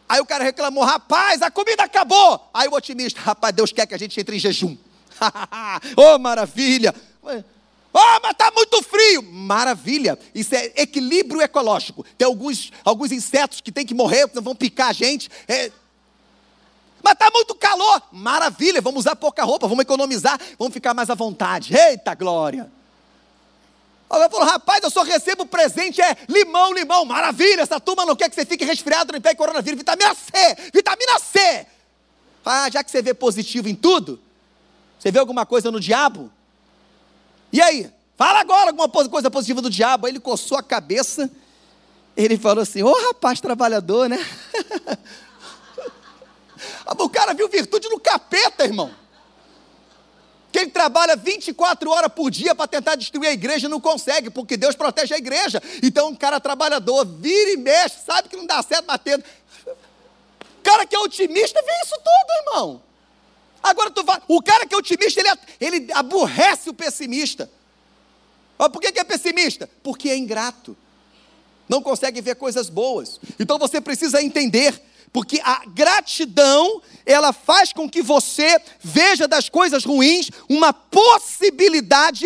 Aí 0.07 0.19
o 0.19 0.25
cara 0.25 0.43
reclamou, 0.43 0.83
rapaz, 0.83 1.41
a 1.41 1.51
comida 1.51 1.83
acabou. 1.83 2.49
Aí 2.53 2.67
o 2.67 2.73
otimista, 2.73 3.19
rapaz, 3.21 3.53
Deus 3.53 3.71
quer 3.71 3.85
que 3.85 3.93
a 3.93 3.97
gente 3.97 4.19
entre 4.19 4.35
em 4.35 4.39
jejum. 4.39 4.75
oh, 5.95 6.17
maravilha. 6.17 6.95
Oh, 7.21 8.19
mas 8.21 8.31
está 8.31 8.51
muito 8.51 8.81
frio. 8.83 9.21
Maravilha. 9.21 10.17
Isso 10.33 10.55
é 10.55 10.71
equilíbrio 10.77 11.41
ecológico. 11.41 12.05
Tem 12.17 12.25
alguns, 12.25 12.71
alguns 12.83 13.11
insetos 13.11 13.61
que 13.61 13.71
tem 13.71 13.85
que 13.85 13.93
morrer, 13.93 14.27
porque 14.27 14.39
vão 14.41 14.55
picar 14.55 14.89
a 14.89 14.93
gente. 14.93 15.29
É... 15.47 15.71
Mas 17.03 17.13
está 17.13 17.29
muito 17.31 17.53
calor. 17.55 18.01
Maravilha. 18.11 18.81
Vamos 18.81 19.01
usar 19.01 19.15
pouca 19.15 19.43
roupa, 19.43 19.67
vamos 19.67 19.83
economizar, 19.83 20.39
vamos 20.57 20.73
ficar 20.73 20.93
mais 20.93 21.09
à 21.09 21.15
vontade. 21.15 21.75
Eita 21.75 22.15
glória. 22.15 22.71
Alguém 24.09 24.29
falou, 24.31 24.47
rapaz, 24.47 24.83
eu 24.83 24.89
só 24.89 25.03
recebo 25.03 25.45
presente, 25.45 26.01
é 26.01 26.17
limão, 26.27 26.73
limão. 26.73 27.05
Maravilha, 27.05 27.61
essa 27.61 27.79
turma 27.79 28.05
não 28.05 28.15
quer 28.15 28.27
que 28.27 28.35
você 28.35 28.43
fique 28.43 28.65
resfriado 28.65 29.11
nem 29.11 29.21
pegue 29.21 29.37
coronavírus. 29.37 29.77
Vitamina 29.77 30.15
C, 30.15 30.31
vitamina 30.73 31.19
C. 31.19 31.67
Ah, 32.43 32.67
já 32.71 32.83
que 32.83 32.89
você 32.89 33.03
vê 33.03 33.13
positivo 33.13 33.69
em 33.69 33.75
tudo, 33.75 34.19
você 34.97 35.11
vê 35.11 35.19
alguma 35.19 35.45
coisa 35.45 35.69
no 35.69 35.79
diabo? 35.79 36.31
E 37.53 37.61
aí? 37.61 37.91
Fala 38.17 38.39
agora 38.39 38.71
alguma 38.71 38.89
coisa 38.89 39.29
positiva 39.29 39.61
do 39.61 39.69
diabo. 39.69 40.07
Aí 40.07 40.11
ele 40.11 40.19
coçou 40.19 40.57
a 40.57 40.63
cabeça, 40.63 41.29
ele 42.17 42.35
falou 42.35 42.63
assim, 42.63 42.81
ô 42.81 42.89
oh, 42.89 43.07
rapaz 43.09 43.39
trabalhador, 43.39 44.09
né? 44.09 44.17
o 46.97 47.09
cara 47.09 47.35
viu 47.35 47.47
virtude 47.47 47.87
no 47.89 47.99
capeta, 47.99 48.65
irmão 48.65 48.91
que 50.51 50.59
ele 50.59 50.71
trabalha 50.71 51.15
24 51.15 51.89
horas 51.91 52.11
por 52.11 52.31
dia 52.31 52.55
para 52.55 52.67
tentar 52.67 52.95
destruir 52.95 53.27
a 53.27 53.33
igreja 53.33 53.69
não 53.69 53.79
consegue, 53.79 54.29
porque 54.29 54.57
Deus 54.57 54.75
protege 54.75 55.13
a 55.13 55.17
igreja. 55.17 55.61
Então, 55.83 56.09
um 56.09 56.15
cara 56.15 56.39
trabalhador, 56.39 57.05
vira 57.05 57.51
e 57.51 57.57
mexe, 57.57 57.97
sabe 58.05 58.29
que 58.29 58.35
não 58.35 58.45
dá 58.45 58.61
certo, 58.63 58.85
batendo. 58.85 59.23
cara 60.63 60.85
que 60.85 60.95
é 60.95 60.99
otimista 60.99 61.61
vê 61.61 61.71
isso 61.83 61.95
tudo, 61.95 62.47
irmão. 62.47 62.81
Agora, 63.61 63.91
tu 63.91 64.03
vai, 64.03 64.21
o 64.27 64.41
cara 64.41 64.65
que 64.65 64.73
é 64.73 64.77
otimista, 64.77 65.21
ele, 65.21 65.29
ele 65.59 65.93
aborrece 65.93 66.69
o 66.69 66.73
pessimista. 66.73 67.49
Mas 68.57 68.69
por 68.69 68.81
que, 68.81 68.91
que 68.91 68.99
é 68.99 69.03
pessimista? 69.03 69.69
Porque 69.83 70.09
é 70.09 70.17
ingrato. 70.17 70.75
Não 71.67 71.81
consegue 71.81 72.19
ver 72.19 72.35
coisas 72.35 72.69
boas. 72.69 73.19
Então 73.39 73.59
você 73.59 73.79
precisa 73.79 74.21
entender 74.21 74.81
porque 75.11 75.41
a 75.43 75.63
gratidão, 75.67 76.81
ela 77.05 77.33
faz 77.33 77.73
com 77.73 77.89
que 77.89 78.01
você 78.01 78.59
veja 78.79 79.27
das 79.27 79.49
coisas 79.49 79.83
ruins 79.83 80.29
uma 80.47 80.71
possibilidade, 80.71 82.25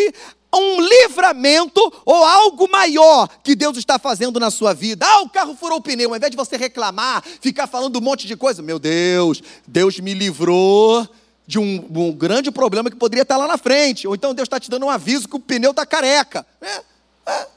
um 0.54 0.82
livramento 0.82 1.82
ou 2.06 2.24
algo 2.24 2.70
maior 2.70 3.28
que 3.44 3.56
Deus 3.56 3.78
está 3.78 3.98
fazendo 3.98 4.40
na 4.40 4.52
sua 4.52 4.74
vida. 4.74 5.06
Ah, 5.06 5.22
o 5.22 5.30
carro 5.30 5.56
furou 5.56 5.80
o 5.80 5.82
pneu. 5.82 6.10
Ao 6.10 6.16
invés 6.16 6.32
de 6.32 6.38
você 6.38 6.58
reclamar, 6.58 7.24
ficar 7.42 7.68
falando 7.68 7.98
um 7.98 8.02
monte 8.02 8.28
de 8.28 8.36
coisa, 8.36 8.62
meu 8.62 8.78
Deus, 8.78 9.42
Deus 9.68 10.00
me 10.00 10.14
livrou 10.14 11.08
de 11.46 11.60
um, 11.60 11.86
um 11.96 12.12
grande 12.12 12.52
problema 12.52 12.90
que 12.90 12.96
poderia 12.96 13.24
estar 13.24 13.38
lá 13.38 13.48
na 13.48 13.58
frente. 13.58 14.08
Ou 14.08 14.16
então 14.16 14.34
Deus 14.34 14.46
está 14.46 14.60
te 14.60 14.70
dando 14.70 14.86
um 14.86 14.90
aviso 14.90 15.28
que 15.28 15.36
o 15.36 15.40
pneu 15.40 15.72
está 15.72 15.86
careca. 15.86 16.46
É, 16.62 16.82
é. 17.26 17.48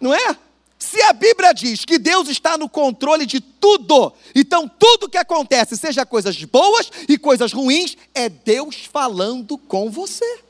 Não 0.00 0.12
é? 0.14 0.36
Se 0.78 1.00
a 1.02 1.12
Bíblia 1.12 1.52
diz 1.52 1.84
que 1.84 1.98
Deus 1.98 2.28
está 2.28 2.58
no 2.58 2.68
controle 2.68 3.26
de 3.26 3.40
tudo. 3.40 4.12
Então, 4.34 4.68
tudo 4.68 5.08
que 5.08 5.16
acontece, 5.16 5.76
seja 5.76 6.04
coisas 6.04 6.42
boas 6.44 6.90
e 7.08 7.16
coisas 7.16 7.52
ruins, 7.52 7.96
é 8.14 8.28
Deus 8.28 8.88
falando 8.92 9.56
com 9.56 9.90
você. 9.90 10.40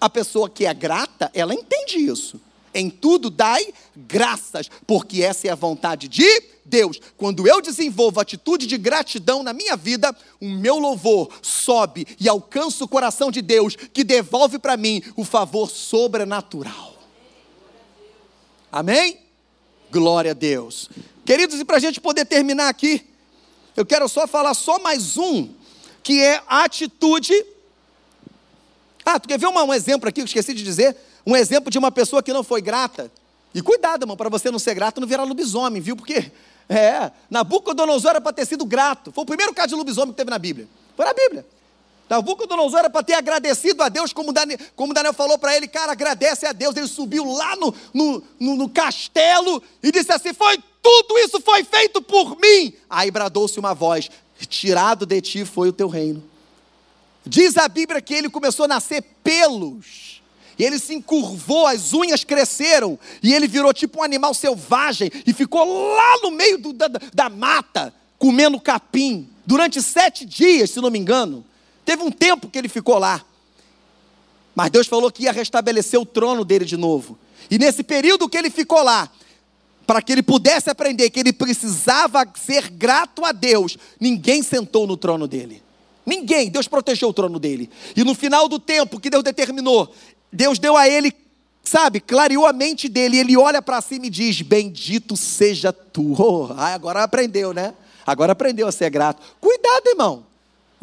A 0.00 0.10
pessoa 0.10 0.50
que 0.50 0.66
é 0.66 0.74
grata, 0.74 1.30
ela 1.32 1.54
entende 1.54 1.96
isso. 1.96 2.40
Em 2.74 2.90
tudo 2.90 3.30
dai 3.30 3.72
graças, 3.96 4.68
porque 4.86 5.22
essa 5.22 5.46
é 5.46 5.50
a 5.50 5.54
vontade 5.54 6.08
de 6.08 6.42
Deus. 6.64 7.00
Quando 7.16 7.46
eu 7.46 7.62
desenvolvo 7.62 8.20
atitude 8.20 8.66
de 8.66 8.76
gratidão 8.76 9.42
na 9.42 9.52
minha 9.52 9.76
vida, 9.76 10.14
o 10.40 10.48
meu 10.48 10.78
louvor 10.78 11.30
sobe 11.40 12.04
e 12.18 12.28
alcança 12.28 12.84
o 12.84 12.88
coração 12.88 13.30
de 13.30 13.40
Deus, 13.40 13.76
que 13.76 14.02
devolve 14.02 14.58
para 14.58 14.76
mim 14.76 15.02
o 15.16 15.24
favor 15.24 15.70
sobrenatural. 15.70 16.93
Amém? 18.74 19.20
Glória 19.88 20.32
a 20.32 20.34
Deus. 20.34 20.90
Queridos, 21.24 21.60
e 21.60 21.64
para 21.64 21.76
a 21.76 21.80
gente 21.80 22.00
poder 22.00 22.24
terminar 22.24 22.68
aqui, 22.68 23.06
eu 23.76 23.86
quero 23.86 24.08
só 24.08 24.26
falar 24.26 24.52
só 24.52 24.80
mais 24.80 25.16
um, 25.16 25.48
que 26.02 26.20
é 26.20 26.42
a 26.48 26.64
atitude 26.64 27.32
ah, 29.04 29.20
tu 29.20 29.28
quer 29.28 29.38
ver 29.38 29.46
um 29.46 29.74
exemplo 29.74 30.08
aqui 30.08 30.16
que 30.16 30.22
eu 30.22 30.24
esqueci 30.24 30.54
de 30.54 30.64
dizer? 30.64 30.96
Um 31.26 31.36
exemplo 31.36 31.70
de 31.70 31.78
uma 31.78 31.92
pessoa 31.92 32.22
que 32.22 32.32
não 32.32 32.42
foi 32.42 32.62
grata. 32.62 33.12
E 33.54 33.60
cuidado, 33.60 34.02
irmão, 34.02 34.16
para 34.16 34.30
você 34.30 34.50
não 34.50 34.58
ser 34.58 34.74
grato, 34.74 35.00
não 35.00 35.06
virar 35.06 35.24
lobisomem, 35.24 35.80
viu? 35.80 35.94
Porque, 35.94 36.32
é, 36.68 37.12
Nabucodonosor 37.30 38.10
era 38.10 38.20
para 38.20 38.32
ter 38.32 38.46
sido 38.46 38.64
grato. 38.64 39.12
Foi 39.12 39.22
o 39.22 39.26
primeiro 39.26 39.52
caso 39.52 39.68
de 39.68 39.74
lobisomem 39.74 40.12
que 40.12 40.16
teve 40.16 40.30
na 40.30 40.38
Bíblia. 40.38 40.66
Foi 40.96 41.04
na 41.04 41.12
Bíblia. 41.12 41.46
Nabucodonosor 42.08 42.80
era 42.80 42.90
para 42.90 43.02
ter 43.02 43.14
agradecido 43.14 43.82
a 43.82 43.88
Deus, 43.88 44.12
como 44.12 44.32
Daniel, 44.32 44.58
como 44.76 44.92
Daniel 44.92 45.14
falou 45.14 45.38
para 45.38 45.56
ele, 45.56 45.66
cara, 45.66 45.92
agradece 45.92 46.46
a 46.46 46.52
Deus. 46.52 46.76
Ele 46.76 46.86
subiu 46.86 47.24
lá 47.24 47.56
no, 47.56 47.74
no, 47.92 48.22
no, 48.38 48.56
no 48.56 48.68
castelo 48.68 49.62
e 49.82 49.90
disse 49.90 50.12
assim: 50.12 50.34
Foi 50.34 50.58
tudo 50.82 51.18
isso 51.18 51.40
foi 51.40 51.64
feito 51.64 52.02
por 52.02 52.38
mim. 52.38 52.74
Aí 52.90 53.10
bradou-se 53.10 53.58
uma 53.58 53.74
voz: 53.74 54.10
Tirado 54.48 55.06
de 55.06 55.20
ti 55.20 55.44
foi 55.44 55.70
o 55.70 55.72
teu 55.72 55.88
reino. 55.88 56.22
Diz 57.26 57.56
a 57.56 57.66
Bíblia 57.68 58.02
que 58.02 58.12
ele 58.12 58.28
começou 58.28 58.66
a 58.66 58.68
nascer 58.68 59.02
pelos. 59.22 60.22
E 60.58 60.64
ele 60.64 60.78
se 60.78 60.94
encurvou, 60.94 61.66
as 61.66 61.92
unhas 61.92 62.22
cresceram, 62.22 62.98
e 63.22 63.34
ele 63.34 63.48
virou 63.48 63.72
tipo 63.72 64.00
um 64.00 64.02
animal 64.04 64.32
selvagem, 64.32 65.10
e 65.26 65.32
ficou 65.32 65.64
lá 65.94 66.18
no 66.22 66.30
meio 66.30 66.58
do, 66.58 66.72
da, 66.72 66.86
da 67.12 67.28
mata, 67.28 67.92
comendo 68.18 68.60
capim, 68.60 69.28
durante 69.44 69.82
sete 69.82 70.24
dias, 70.24 70.70
se 70.70 70.80
não 70.80 70.90
me 70.90 70.98
engano. 70.98 71.44
Teve 71.84 72.02
um 72.02 72.10
tempo 72.10 72.48
que 72.48 72.58
ele 72.58 72.68
ficou 72.68 72.98
lá. 72.98 73.24
Mas 74.54 74.70
Deus 74.70 74.86
falou 74.86 75.10
que 75.10 75.24
ia 75.24 75.32
restabelecer 75.32 76.00
o 76.00 76.06
trono 76.06 76.44
dele 76.44 76.64
de 76.64 76.76
novo. 76.76 77.18
E 77.50 77.58
nesse 77.58 77.82
período 77.82 78.28
que 78.28 78.36
ele 78.36 78.50
ficou 78.50 78.82
lá, 78.82 79.10
para 79.86 80.00
que 80.00 80.12
ele 80.12 80.22
pudesse 80.22 80.70
aprender 80.70 81.10
que 81.10 81.20
ele 81.20 81.32
precisava 81.32 82.26
ser 82.34 82.70
grato 82.70 83.24
a 83.24 83.32
Deus, 83.32 83.76
ninguém 84.00 84.42
sentou 84.42 84.86
no 84.86 84.96
trono 84.96 85.26
dele. 85.26 85.62
Ninguém, 86.06 86.50
Deus 86.50 86.68
protegeu 86.68 87.08
o 87.08 87.12
trono 87.12 87.38
dele. 87.38 87.70
E 87.96 88.04
no 88.04 88.14
final 88.14 88.48
do 88.48 88.58
tempo 88.58 89.00
que 89.00 89.10
Deus 89.10 89.22
determinou, 89.22 89.92
Deus 90.32 90.58
deu 90.58 90.76
a 90.76 90.88
ele, 90.88 91.12
sabe, 91.62 92.00
clareou 92.00 92.46
a 92.46 92.52
mente 92.52 92.88
dele. 92.88 93.18
Ele 93.18 93.36
olha 93.36 93.62
para 93.62 93.80
cima 93.80 94.06
e 94.06 94.10
diz: 94.10 94.42
Bendito 94.42 95.16
seja 95.16 95.72
tu. 95.72 96.14
Oh, 96.20 96.52
agora 96.56 97.02
aprendeu, 97.02 97.52
né? 97.52 97.74
Agora 98.06 98.32
aprendeu 98.32 98.66
a 98.68 98.72
ser 98.72 98.90
grato. 98.90 99.22
Cuidado, 99.40 99.86
irmão. 99.86 100.33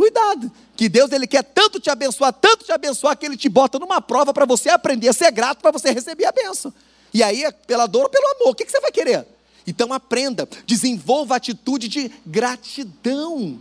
Cuidado. 0.01 0.51
Que 0.75 0.89
Deus 0.89 1.11
ele 1.11 1.27
quer 1.27 1.43
tanto 1.43 1.79
te 1.79 1.87
abençoar, 1.87 2.33
tanto 2.33 2.65
te 2.65 2.71
abençoar, 2.71 3.15
que 3.15 3.23
ele 3.23 3.37
te 3.37 3.47
bota 3.47 3.77
numa 3.77 4.01
prova 4.01 4.33
para 4.33 4.45
você 4.45 4.69
aprender 4.69 5.07
a 5.07 5.13
ser 5.13 5.31
grato, 5.31 5.61
para 5.61 5.69
você 5.69 5.91
receber 5.91 6.25
a 6.25 6.31
benção. 6.31 6.73
E 7.13 7.21
aí, 7.21 7.43
é 7.43 7.51
pela 7.51 7.85
dor 7.85 8.05
ou 8.05 8.09
pelo 8.09 8.27
amor, 8.29 8.49
o 8.49 8.55
que, 8.55 8.65
que 8.65 8.71
você 8.71 8.79
vai 8.81 8.91
querer? 8.91 9.27
Então 9.67 9.93
aprenda, 9.93 10.49
desenvolva 10.65 11.35
a 11.35 11.37
atitude 11.37 11.87
de 11.87 12.11
gratidão 12.25 13.59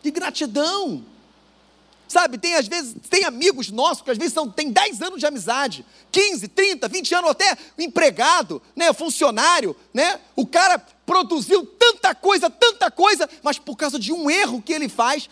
de 0.00 0.12
gratidão. 0.12 1.04
Sabe, 2.06 2.36
tem 2.36 2.54
às 2.54 2.68
vezes, 2.68 2.94
tem 3.08 3.24
amigos 3.24 3.70
nossos 3.70 4.02
que 4.02 4.10
às 4.10 4.18
vezes 4.18 4.34
são, 4.34 4.48
tem 4.48 4.70
10 4.70 5.00
anos 5.00 5.18
de 5.18 5.26
amizade, 5.26 5.84
15, 6.10 6.46
30, 6.46 6.86
20 6.86 7.14
anos, 7.14 7.30
até 7.30 7.56
empregado, 7.78 8.60
né, 8.76 8.92
funcionário, 8.92 9.74
né? 9.92 10.20
O 10.36 10.46
cara 10.46 10.78
produziu 11.12 11.66
tanta 11.66 12.14
coisa, 12.14 12.48
tanta 12.48 12.90
coisa, 12.90 13.28
mas 13.42 13.58
por 13.58 13.76
causa 13.76 13.98
de 13.98 14.10
um 14.14 14.30
erro 14.30 14.62
que 14.62 14.72
ele 14.72 14.88
faz, 14.88 15.28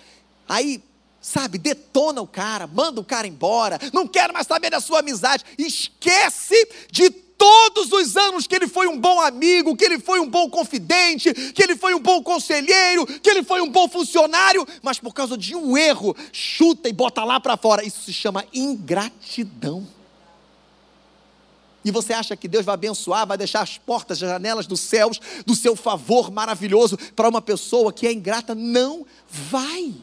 aí, 0.46 0.82
sabe, 1.22 1.56
detona 1.56 2.20
o 2.20 2.26
cara, 2.26 2.66
manda 2.66 3.00
o 3.00 3.04
cara 3.04 3.26
embora, 3.26 3.78
não 3.90 4.06
quero 4.06 4.34
mais 4.34 4.46
saber 4.46 4.68
da 4.68 4.78
sua 4.78 4.98
amizade, 4.98 5.42
esquece 5.56 6.68
de 6.90 7.08
todos 7.08 7.90
os 7.90 8.14
anos 8.14 8.46
que 8.46 8.54
ele 8.54 8.68
foi 8.68 8.88
um 8.88 8.98
bom 8.98 9.18
amigo, 9.22 9.74
que 9.74 9.86
ele 9.86 9.98
foi 9.98 10.20
um 10.20 10.28
bom 10.28 10.50
confidente, 10.50 11.32
que 11.32 11.62
ele 11.62 11.74
foi 11.74 11.94
um 11.94 11.98
bom 11.98 12.22
conselheiro, 12.22 13.06
que 13.06 13.30
ele 13.30 13.42
foi 13.42 13.62
um 13.62 13.70
bom 13.70 13.88
funcionário, 13.88 14.68
mas 14.82 14.98
por 14.98 15.14
causa 15.14 15.38
de 15.38 15.56
um 15.56 15.78
erro, 15.78 16.14
chuta 16.30 16.90
e 16.90 16.92
bota 16.92 17.24
lá 17.24 17.40
para 17.40 17.56
fora. 17.56 17.82
Isso 17.82 18.02
se 18.02 18.12
chama 18.12 18.44
ingratidão. 18.52 19.99
E 21.84 21.90
você 21.90 22.12
acha 22.12 22.36
que 22.36 22.46
Deus 22.46 22.64
vai 22.64 22.74
abençoar, 22.74 23.26
vai 23.26 23.38
deixar 23.38 23.62
as 23.62 23.78
portas, 23.78 24.22
as 24.22 24.28
janelas 24.28 24.66
dos 24.66 24.80
céus, 24.80 25.18
do 25.46 25.54
seu 25.54 25.74
favor 25.74 26.30
maravilhoso 26.30 26.98
para 27.16 27.28
uma 27.28 27.40
pessoa 27.40 27.92
que 27.92 28.06
é 28.06 28.12
ingrata? 28.12 28.54
Não 28.54 29.06
vai. 29.28 29.94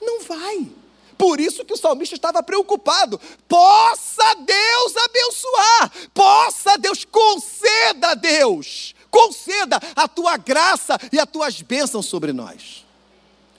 Não 0.00 0.22
vai. 0.22 0.68
Por 1.16 1.40
isso 1.40 1.64
que 1.64 1.72
o 1.72 1.76
salmista 1.76 2.14
estava 2.14 2.42
preocupado. 2.42 3.20
Possa 3.48 4.34
Deus 4.44 4.96
abençoar, 4.96 5.92
possa 6.12 6.76
Deus, 6.76 7.04
conceda 7.04 8.08
a 8.10 8.14
Deus, 8.14 8.94
conceda 9.10 9.80
a 9.94 10.06
tua 10.06 10.36
graça 10.36 10.98
e 11.12 11.18
as 11.18 11.28
tuas 11.30 11.62
bênçãos 11.62 12.06
sobre 12.06 12.32
nós. 12.32 12.84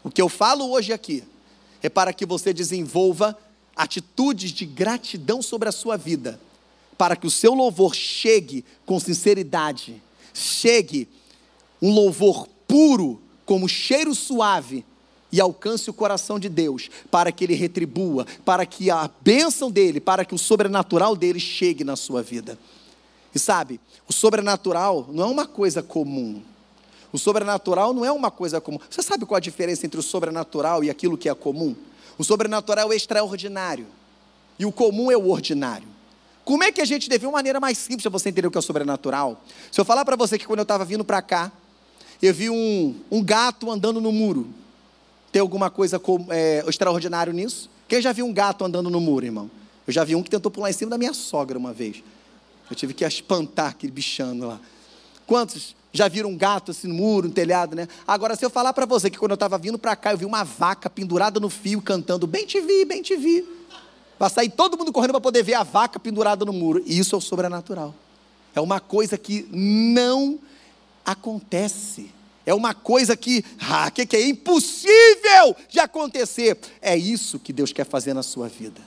O 0.03 0.11
que 0.11 0.21
eu 0.21 0.29
falo 0.29 0.69
hoje 0.69 0.93
aqui 0.93 1.23
é 1.81 1.89
para 1.89 2.13
que 2.13 2.25
você 2.25 2.53
desenvolva 2.53 3.37
atitudes 3.75 4.51
de 4.51 4.65
gratidão 4.65 5.41
sobre 5.41 5.69
a 5.69 5.71
sua 5.71 5.97
vida, 5.97 6.39
para 6.97 7.15
que 7.15 7.27
o 7.27 7.31
seu 7.31 7.53
louvor 7.53 7.93
chegue 7.93 8.65
com 8.85 8.99
sinceridade, 8.99 10.01
chegue 10.33 11.07
um 11.81 11.93
louvor 11.93 12.47
puro, 12.67 13.21
como 13.45 13.69
cheiro 13.69 14.13
suave 14.13 14.83
e 15.31 15.39
alcance 15.39 15.89
o 15.89 15.93
coração 15.93 16.39
de 16.39 16.49
Deus, 16.49 16.89
para 17.11 17.31
que 17.31 17.43
ele 17.43 17.53
retribua, 17.53 18.25
para 18.43 18.65
que 18.65 18.89
a 18.89 19.09
bênção 19.21 19.69
dele, 19.69 19.99
para 19.99 20.25
que 20.25 20.33
o 20.33 20.37
sobrenatural 20.37 21.15
dele 21.15 21.39
chegue 21.39 21.83
na 21.83 21.95
sua 21.95 22.23
vida. 22.23 22.57
E 23.33 23.39
sabe, 23.39 23.79
o 24.07 24.13
sobrenatural 24.13 25.07
não 25.11 25.25
é 25.25 25.27
uma 25.27 25.45
coisa 25.45 25.83
comum. 25.83 26.41
O 27.11 27.17
sobrenatural 27.17 27.93
não 27.93 28.03
é 28.03 28.11
uma 28.11 28.31
coisa 28.31 28.59
comum. 28.59 28.79
Você 28.89 29.01
sabe 29.01 29.25
qual 29.25 29.37
a 29.37 29.41
diferença 29.41 29.85
entre 29.85 29.99
o 29.99 30.03
sobrenatural 30.03 30.83
e 30.83 30.89
aquilo 30.89 31.17
que 31.17 31.29
é 31.29 31.33
comum? 31.33 31.75
O 32.17 32.23
sobrenatural 32.23 32.91
é 32.91 32.95
extraordinário 32.95 33.87
e 34.57 34.65
o 34.65 34.71
comum 34.71 35.11
é 35.11 35.17
o 35.17 35.29
ordinário. 35.29 35.96
Como 36.47 36.63
é 36.63 36.71
que 36.71 36.79
a 36.79 36.85
gente 36.85 37.09
deve, 37.09 37.25
uma 37.25 37.33
maneira 37.33 37.59
mais 37.59 37.77
simples 37.77 38.03
para 38.03 38.09
você 38.09 38.29
entender 38.29 38.47
o 38.47 38.51
que 38.51 38.57
é 38.57 38.59
o 38.59 38.61
sobrenatural? 38.61 39.43
Se 39.69 39.81
eu 39.81 39.83
falar 39.83 40.05
para 40.05 40.15
você 40.15 40.37
que 40.37 40.47
quando 40.47 40.59
eu 40.59 40.63
estava 40.63 40.85
vindo 40.85 41.03
para 41.03 41.21
cá, 41.21 41.51
eu 42.21 42.33
vi 42.33 42.49
um, 42.49 42.95
um 43.11 43.21
gato 43.21 43.69
andando 43.69 43.99
no 43.99 44.13
muro. 44.13 44.47
Tem 45.29 45.41
alguma 45.41 45.69
coisa 45.69 46.01
é, 46.29 46.63
extraordinário 46.65 47.33
nisso? 47.33 47.69
Quem 47.85 48.01
já 48.01 48.13
viu 48.13 48.25
um 48.25 48.31
gato 48.31 48.63
andando 48.63 48.89
no 48.89 49.01
muro, 49.01 49.25
irmão? 49.25 49.51
Eu 49.85 49.91
já 49.91 50.05
vi 50.05 50.15
um 50.15 50.23
que 50.23 50.29
tentou 50.29 50.49
pular 50.49 50.69
em 50.69 50.73
cima 50.73 50.89
da 50.89 50.97
minha 50.97 51.13
sogra 51.13 51.57
uma 51.57 51.73
vez. 51.73 52.01
Eu 52.69 52.77
tive 52.77 52.93
que 52.93 53.03
espantar 53.03 53.71
aquele 53.71 53.91
bichano 53.91 54.47
lá. 54.47 54.61
Quantos 55.25 55.75
já 55.91 56.07
viram 56.07 56.29
um 56.29 56.37
gato 56.37 56.71
assim 56.71 56.87
no 56.87 56.93
muro, 56.93 57.27
no 57.27 57.33
telhado, 57.33 57.75
né? 57.75 57.89
Agora, 58.07 58.37
se 58.37 58.45
eu 58.45 58.49
falar 58.49 58.71
para 58.71 58.85
você 58.85 59.09
que 59.09 59.17
quando 59.17 59.31
eu 59.31 59.35
estava 59.35 59.57
vindo 59.57 59.77
para 59.77 59.97
cá, 59.97 60.13
eu 60.13 60.17
vi 60.17 60.23
uma 60.23 60.45
vaca 60.45 60.89
pendurada 60.89 61.41
no 61.41 61.49
fio 61.49 61.81
cantando 61.81 62.25
Bem 62.25 62.45
te 62.45 62.61
vi, 62.61 62.85
bem 62.85 63.01
te 63.01 63.17
vi. 63.17 63.56
Vai 64.19 64.29
sair 64.29 64.49
todo 64.49 64.77
mundo 64.77 64.91
correndo 64.91 65.11
para 65.11 65.21
poder 65.21 65.43
ver 65.43 65.53
a 65.53 65.63
vaca 65.63 65.99
pendurada 65.99 66.43
no 66.43 66.53
muro. 66.53 66.83
E 66.85 66.97
isso 66.97 67.15
é 67.15 67.17
o 67.17 67.21
sobrenatural. 67.21 67.93
É 68.55 68.61
uma 68.61 68.79
coisa 68.79 69.17
que 69.17 69.47
não 69.51 70.39
acontece 71.05 72.11
é 72.47 72.53
uma 72.53 72.73
coisa 72.73 73.17
que, 73.17 73.43
ah, 73.59 73.91
que, 73.91 74.05
que 74.05 74.15
é 74.15 74.25
impossível 74.25 75.53
de 75.67 75.81
acontecer. 75.81 76.57
É 76.81 76.95
isso 76.95 77.37
que 77.37 77.51
Deus 77.51 77.73
quer 77.73 77.85
fazer 77.85 78.13
na 78.13 78.23
sua 78.23 78.47
vida. 78.47 78.81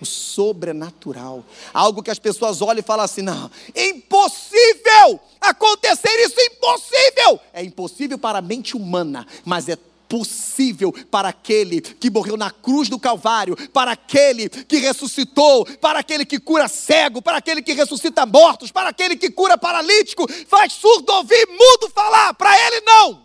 O 0.00 0.04
sobrenatural. 0.04 1.44
Algo 1.72 2.02
que 2.02 2.10
as 2.10 2.18
pessoas 2.18 2.60
olham 2.60 2.80
e 2.80 2.82
falam 2.82 3.04
assim: 3.04 3.22
não, 3.22 3.48
impossível 3.74 5.20
acontecer 5.40 6.10
isso, 6.24 6.40
impossível. 6.40 7.38
É 7.52 7.62
impossível 7.62 8.18
para 8.18 8.38
a 8.38 8.42
mente 8.42 8.76
humana, 8.76 9.24
mas 9.44 9.68
é 9.68 9.78
possível 10.08 10.92
para 11.10 11.28
aquele 11.28 11.80
que 11.80 12.10
morreu 12.10 12.36
na 12.36 12.50
cruz 12.50 12.88
do 12.88 12.98
Calvário, 12.98 13.56
para 13.70 13.92
aquele 13.92 14.48
que 14.48 14.78
ressuscitou, 14.78 15.64
para 15.76 15.98
aquele 15.98 16.24
que 16.24 16.38
cura 16.38 16.66
cego, 16.68 17.20
para 17.20 17.38
aquele 17.38 17.62
que 17.62 17.72
ressuscita 17.72 18.24
mortos, 18.24 18.70
para 18.70 18.88
aquele 18.88 19.16
que 19.16 19.30
cura 19.30 19.58
paralítico, 19.58 20.26
faz 20.46 20.72
surdo 20.72 21.12
ouvir, 21.12 21.46
mudo 21.46 21.90
falar, 21.94 22.34
para 22.34 22.54
ele 22.66 22.80
não. 22.80 23.22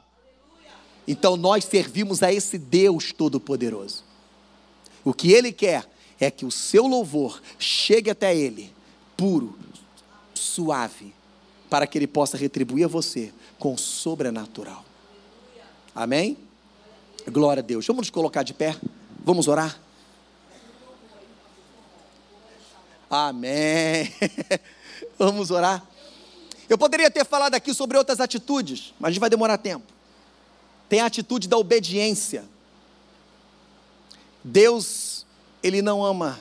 Então 1.07 1.37
nós 1.37 1.65
servimos 1.65 2.21
a 2.21 2.31
esse 2.31 2.57
Deus 2.57 3.11
Todo-Poderoso. 3.11 4.03
O 5.03 5.13
que 5.13 5.31
ele 5.31 5.51
quer 5.51 5.85
é 6.19 6.31
que 6.31 6.45
o 6.45 6.51
seu 6.51 6.87
louvor 6.87 7.41
chegue 7.59 8.09
até 8.09 8.35
ele, 8.35 8.71
puro, 9.17 9.57
suave, 10.33 11.13
para 11.69 11.87
que 11.87 11.97
Ele 11.97 12.05
possa 12.05 12.37
retribuir 12.37 12.85
a 12.85 12.87
você 12.87 13.33
com 13.57 13.73
o 13.73 13.77
sobrenatural. 13.77 14.85
Amém? 15.95 16.37
Glória 17.31 17.61
a 17.61 17.63
Deus. 17.63 17.85
Vamos 17.87 18.01
nos 18.01 18.09
colocar 18.09 18.43
de 18.43 18.53
pé. 18.53 18.75
Vamos 19.23 19.47
orar. 19.47 19.79
Amém. 23.09 24.11
Vamos 25.17 25.51
orar. 25.51 25.85
Eu 26.67 26.77
poderia 26.77 27.11
ter 27.11 27.25
falado 27.25 27.55
aqui 27.55 27.73
sobre 27.73 27.97
outras 27.97 28.19
atitudes, 28.19 28.93
mas 28.99 29.09
a 29.09 29.11
gente 29.11 29.19
vai 29.19 29.29
demorar 29.29 29.57
tempo. 29.57 29.85
Tem 30.89 30.99
a 30.99 31.05
atitude 31.05 31.47
da 31.47 31.57
obediência. 31.57 32.43
Deus, 34.43 35.25
Ele 35.61 35.81
não 35.81 36.03
ama 36.03 36.39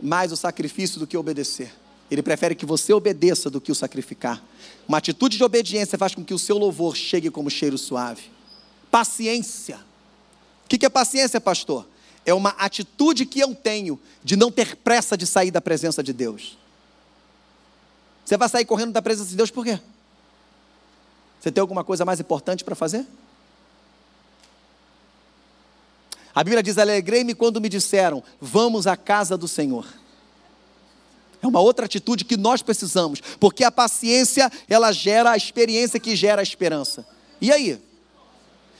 mais 0.00 0.32
o 0.32 0.36
sacrifício 0.36 0.98
do 0.98 1.06
que 1.06 1.16
obedecer. 1.16 1.72
Ele 2.10 2.22
prefere 2.22 2.54
que 2.54 2.66
você 2.66 2.92
obedeça 2.92 3.50
do 3.50 3.60
que 3.60 3.70
o 3.70 3.74
sacrificar. 3.74 4.42
Uma 4.86 4.98
atitude 4.98 5.36
de 5.36 5.44
obediência 5.44 5.98
faz 5.98 6.14
com 6.14 6.24
que 6.24 6.34
o 6.34 6.38
seu 6.38 6.56
louvor 6.56 6.96
chegue 6.96 7.30
como 7.30 7.50
cheiro 7.50 7.76
suave. 7.76 8.30
Paciência. 8.90 9.87
O 10.68 10.78
que 10.78 10.84
é 10.84 10.90
paciência, 10.90 11.40
pastor? 11.40 11.88
É 12.26 12.34
uma 12.34 12.50
atitude 12.50 13.24
que 13.24 13.40
eu 13.40 13.54
tenho 13.54 13.98
de 14.22 14.36
não 14.36 14.50
ter 14.50 14.76
pressa 14.76 15.16
de 15.16 15.26
sair 15.26 15.50
da 15.50 15.62
presença 15.62 16.02
de 16.02 16.12
Deus. 16.12 16.58
Você 18.22 18.36
vai 18.36 18.50
sair 18.50 18.66
correndo 18.66 18.92
da 18.92 19.00
presença 19.00 19.30
de 19.30 19.36
Deus 19.36 19.50
por 19.50 19.64
quê? 19.64 19.80
Você 21.40 21.50
tem 21.50 21.62
alguma 21.62 21.82
coisa 21.82 22.04
mais 22.04 22.20
importante 22.20 22.62
para 22.62 22.74
fazer? 22.74 23.06
A 26.34 26.44
Bíblia 26.44 26.62
diz: 26.62 26.76
Alegrei-me 26.76 27.34
quando 27.34 27.62
me 27.62 27.70
disseram, 27.70 28.22
vamos 28.38 28.86
à 28.86 28.94
casa 28.94 29.38
do 29.38 29.48
Senhor. 29.48 29.86
É 31.40 31.46
uma 31.46 31.60
outra 31.60 31.86
atitude 31.86 32.26
que 32.26 32.36
nós 32.36 32.60
precisamos, 32.60 33.22
porque 33.40 33.64
a 33.64 33.70
paciência, 33.70 34.52
ela 34.68 34.92
gera 34.92 35.30
a 35.30 35.36
experiência 35.36 35.98
que 35.98 36.14
gera 36.14 36.42
a 36.42 36.42
esperança. 36.42 37.06
E 37.40 37.50
aí? 37.50 37.80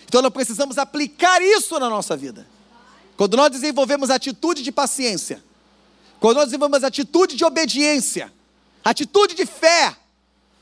Então 0.08 0.22
nós 0.22 0.32
precisamos 0.32 0.78
aplicar 0.78 1.42
isso 1.42 1.78
na 1.78 1.88
nossa 1.88 2.16
vida. 2.16 2.46
Quando 3.16 3.36
nós 3.36 3.50
desenvolvemos 3.50 4.08
atitude 4.08 4.62
de 4.62 4.72
paciência, 4.72 5.44
quando 6.18 6.38
nós 6.38 6.46
desenvolvemos 6.46 6.82
atitude 6.82 7.36
de 7.36 7.44
obediência, 7.44 8.32
atitude 8.82 9.34
de 9.34 9.44
fé, 9.44 9.94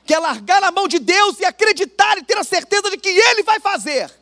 que 0.05 0.13
é 0.13 0.19
largar 0.19 0.61
na 0.61 0.73
mão 0.73 0.89
de 0.89 0.99
Deus 0.99 1.39
e 1.39 1.45
acreditar 1.45 2.19
e 2.19 2.25
ter 2.25 2.37
a 2.37 2.45
certeza 2.45 2.91
de 2.91 2.97
que 2.97 3.09
Ele 3.09 3.45
vai 3.45 3.61
fazer. 3.61 4.13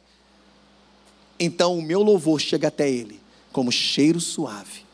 Então 1.41 1.79
o 1.79 1.83
meu 1.83 2.03
louvor 2.03 2.39
chega 2.39 2.69
até 2.69 2.89
Ele 2.89 3.21
como 3.51 3.73
cheiro 3.73 4.21
suave. 4.21 4.85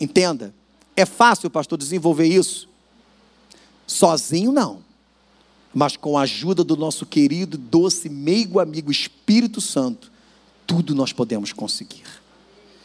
Entenda, 0.00 0.54
é 0.94 1.04
fácil, 1.04 1.50
pastor, 1.50 1.78
desenvolver 1.78 2.26
isso? 2.26 2.68
Sozinho 3.86 4.52
não, 4.52 4.84
mas 5.74 5.96
com 5.96 6.18
a 6.18 6.22
ajuda 6.22 6.62
do 6.62 6.76
nosso 6.76 7.06
querido, 7.06 7.56
doce, 7.56 8.08
meigo 8.08 8.60
amigo 8.60 8.90
Espírito 8.90 9.60
Santo, 9.60 10.10
tudo 10.66 10.94
nós 10.94 11.12
podemos 11.12 11.52
conseguir. 11.52 12.04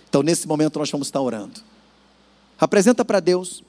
Então, 0.10 0.24
nesse 0.24 0.48
momento, 0.48 0.80
nós 0.80 0.90
vamos 0.90 1.08
estar 1.08 1.22
orando. 1.22 1.62
Apresenta 2.60 3.04
para 3.04 3.20
Deus 3.20 3.62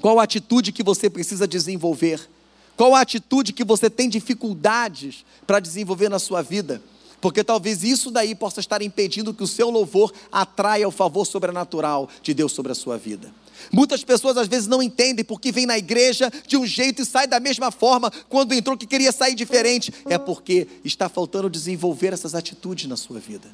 qual 0.00 0.18
a 0.18 0.24
atitude 0.24 0.72
que 0.72 0.82
você 0.82 1.08
precisa 1.08 1.46
desenvolver, 1.46 2.28
qual 2.76 2.94
a 2.94 3.00
atitude 3.00 3.52
que 3.52 3.64
você 3.64 3.88
tem 3.88 4.08
dificuldades 4.08 5.24
para 5.46 5.60
desenvolver 5.60 6.08
na 6.08 6.18
sua 6.18 6.42
vida, 6.42 6.82
porque 7.22 7.44
talvez 7.44 7.84
isso 7.84 8.10
daí 8.10 8.34
possa 8.34 8.58
estar 8.58 8.82
impedindo 8.82 9.32
que 9.32 9.44
o 9.44 9.46
seu 9.46 9.70
louvor 9.70 10.12
atraia 10.30 10.88
o 10.88 10.90
favor 10.90 11.24
sobrenatural 11.24 12.08
de 12.20 12.34
Deus 12.34 12.50
sobre 12.50 12.72
a 12.72 12.74
sua 12.74 12.98
vida. 12.98 13.32
Muitas 13.72 14.02
pessoas 14.02 14.36
às 14.36 14.48
vezes 14.48 14.66
não 14.66 14.82
entendem 14.82 15.24
porque 15.24 15.52
vem 15.52 15.64
na 15.64 15.78
igreja 15.78 16.30
de 16.48 16.56
um 16.56 16.66
jeito 16.66 17.00
e 17.00 17.06
sai 17.06 17.28
da 17.28 17.38
mesma 17.38 17.70
forma 17.70 18.10
quando 18.28 18.52
entrou 18.52 18.76
que 18.76 18.88
queria 18.88 19.12
sair 19.12 19.36
diferente. 19.36 19.94
É 20.06 20.18
porque 20.18 20.66
está 20.84 21.08
faltando 21.08 21.48
desenvolver 21.48 22.12
essas 22.12 22.34
atitudes 22.34 22.88
na 22.88 22.96
sua 22.96 23.20
vida. 23.20 23.48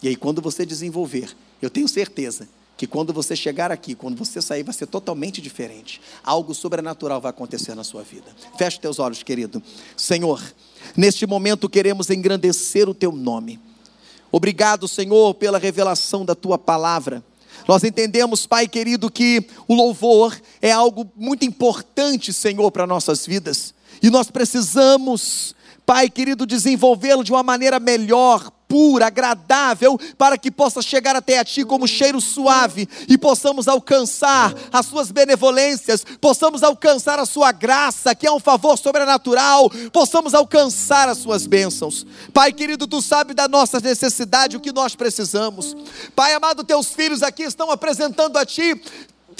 E 0.00 0.06
aí, 0.06 0.14
quando 0.14 0.40
você 0.40 0.64
desenvolver, 0.64 1.34
eu 1.60 1.68
tenho 1.68 1.88
certeza 1.88 2.48
que 2.76 2.86
quando 2.86 3.12
você 3.12 3.36
chegar 3.36 3.70
aqui, 3.70 3.94
quando 3.94 4.16
você 4.16 4.42
sair, 4.42 4.62
vai 4.62 4.74
ser 4.74 4.86
totalmente 4.86 5.40
diferente. 5.40 6.00
Algo 6.22 6.54
sobrenatural 6.54 7.20
vai 7.20 7.30
acontecer 7.30 7.74
na 7.74 7.84
sua 7.84 8.02
vida. 8.02 8.34
Feche 8.58 8.80
teus 8.80 8.98
olhos, 8.98 9.22
querido. 9.22 9.62
Senhor, 9.96 10.42
neste 10.96 11.26
momento 11.26 11.68
queremos 11.68 12.10
engrandecer 12.10 12.88
o 12.88 12.94
teu 12.94 13.12
nome. 13.12 13.60
Obrigado, 14.32 14.88
Senhor, 14.88 15.34
pela 15.34 15.58
revelação 15.58 16.24
da 16.24 16.34
tua 16.34 16.58
palavra. 16.58 17.22
Nós 17.68 17.84
entendemos, 17.84 18.46
Pai 18.46 18.66
querido, 18.66 19.10
que 19.10 19.46
o 19.68 19.74
louvor 19.74 20.36
é 20.60 20.72
algo 20.72 21.08
muito 21.16 21.44
importante, 21.44 22.32
Senhor, 22.32 22.70
para 22.70 22.86
nossas 22.86 23.24
vidas. 23.24 23.72
E 24.02 24.10
nós 24.10 24.30
precisamos, 24.30 25.54
Pai 25.86 26.08
querido, 26.08 26.46
desenvolvê-lo 26.46 27.22
de 27.22 27.32
uma 27.32 27.42
maneira 27.42 27.78
melhor, 27.78 28.50
pura, 28.66 29.06
agradável, 29.06 29.98
para 30.16 30.38
que 30.38 30.50
possa 30.50 30.82
chegar 30.82 31.14
até 31.14 31.38
a 31.38 31.44
Ti 31.44 31.64
como 31.64 31.86
cheiro 31.86 32.20
suave 32.20 32.88
e 33.08 33.18
possamos 33.18 33.68
alcançar 33.68 34.54
as 34.72 34.86
Suas 34.86 35.10
benevolências, 35.10 36.04
possamos 36.20 36.62
alcançar 36.62 37.18
a 37.18 37.26
Sua 37.26 37.52
graça, 37.52 38.14
que 38.14 38.26
é 38.26 38.32
um 38.32 38.40
favor 38.40 38.76
sobrenatural, 38.78 39.70
possamos 39.92 40.34
alcançar 40.34 41.08
as 41.08 41.18
Suas 41.18 41.46
bênçãos. 41.46 42.06
Pai 42.32 42.52
querido, 42.52 42.86
Tu 42.86 43.00
sabe 43.02 43.34
da 43.34 43.46
nossa 43.46 43.78
necessidade, 43.78 44.56
o 44.56 44.60
que 44.60 44.72
nós 44.72 44.96
precisamos. 44.96 45.76
Pai 46.16 46.34
amado, 46.34 46.64
Teus 46.64 46.88
filhos 46.88 47.22
aqui 47.22 47.42
estão 47.42 47.70
apresentando 47.70 48.36
a 48.38 48.46
Ti 48.46 48.80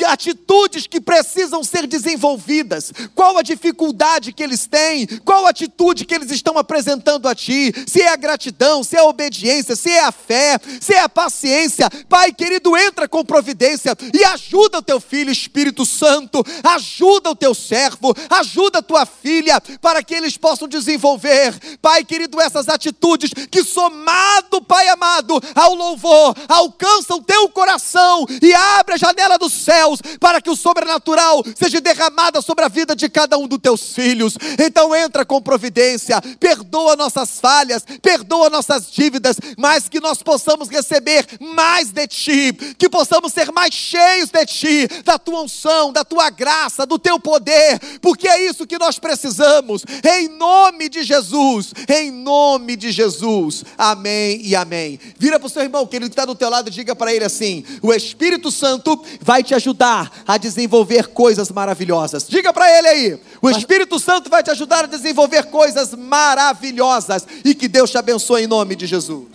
atitudes 0.03 0.87
que 0.87 1.01
precisam 1.01 1.63
ser 1.63 1.87
desenvolvidas, 1.87 2.91
qual 3.15 3.37
a 3.37 3.43
dificuldade 3.43 4.33
que 4.33 4.43
eles 4.43 4.67
têm, 4.67 5.07
qual 5.25 5.47
a 5.47 5.51
atitude 5.51 6.07
que 6.07 6.15
eles 6.15 6.31
estão 6.31 6.57
apresentando 6.57 7.29
a 7.29 7.35
Ti, 7.35 7.73
se 7.87 8.01
é 8.01 8.09
a 8.09 8.17
gratidão, 8.17 8.83
se 8.83 8.97
é 8.97 9.01
a 9.01 9.05
obediência, 9.05 9.77
se 9.77 9.91
é 9.91 10.05
a 10.05 10.11
fé, 10.11 10.59
se 10.81 10.95
é 10.95 11.01
a 11.01 11.09
paciência. 11.09 11.91
Pai 12.09 12.33
querido, 12.33 12.75
entra 12.77 13.07
com 13.07 13.25
providência 13.25 13.95
e 14.13 14.25
ajuda 14.25 14.79
o 14.79 14.83
teu 14.83 14.99
filho, 14.99 15.31
Espírito 15.31 15.85
Santo, 15.85 16.43
ajuda 16.63 17.31
o 17.31 17.37
teu 17.37 17.55
servo, 17.55 18.15
ajuda 18.31 18.79
a 18.79 18.83
tua 18.83 19.05
filha, 19.05 19.61
para 19.83 20.03
que 20.03 20.15
eles 20.15 20.39
possam 20.39 20.67
desenvolver, 20.67 21.55
Pai 21.83 22.05
querido, 22.05 22.41
essas 22.41 22.69
atitudes 22.69 23.31
que, 23.51 23.63
somado, 23.63 24.63
Pai 24.63 24.89
amado, 24.89 25.41
ao 25.55 25.75
louvor, 25.75 26.35
alcançam 26.49 27.23
teu 27.23 27.49
coração 27.49 28.27
e 28.41 28.55
abre 28.55 28.95
a 28.95 28.99
janela 28.99 29.37
do 29.37 29.51
céu 29.51 29.84
céus, 29.85 30.01
para 30.19 30.41
que 30.41 30.51
o 30.51 30.57
sobrenatural 30.57 31.45
seja 31.55 31.81
derramado 31.81 32.41
sobre 32.43 32.65
a 32.65 32.69
vida 32.69 32.97
de 32.97 33.09
cada 33.09 33.37
um 33.39 33.47
dos 33.47 33.59
teus 33.59 33.95
filhos. 33.95 34.37
Então 34.59 34.95
entra 34.95 35.25
com 35.25 35.41
providência, 35.41 36.21
perdoa 36.41 36.97
nossas 36.97 37.39
falhas, 37.41 37.85
perdoa 38.03 38.51
nossas 38.51 38.91
dívidas, 38.91 39.37
mas 39.57 39.89
que 39.89 40.01
nós 40.01 40.23
possamos 40.23 40.69
receber 40.69 41.27
mais 41.41 41.91
de 41.91 42.07
ti, 42.07 42.53
que 42.79 42.89
possamos 42.89 43.33
ser 43.33 43.53
mais 43.53 43.75
cheios 43.75 44.31
de 44.31 44.47
ti, 44.47 44.89
da 45.05 45.19
tua 45.19 45.43
unção, 45.43 45.93
da 45.93 46.05
tua 46.05 46.31
graça, 46.31 46.87
do 46.87 46.99
teu 46.99 47.19
poder, 47.19 47.79
porque 48.01 48.29
é 48.29 48.47
isso 48.49 48.67
que 48.67 48.79
nós 48.79 48.99
precisamos. 48.99 49.85
Em 50.05 50.29
nome 50.29 50.89
de 50.89 51.03
Jesus, 51.03 51.73
em 51.89 52.11
nome 52.11 52.77
de 52.77 52.91
Jesus. 52.91 53.65
Amém 53.77 54.41
e 54.43 54.57
amém. 54.57 54.99
Vira 55.19 55.39
para 55.39 55.47
o 55.47 55.51
seu 55.51 55.63
irmão, 55.63 55.87
que 55.87 55.97
ele 55.97 56.07
está 56.07 56.25
do 56.25 56.35
teu 56.35 56.49
lado, 56.49 56.71
diga 56.71 56.95
para 56.95 57.13
ele 57.13 57.25
assim: 57.25 57.65
o 57.83 57.93
Espírito 57.93 58.51
Santo 58.51 59.03
vai 59.21 59.43
te 59.43 59.55
ajudar 59.55 59.74
ajudar 59.75 60.11
a 60.27 60.39
desenvolver 60.39 61.09
coisas 61.09 61.51
maravilhosas. 61.51 62.27
Diga 62.29 62.53
para 62.53 62.71
ele 62.79 62.89
aí: 62.89 63.21
o 63.43 63.51
Espírito 63.51 63.99
Santo 63.99 64.31
vai 64.31 64.43
te 64.43 64.51
ajudar 64.51 64.85
a 64.85 64.87
desenvolver 64.87 65.45
coisas 65.45 65.93
maravilhosas. 65.95 67.27
E 67.45 67.55
que 67.55 67.69
Deus 67.69 67.91
te 67.91 67.99
abençoe 67.99 68.45
em 68.45 68.47
nome 68.47 68.77
de 68.77 68.87
Jesus. 68.87 69.29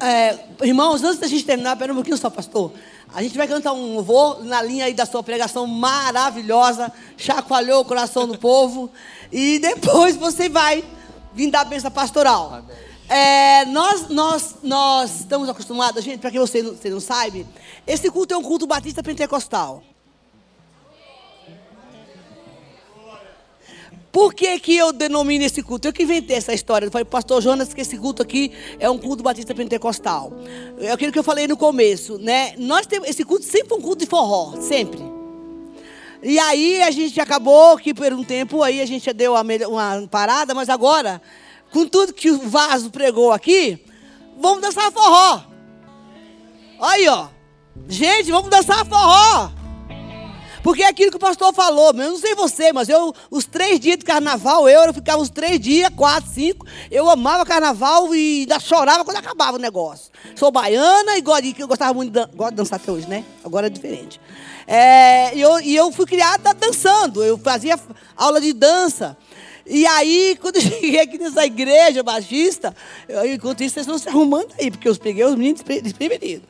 É, 0.00 0.38
irmãos, 0.62 1.02
antes 1.02 1.18
da 1.18 1.26
gente 1.26 1.44
terminar, 1.44 1.76
pera 1.76 1.92
um 1.92 1.96
pouquinho 1.96 2.18
só, 2.18 2.28
pastor. 2.28 2.72
A 3.14 3.22
gente 3.22 3.36
vai 3.36 3.46
cantar 3.46 3.72
um 3.72 3.94
louvor 3.94 4.44
na 4.44 4.60
linha 4.60 4.84
aí 4.84 4.92
da 4.92 5.06
sua 5.06 5.22
pregação 5.22 5.66
maravilhosa, 5.66 6.92
chacoalhou 7.16 7.80
o 7.80 7.84
coração 7.84 8.26
do 8.26 8.36
povo. 8.36 8.90
E 9.32 9.58
depois 9.58 10.16
você 10.16 10.48
vai 10.48 10.84
vir 11.32 11.50
dar 11.50 11.60
a 11.60 11.64
bênção 11.64 11.90
pastoral. 11.90 12.54
Amém. 12.54 12.85
É, 13.08 13.64
nós, 13.66 14.08
nós, 14.08 14.56
nós 14.62 15.20
estamos 15.20 15.48
acostumados, 15.48 16.02
gente, 16.02 16.18
para 16.18 16.30
quem 16.30 16.40
você 16.40 16.62
não, 16.62 16.74
você 16.74 16.90
não 16.90 17.00
sabe, 17.00 17.46
esse 17.86 18.10
culto 18.10 18.34
é 18.34 18.36
um 18.36 18.42
culto 18.42 18.66
batista 18.66 19.02
pentecostal. 19.02 19.82
Por 24.10 24.32
que, 24.32 24.58
que 24.58 24.74
eu 24.74 24.94
denomino 24.94 25.44
esse 25.44 25.62
culto? 25.62 25.86
Eu 25.86 25.92
que 25.92 26.02
inventei 26.02 26.38
essa 26.38 26.54
história. 26.54 26.86
Eu 26.86 26.90
falei, 26.90 27.04
pastor 27.04 27.42
Jonas, 27.42 27.74
que 27.74 27.82
esse 27.82 27.98
culto 27.98 28.22
aqui 28.22 28.50
é 28.80 28.88
um 28.88 28.96
culto 28.96 29.22
batista 29.22 29.54
pentecostal. 29.54 30.32
É 30.78 30.90
aquilo 30.90 31.12
que 31.12 31.18
eu 31.18 31.22
falei 31.22 31.46
no 31.46 31.54
começo, 31.54 32.16
né? 32.16 32.54
Nós 32.56 32.86
temos, 32.86 33.10
esse 33.10 33.24
culto 33.24 33.44
sempre 33.44 33.68
foi 33.68 33.78
um 33.78 33.82
culto 33.82 34.02
de 34.04 34.10
forró, 34.10 34.58
sempre. 34.62 35.02
E 36.22 36.38
aí 36.38 36.82
a 36.82 36.90
gente 36.90 37.20
acabou 37.20 37.76
que 37.76 37.92
por 37.92 38.10
um 38.10 38.24
tempo 38.24 38.62
aí 38.62 38.80
a 38.80 38.86
gente 38.86 39.12
deu 39.12 39.34
uma, 39.34 39.42
uma 39.68 40.08
parada, 40.08 40.54
mas 40.54 40.70
agora 40.70 41.20
com 41.76 41.86
tudo 41.86 42.14
que 42.14 42.30
o 42.30 42.38
vaso 42.48 42.88
pregou 42.88 43.32
aqui, 43.32 43.78
vamos 44.38 44.62
dançar 44.62 44.90
forró. 44.90 45.42
Aí, 46.80 47.06
ó. 47.06 47.26
Gente, 47.86 48.30
vamos 48.30 48.48
dançar 48.48 48.86
forró. 48.86 49.50
Porque 50.62 50.82
é 50.82 50.88
aquilo 50.88 51.10
que 51.10 51.18
o 51.18 51.20
pastor 51.20 51.52
falou, 51.52 51.88
eu 51.88 51.92
não 51.92 52.18
sei 52.18 52.34
você, 52.34 52.72
mas 52.72 52.88
eu, 52.88 53.14
os 53.30 53.44
três 53.44 53.78
dias 53.78 53.98
de 53.98 54.06
carnaval, 54.06 54.66
eu, 54.66 54.84
eu 54.84 54.94
ficava 54.94 55.20
os 55.20 55.28
três 55.28 55.60
dias, 55.60 55.90
quatro, 55.94 56.30
cinco, 56.32 56.66
eu 56.90 57.10
amava 57.10 57.44
carnaval 57.44 58.12
e 58.14 58.40
ainda 58.40 58.58
chorava 58.58 59.04
quando 59.04 59.18
acabava 59.18 59.58
o 59.58 59.60
negócio. 59.60 60.10
Sou 60.34 60.50
baiana 60.50 61.18
e 61.18 61.20
gosto 61.20 61.44
eu 61.58 61.68
gostava 61.68 61.92
muito 61.92 62.10
de, 62.10 62.26
gosto 62.34 62.52
de 62.52 62.56
dançar 62.56 62.80
até 62.80 62.90
hoje, 62.90 63.06
né? 63.06 63.22
Agora 63.44 63.66
é 63.66 63.70
diferente. 63.70 64.18
É, 64.66 65.36
e, 65.36 65.40
eu, 65.42 65.60
e 65.60 65.76
eu 65.76 65.92
fui 65.92 66.06
criada 66.06 66.54
dançando, 66.54 67.22
eu 67.22 67.36
fazia 67.36 67.78
aula 68.16 68.40
de 68.40 68.54
dança. 68.54 69.14
E 69.68 69.84
aí, 69.84 70.38
quando 70.40 70.56
eu 70.56 70.62
cheguei 70.62 71.00
aqui 71.00 71.18
nessa 71.18 71.44
igreja 71.44 72.00
baixista, 72.02 72.74
eu, 73.08 73.34
enquanto 73.34 73.62
isso, 73.62 73.74
vocês 73.74 73.86
estão 73.86 73.98
se 73.98 74.08
arrumando 74.08 74.48
aí, 74.58 74.70
porque 74.70 74.88
eu 74.88 74.94
peguei 74.96 75.24
os 75.24 75.34
meninos 75.34 75.60
desprevenidos. 75.82 76.46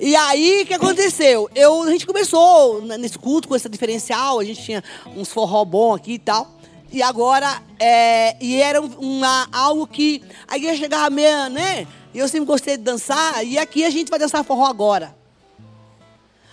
E 0.00 0.16
aí, 0.16 0.62
o 0.62 0.66
que 0.66 0.72
aconteceu? 0.72 1.50
Eu, 1.54 1.82
a 1.82 1.90
gente 1.90 2.06
começou 2.06 2.80
nesse 2.82 3.18
culto 3.18 3.46
com 3.46 3.54
esse 3.54 3.68
diferencial, 3.68 4.38
a 4.38 4.44
gente 4.44 4.62
tinha 4.62 4.82
uns 5.14 5.28
forró 5.28 5.64
bom 5.66 5.94
aqui 5.94 6.14
e 6.14 6.18
tal. 6.18 6.56
E 6.90 7.02
agora, 7.02 7.62
é, 7.78 8.36
e 8.40 8.60
era 8.60 8.80
uma, 8.80 9.48
algo 9.52 9.86
que 9.86 10.22
a 10.48 10.56
igreja 10.56 10.78
chegava 10.78 11.10
meio, 11.10 11.50
né? 11.50 11.86
E 12.14 12.18
eu 12.18 12.26
sempre 12.26 12.46
gostei 12.46 12.78
de 12.78 12.82
dançar, 12.82 13.44
e 13.44 13.58
aqui 13.58 13.84
a 13.84 13.90
gente 13.90 14.08
vai 14.08 14.18
dançar 14.18 14.42
forró 14.42 14.64
agora. 14.64 15.14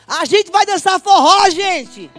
A 0.06 0.26
gente 0.26 0.52
vai 0.52 0.66
dançar 0.66 1.00
forró, 1.00 1.50
gente! 1.50 2.12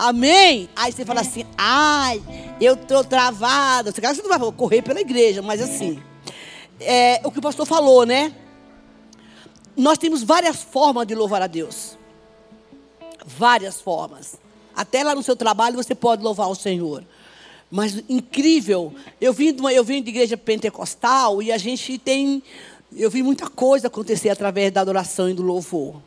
Amém? 0.00 0.66
Aí 0.74 0.90
você 0.90 1.04
fala 1.04 1.20
assim, 1.20 1.44
ai, 1.58 2.22
eu 2.58 2.72
estou 2.72 3.04
travado. 3.04 3.92
Você 3.92 4.22
não 4.22 4.30
vai 4.30 4.52
correr 4.52 4.80
pela 4.80 4.98
igreja, 4.98 5.42
mas 5.42 5.60
assim, 5.60 6.02
é, 6.80 7.20
o 7.22 7.30
que 7.30 7.38
o 7.38 7.42
pastor 7.42 7.66
falou, 7.66 8.06
né? 8.06 8.34
Nós 9.76 9.98
temos 9.98 10.22
várias 10.22 10.62
formas 10.62 11.06
de 11.06 11.14
louvar 11.14 11.42
a 11.42 11.46
Deus. 11.46 11.98
Várias 13.26 13.78
formas. 13.78 14.36
Até 14.74 15.04
lá 15.04 15.14
no 15.14 15.22
seu 15.22 15.36
trabalho 15.36 15.76
você 15.76 15.94
pode 15.94 16.22
louvar 16.22 16.48
o 16.48 16.54
Senhor. 16.54 17.04
Mas 17.70 18.02
incrível, 18.08 18.94
eu 19.20 19.34
vim 19.34 19.52
de, 19.52 19.60
uma, 19.60 19.70
eu 19.70 19.84
vim 19.84 20.02
de 20.02 20.08
igreja 20.08 20.34
pentecostal 20.34 21.42
e 21.42 21.52
a 21.52 21.58
gente 21.58 21.98
tem, 21.98 22.42
eu 22.96 23.10
vi 23.10 23.22
muita 23.22 23.50
coisa 23.50 23.88
acontecer 23.88 24.30
através 24.30 24.72
da 24.72 24.80
adoração 24.80 25.28
e 25.28 25.34
do 25.34 25.42
louvor. 25.42 26.00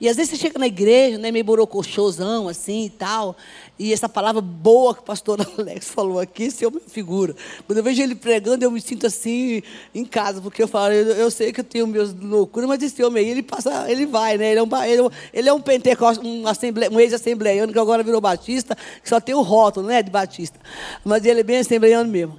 E 0.00 0.08
às 0.08 0.16
vezes 0.16 0.30
você 0.30 0.36
chega 0.36 0.58
na 0.58 0.66
igreja, 0.66 1.18
né, 1.18 1.30
meio 1.30 1.44
borocochôzão 1.44 2.48
assim 2.48 2.86
e 2.86 2.90
tal. 2.90 3.36
E 3.78 3.92
essa 3.92 4.08
palavra 4.08 4.40
boa 4.40 4.94
que 4.94 5.00
o 5.00 5.04
pastor 5.04 5.38
Alex 5.58 5.88
falou 5.88 6.20
aqui, 6.20 6.44
esse 6.44 6.64
homem 6.64 6.80
é 6.86 6.90
figura. 6.90 7.34
Quando 7.66 7.78
eu 7.78 7.84
vejo 7.84 8.02
ele 8.02 8.14
pregando, 8.14 8.64
eu 8.64 8.70
me 8.70 8.80
sinto 8.80 9.06
assim 9.06 9.62
em 9.94 10.04
casa, 10.04 10.40
porque 10.40 10.62
eu 10.62 10.68
falo, 10.68 10.92
eu, 10.92 11.14
eu 11.14 11.30
sei 11.30 11.52
que 11.52 11.60
eu 11.60 11.64
tenho 11.64 11.86
meus 11.86 12.14
loucuras, 12.14 12.68
mas 12.68 12.82
esse 12.82 13.02
homem 13.02 13.24
aí, 13.24 13.30
ele 13.30 13.42
passa, 13.42 13.90
ele 13.90 14.06
vai, 14.06 14.38
né? 14.38 14.50
Ele 14.50 14.60
é 14.60 14.62
um, 14.62 14.84
ele 14.84 15.02
é 15.02 15.10
ele 15.32 15.48
é 15.48 15.52
um 15.52 15.60
pentecostal, 15.60 16.24
um, 16.24 16.44
um 16.92 17.00
ex-assembleiano 17.00 17.72
que 17.72 17.78
agora 17.78 18.02
virou 18.02 18.20
batista, 18.20 18.76
que 19.02 19.08
só 19.08 19.20
tem 19.20 19.34
o 19.34 19.42
rótulo, 19.42 19.88
né, 19.88 20.02
de 20.02 20.10
batista. 20.10 20.58
Mas 21.04 21.24
ele 21.24 21.40
é 21.40 21.42
bem 21.44 21.58
assembleiano 21.58 22.08
mesmo. 22.10 22.38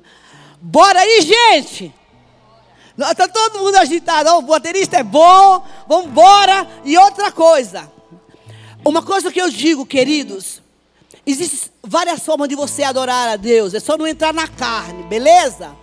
Bora 0.61 0.99
aí, 0.99 1.21
gente! 1.21 1.93
Está 2.97 3.27
todo 3.27 3.59
mundo 3.59 3.75
agitado. 3.75 4.29
Oh, 4.31 4.37
o 4.39 4.41
baterista 4.43 4.97
é 4.97 5.03
bom, 5.03 5.63
vamos 5.87 6.07
embora. 6.07 6.67
E 6.83 6.97
outra 6.97 7.31
coisa. 7.31 7.91
Uma 8.85 9.01
coisa 9.01 9.31
que 9.31 9.41
eu 9.41 9.49
digo, 9.49 9.85
queridos. 9.85 10.61
Existem 11.25 11.71
várias 11.83 12.23
formas 12.23 12.47
de 12.47 12.55
você 12.55 12.83
adorar 12.83 13.29
a 13.29 13.35
Deus. 13.35 13.73
É 13.73 13.79
só 13.79 13.97
não 13.97 14.07
entrar 14.07 14.33
na 14.33 14.47
carne, 14.47 15.03
beleza? 15.03 15.75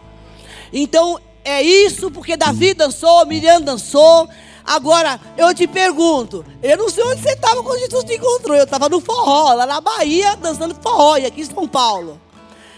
Então, 0.72 1.20
é 1.44 1.62
isso 1.62 2.10
porque 2.10 2.36
Davi 2.36 2.72
dançou, 2.72 3.26
Miriam 3.26 3.60
dançou. 3.60 4.28
Agora, 4.64 5.20
eu 5.36 5.52
te 5.52 5.66
pergunto, 5.66 6.44
eu 6.62 6.76
não 6.76 6.88
sei 6.88 7.02
onde 7.04 7.20
você 7.20 7.32
estava 7.32 7.62
quando 7.62 7.80
Jesus 7.80 8.04
te 8.04 8.14
encontrou. 8.14 8.56
Eu 8.56 8.64
estava 8.64 8.88
no 8.88 9.00
forró, 9.00 9.52
lá 9.52 9.66
na 9.66 9.80
Bahia, 9.80 10.36
dançando 10.36 10.74
forró, 10.80 11.16
e 11.16 11.26
aqui 11.26 11.42
em 11.42 11.44
São 11.44 11.66
Paulo. 11.66 12.20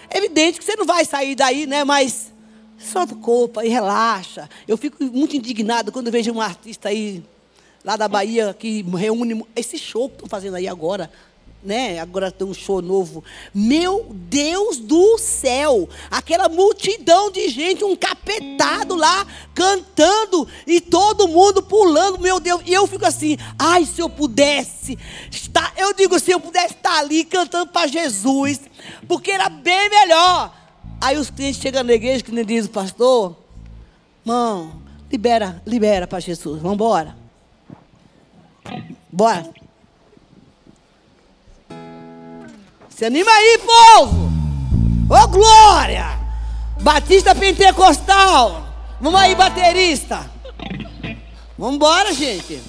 É 0.09 0.19
evidente 0.19 0.59
que 0.59 0.65
você 0.65 0.75
não 0.77 0.87
vai 0.87 1.05
sair 1.05 1.35
daí, 1.35 1.67
né? 1.67 1.85
Mas 1.85 2.33
Solta 2.85 3.15
o 3.15 3.19
corpo 3.19 3.63
e 3.63 3.69
relaxa. 3.69 4.49
Eu 4.69 4.77
fico 4.77 5.03
muito 5.05 5.35
indignado 5.35 5.91
quando 5.91 6.11
vejo 6.11 6.31
um 6.33 6.41
artista 6.41 6.91
aí, 6.91 7.23
lá 7.83 7.97
da 7.97 8.07
Bahia, 8.07 8.55
que 8.59 8.83
reúne 8.83 9.43
esse 9.57 9.79
show 9.79 10.09
que 10.09 10.17
estão 10.17 10.29
fazendo 10.29 10.57
aí 10.57 10.69
agora. 10.69 11.11
Né? 11.63 11.99
Agora 11.99 12.31
tem 12.31 12.47
um 12.47 12.53
show 12.53 12.83
novo. 12.83 13.25
Meu 13.55 14.07
Deus 14.11 14.77
do 14.77 15.17
céu! 15.17 15.89
Aquela 16.11 16.47
multidão 16.47 17.31
de 17.31 17.49
gente, 17.49 17.83
um 17.83 17.97
capetado 17.97 18.95
lá 18.95 19.27
cantando 19.55 20.47
e 20.67 20.79
todo 20.79 21.27
mundo 21.27 21.63
pulando, 21.63 22.21
meu 22.21 22.39
Deus. 22.39 22.61
E 22.67 22.75
eu 22.75 22.87
fico 22.87 23.07
assim, 23.07 23.39
ai, 23.59 23.87
se 23.87 24.03
eu 24.03 24.11
pudesse 24.11 24.99
estar, 25.33 25.73
eu 25.79 25.95
digo, 25.95 26.19
se 26.21 26.33
eu 26.33 26.39
pudesse 26.39 26.75
estar 26.75 26.99
ali 26.99 27.25
cantando 27.25 27.73
para 27.73 27.87
Jesus, 27.87 28.61
porque 29.09 29.31
era 29.31 29.49
bem 29.49 29.89
melhor. 29.89 30.64
Aí 31.05 31.19
os 31.19 31.29
clientes 31.29 31.61
chegam 31.61 31.85
na 31.85 31.93
igreja, 31.93 32.25
que 32.25 32.33
nem 32.33 32.47
diz 32.47 32.65
o 32.65 32.71
pastor, 32.71 33.37
mão, 34.25 34.73
libera, 35.13 35.63
libera 35.67 36.07
para 36.07 36.19
Jesus, 36.19 36.63
vamos 36.63 36.77
embora. 36.77 37.15
Bora. 39.13 39.47
Se 42.89 43.05
anima 43.05 43.31
aí, 43.31 43.59
povo! 43.59 44.33
Ô 45.11 45.29
glória! 45.29 46.07
Batista 46.81 47.35
Pentecostal! 47.35 48.67
Vamos 48.99 49.21
aí, 49.21 49.35
baterista! 49.35 50.25
Vamos 51.59 51.75
embora, 51.75 52.15
gente! 52.15 52.63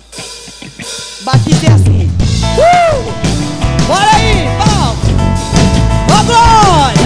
Batista 1.21 1.67
é 1.67 1.71
assim. 1.71 2.09
Uh! 2.57 3.87
Bora 3.87 4.11
aí, 4.13 4.45
vamos! 4.57 5.05
Ô 6.11 6.25
glória! 6.25 7.04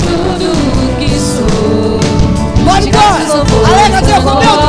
Tudo 0.00 0.98
que 0.98 1.10
sou. 1.20 2.00
Pode 2.64 2.88
embora! 2.88 3.24
Alega 3.66 4.02
Deus 4.02 4.24
com 4.24 4.38
Deus, 4.40 4.63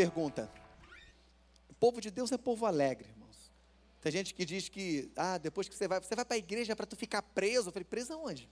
pergunta. 0.00 0.50
O 1.68 1.74
povo 1.74 2.00
de 2.00 2.10
Deus 2.10 2.32
é 2.32 2.38
povo 2.38 2.64
alegre, 2.64 3.06
irmãos. 3.10 3.52
Tem 4.00 4.10
gente 4.10 4.32
que 4.32 4.46
diz 4.46 4.66
que, 4.66 5.10
ah, 5.14 5.36
depois 5.36 5.68
que 5.68 5.74
você 5.74 5.86
vai, 5.86 6.00
você 6.00 6.16
vai 6.16 6.24
para 6.24 6.36
a 6.36 6.38
igreja 6.38 6.74
para 6.74 6.86
tu 6.86 6.96
ficar 6.96 7.20
preso. 7.20 7.68
Eu 7.68 7.72
falei, 7.72 7.84
preso 7.84 8.14
aonde? 8.14 8.48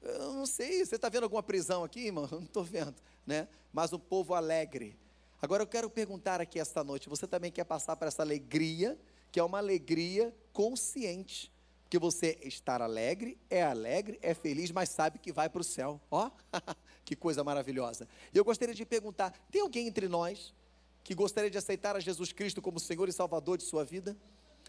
Eu 0.00 0.32
não 0.32 0.46
sei, 0.46 0.84
você 0.84 0.94
está 0.94 1.08
vendo 1.08 1.24
alguma 1.24 1.42
prisão 1.42 1.82
aqui, 1.82 2.06
irmão? 2.06 2.24
Eu 2.30 2.38
não 2.38 2.46
estou 2.46 2.62
vendo, 2.62 2.94
né? 3.26 3.48
Mas 3.72 3.92
um 3.92 3.98
povo 3.98 4.34
alegre. 4.34 4.96
Agora 5.40 5.64
eu 5.64 5.66
quero 5.66 5.90
perguntar 5.90 6.40
aqui 6.40 6.60
esta 6.60 6.84
noite, 6.84 7.08
você 7.08 7.26
também 7.26 7.50
quer 7.50 7.64
passar 7.64 7.96
por 7.96 8.06
essa 8.06 8.22
alegria, 8.22 8.96
que 9.32 9.40
é 9.40 9.42
uma 9.42 9.58
alegria 9.58 10.32
consciente. 10.52 11.52
Que 11.90 11.98
você 11.98 12.38
estar 12.42 12.80
alegre, 12.80 13.36
é 13.50 13.62
alegre, 13.62 14.20
é 14.22 14.34
feliz, 14.34 14.70
mas 14.70 14.88
sabe 14.88 15.18
que 15.18 15.32
vai 15.32 15.48
para 15.48 15.60
o 15.60 15.64
céu. 15.64 16.00
Ó, 16.10 16.30
que 17.04 17.16
coisa 17.16 17.42
maravilhosa. 17.42 18.08
E 18.32 18.38
eu 18.38 18.44
gostaria 18.44 18.74
de 18.74 18.84
perguntar: 18.84 19.32
tem 19.50 19.60
alguém 19.60 19.86
entre 19.86 20.08
nós 20.08 20.54
que 21.04 21.14
gostaria 21.14 21.50
de 21.50 21.58
aceitar 21.58 21.96
a 21.96 22.00
Jesus 22.00 22.32
Cristo 22.32 22.62
como 22.62 22.78
Senhor 22.78 23.08
e 23.08 23.12
Salvador 23.12 23.58
de 23.58 23.64
sua 23.64 23.84
vida? 23.84 24.16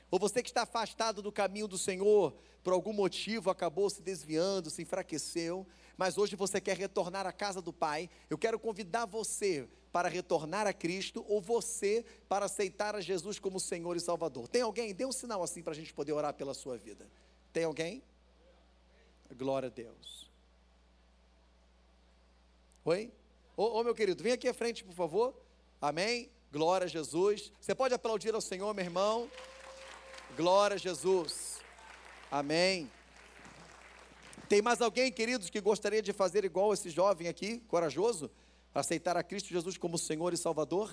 Ou 0.10 0.20
você 0.20 0.44
que 0.44 0.50
está 0.50 0.62
afastado 0.64 1.22
do 1.22 1.32
caminho 1.32 1.68
do 1.68 1.78
Senhor, 1.78 2.36
por 2.64 2.72
algum 2.72 2.94
motivo 2.94 3.50
acabou 3.50 3.90
se 3.90 4.02
desviando, 4.02 4.70
se 4.70 4.82
enfraqueceu, 4.84 5.66
mas 5.98 6.18
hoje 6.18 6.36
você 6.36 6.62
quer 6.62 6.78
retornar 6.78 7.26
à 7.26 7.32
casa 7.32 7.62
do 7.62 7.74
Pai, 7.74 8.10
eu 8.30 8.38
quero 8.38 8.60
convidar 8.60 9.06
você 9.06 9.68
para 9.92 10.10
retornar 10.10 10.66
a 10.66 10.74
Cristo 10.74 11.24
ou 11.28 11.42
você 11.42 12.06
para 12.28 12.46
aceitar 12.46 12.96
a 12.96 13.02
Jesus 13.02 13.38
como 13.40 13.60
Senhor 13.60 13.96
e 13.96 14.00
Salvador. 14.00 14.48
Tem 14.48 14.62
alguém? 14.62 14.94
Dê 14.94 15.06
um 15.06 15.12
sinal 15.12 15.44
assim 15.44 15.62
para 15.62 15.74
a 15.74 15.76
gente 15.76 15.94
poder 15.94 16.14
orar 16.14 16.34
pela 16.34 16.54
sua 16.54 16.78
vida. 16.78 17.08
Tem 17.52 17.64
alguém? 17.64 18.04
Glória 19.36 19.68
a 19.68 19.72
Deus. 19.72 20.33
Oi? 22.86 23.14
Ô, 23.56 23.82
meu 23.82 23.96
querido, 23.96 24.22
vem 24.22 24.34
aqui 24.34 24.48
à 24.48 24.54
frente, 24.54 24.84
por 24.84 24.94
favor. 24.94 25.34
Amém? 25.80 26.30
Glória 26.52 26.84
a 26.84 26.88
Jesus. 26.88 27.52
Você 27.62 27.74
pode 27.74 27.94
aplaudir 27.94 28.36
ao 28.36 28.42
Senhor, 28.42 28.74
meu 28.74 28.84
irmão? 28.84 29.30
Glória 30.36 30.76
a 30.76 30.78
Jesus. 30.78 31.62
Amém. 32.30 32.92
Tem 34.50 34.62
mais 34.62 34.82
alguém, 34.82 35.12
queridos, 35.12 35.50
que 35.50 35.62
gostaria 35.62 36.02
de 36.02 36.12
fazer 36.12 36.44
igual 36.44 36.74
esse 36.74 36.90
jovem 36.90 37.30
aqui, 37.30 37.60
corajoso, 37.70 38.30
aceitar 38.76 39.16
a 39.16 39.24
Cristo 39.24 39.48
Jesus 39.48 39.78
como 39.78 39.98
Senhor 39.98 40.34
e 40.34 40.38
Salvador? 40.38 40.92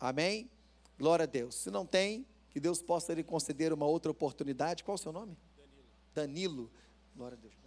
Amém? 0.00 0.50
Glória 0.98 1.24
a 1.24 1.26
Deus. 1.26 1.56
Se 1.56 1.70
não 1.70 1.84
tem, 1.84 2.24
que 2.48 2.58
Deus 2.58 2.80
possa 2.80 3.12
lhe 3.12 3.22
conceder 3.22 3.72
uma 3.72 3.84
outra 3.84 4.10
oportunidade. 4.10 4.82
Qual 4.82 4.94
o 4.94 4.98
seu 4.98 5.12
nome? 5.12 5.36
Danilo. 5.56 5.84
Danilo. 6.14 6.70
Glória 7.14 7.36
a 7.36 7.40
Deus. 7.40 7.57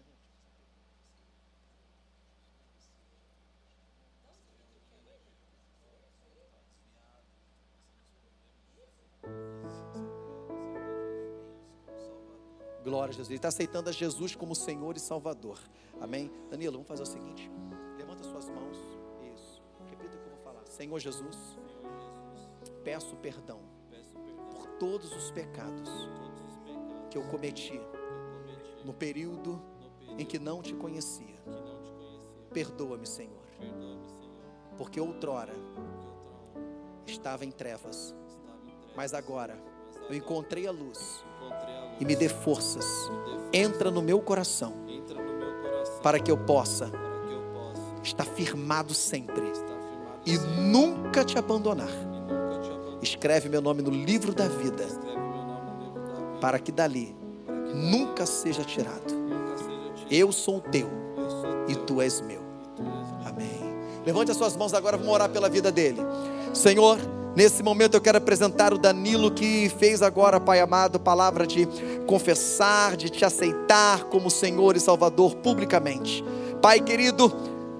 Glória 12.84 13.12
a 13.12 13.14
Jesus. 13.14 13.30
Ele 13.30 13.38
está 13.38 13.50
aceitando 13.50 13.90
a 13.90 13.92
Jesus 13.92 14.36
como 14.36 14.56
Senhor 14.56 14.96
e 14.98 15.00
Salvador. 15.00 15.60
Amém? 16.00 16.32
Danilo, 16.50 16.74
vamos 16.74 16.88
fazer 16.88 17.04
o 17.04 17.06
seguinte. 17.06 17.50
Levanta 17.98 18.24
suas 18.24 18.50
mãos. 18.50 18.78
Isso. 19.36 19.62
Repita 19.90 20.16
o 20.16 20.20
que 20.20 20.26
eu 20.26 20.32
vou 20.32 20.44
falar. 20.44 20.66
Senhor 20.66 21.00
Jesus, 21.00 21.38
peço 22.84 23.16
perdão 23.18 23.60
por 24.52 24.66
todos 24.80 25.16
os 25.16 25.30
pecados 25.32 25.90
que 27.10 27.18
eu 27.18 27.24
cometi 27.24 27.80
no 28.84 28.94
período 28.94 29.62
em 30.18 30.26
que 30.26 30.40
não 30.40 30.62
te 30.62 30.74
conhecia. 30.74 31.40
Perdoa-me, 32.52 33.06
Senhor. 33.06 33.42
Porque 34.78 35.00
outrora 35.00 35.54
estava 37.06 37.46
em 37.46 37.52
trevas, 37.52 38.16
mas 38.96 39.14
agora 39.14 39.62
eu 40.10 40.16
encontrei 40.16 40.66
a 40.66 40.72
luz 40.72 41.24
e 42.02 42.06
me 42.06 42.16
dê 42.16 42.28
forças. 42.28 42.86
Entra 43.54 43.91
no 43.91 44.02
meu 44.02 44.20
coração 44.20 44.74
para 46.02 46.20
que 46.20 46.32
eu 46.32 46.38
possa 46.38 46.91
estar 48.04 48.26
firmado 48.26 48.93
sempre 48.93 49.54
e 50.26 50.38
nunca 50.38 51.24
te 51.24 51.38
abandonar. 51.38 51.91
Escreve 53.02 53.47
meu 53.47 53.62
nome 53.62 53.84
no 53.84 53.91
livro 53.91 54.34
da 54.34 54.47
vida 54.47 54.86
para 56.41 56.58
que 56.58 56.72
dali 56.72 57.16
nunca 57.74 58.26
seja 58.26 58.64
tirado. 58.64 59.22
Eu 60.10 60.32
sou 60.32 60.58
o 60.58 60.62
teu 60.62 60.89
e 61.68 61.76
tu 61.76 62.02
és 62.02 62.20
meu. 62.22 62.41
Amém. 63.24 63.62
Levante 64.04 64.32
as 64.32 64.38
suas 64.38 64.58
mãos 64.58 64.74
agora, 64.74 64.97
vamos 64.97 65.14
orar 65.14 65.30
pela 65.30 65.47
vida 65.47 65.72
dele. 65.72 65.99
Senhor, 66.54 66.97
Nesse 67.36 67.64
momento 67.64 67.96
eu 67.96 68.02
quero 68.02 68.18
apresentar 68.18 68.74
o 68.74 68.78
Danilo 68.78 69.32
que 69.32 69.72
fez 69.80 70.02
agora, 70.02 70.38
Pai 70.38 70.60
amado, 70.60 71.00
palavra 71.00 71.48
de 71.48 71.66
confessar, 72.06 72.98
de 72.98 73.10
te 73.10 73.24
aceitar 73.24 74.04
como 74.06 74.30
Senhor 74.30 74.76
e 74.76 74.82
Salvador 74.82 75.36
publicamente. 75.36 76.26
Pai 76.62 76.82
querido, 76.82 77.34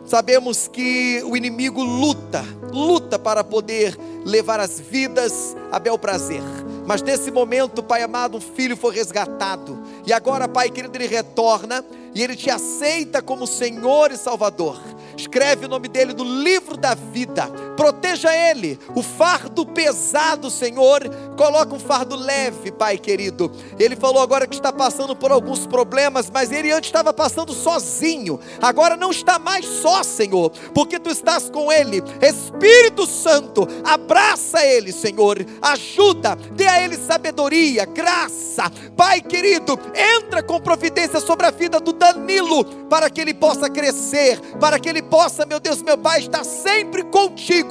sabemos 0.06 0.70
que 0.70 1.22
o 1.26 1.36
inimigo 1.36 1.84
luta, 1.84 2.46
luta 2.72 3.20
para 3.20 3.44
poder 3.44 3.98
levar 4.26 4.62
as 4.62 4.80
vidas 4.80 5.56
a 5.70 5.78
bel 5.80 6.00
prazer. 6.00 6.42
Mas 6.88 7.02
nesse 7.02 7.30
momento, 7.30 7.84
Pai 7.84 8.04
amado, 8.04 8.38
um 8.38 8.42
filho 8.42 8.78
foi 8.78 8.96
resgatado. 8.96 9.78
E 10.06 10.14
agora, 10.14 10.48
Pai 10.48 10.70
querido, 10.70 10.98
ele 10.98 11.08
retorna 11.08 11.84
e 12.16 12.24
ele 12.24 12.38
te 12.38 12.50
aceita 12.50 13.22
como 13.22 13.46
Senhor 13.46 14.12
e 14.12 14.18
Salvador. 14.18 14.82
Escreve 15.18 15.66
o 15.66 15.70
nome 15.70 15.90
dele 15.90 16.14
no 16.14 16.24
livro 16.24 16.78
da 16.78 16.96
vida. 16.96 17.50
Proteja 17.82 18.32
ele. 18.32 18.78
O 18.94 19.02
fardo 19.02 19.66
pesado, 19.66 20.52
Senhor, 20.52 21.02
coloca 21.36 21.74
um 21.74 21.80
fardo 21.80 22.16
leve, 22.16 22.72
Pai 22.72 22.96
querido. 22.96 23.52
Ele 23.80 23.96
falou 23.96 24.22
agora 24.22 24.46
que 24.46 24.54
está 24.54 24.72
passando 24.72 25.16
por 25.16 25.32
alguns 25.32 25.66
problemas, 25.66 26.30
mas 26.30 26.52
ele 26.52 26.72
antes 26.72 26.90
estava 26.90 27.12
passando 27.12 27.54
sozinho. 27.54 28.40
Agora 28.62 28.96
não 28.96 29.10
está 29.10 29.40
mais 29.40 29.66
só, 29.66 30.04
Senhor, 30.04 30.52
porque 30.76 31.00
tu 31.00 31.10
estás 31.10 31.50
com 31.50 31.72
ele. 31.72 32.04
Espírito 32.22 33.08
Santo, 33.08 33.68
abraça 33.84 34.64
ele, 34.64 34.92
Senhor. 34.92 35.44
Ajuda, 35.60 36.38
dê 36.52 36.68
a 36.68 36.84
ele 36.84 36.98
sabedoria, 36.98 37.84
graça. 37.86 38.72
Pai 38.96 39.22
querido, 39.22 39.80
entra 39.96 40.44
com 40.44 40.62
providência 40.62 41.20
sobre 41.20 41.48
a 41.48 41.52
vida 41.52 41.80
do 41.80 41.94
Danilo, 41.94 42.64
para 42.88 43.10
que 43.10 43.20
ele 43.20 43.34
possa 43.34 43.68
crescer, 43.72 44.40
para 44.60 44.78
que 44.78 44.88
ele 44.88 45.02
possa, 45.02 45.48
meu 45.48 45.60
Deus, 45.60 45.82
meu 45.82 45.98
Pai, 45.98 46.20
estar 46.20 46.44
sempre 46.44 47.04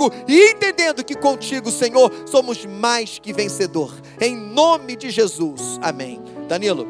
contigo 0.00 0.24
e 0.26 0.52
entendendo 0.52 1.04
que 1.04 1.14
contigo, 1.14 1.70
Senhor, 1.70 2.10
somos 2.26 2.64
mais 2.64 3.18
que 3.18 3.32
vencedor. 3.32 3.92
Em 4.20 4.34
nome 4.34 4.96
de 4.96 5.10
Jesus. 5.10 5.78
Amém. 5.82 6.22
Danilo, 6.48 6.86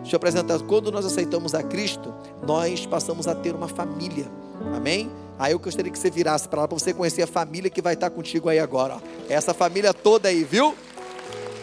deixa 0.00 0.14
eu 0.14 0.16
apresentar. 0.16 0.58
Quando 0.60 0.90
nós 0.90 1.04
aceitamos 1.04 1.54
a 1.54 1.62
Cristo, 1.62 2.14
nós 2.46 2.86
passamos 2.86 3.26
a 3.26 3.34
ter 3.34 3.54
uma 3.54 3.68
família. 3.68 4.26
Amém? 4.74 5.10
Aí 5.38 5.52
eu 5.52 5.58
gostaria 5.58 5.92
que 5.92 5.98
você 5.98 6.10
virasse 6.10 6.48
para 6.48 6.62
lá 6.62 6.68
para 6.68 6.78
você 6.78 6.94
conhecer 6.94 7.22
a 7.22 7.26
família 7.26 7.68
que 7.68 7.82
vai 7.82 7.92
estar 7.92 8.08
contigo 8.08 8.48
aí 8.48 8.58
agora. 8.58 8.96
Essa 9.28 9.52
família 9.52 9.92
toda 9.92 10.28
aí, 10.28 10.42
viu? 10.44 10.74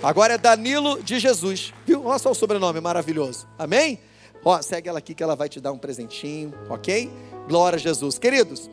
Agora 0.04 0.34
é 0.34 0.38
Danilo 0.38 1.02
de 1.02 1.18
Jesus, 1.18 1.74
viu? 1.86 2.06
Olha 2.06 2.20
só 2.20 2.32
o 2.32 2.36
sobrenome 2.36 2.80
maravilhoso. 2.80 3.48
Amém? 3.58 4.00
Ó, 4.46 4.62
segue 4.62 4.90
ela 4.90 5.00
aqui 5.00 5.16
que 5.16 5.24
ela 5.24 5.36
vai 5.36 5.48
te 5.48 5.62
dar 5.62 5.72
um 5.72 5.78
presentinho, 5.78 6.54
ok? 6.70 7.10
Glória 7.48 7.78
a 7.78 7.80
Jesus. 7.80 8.20
Queridos, 8.20 8.70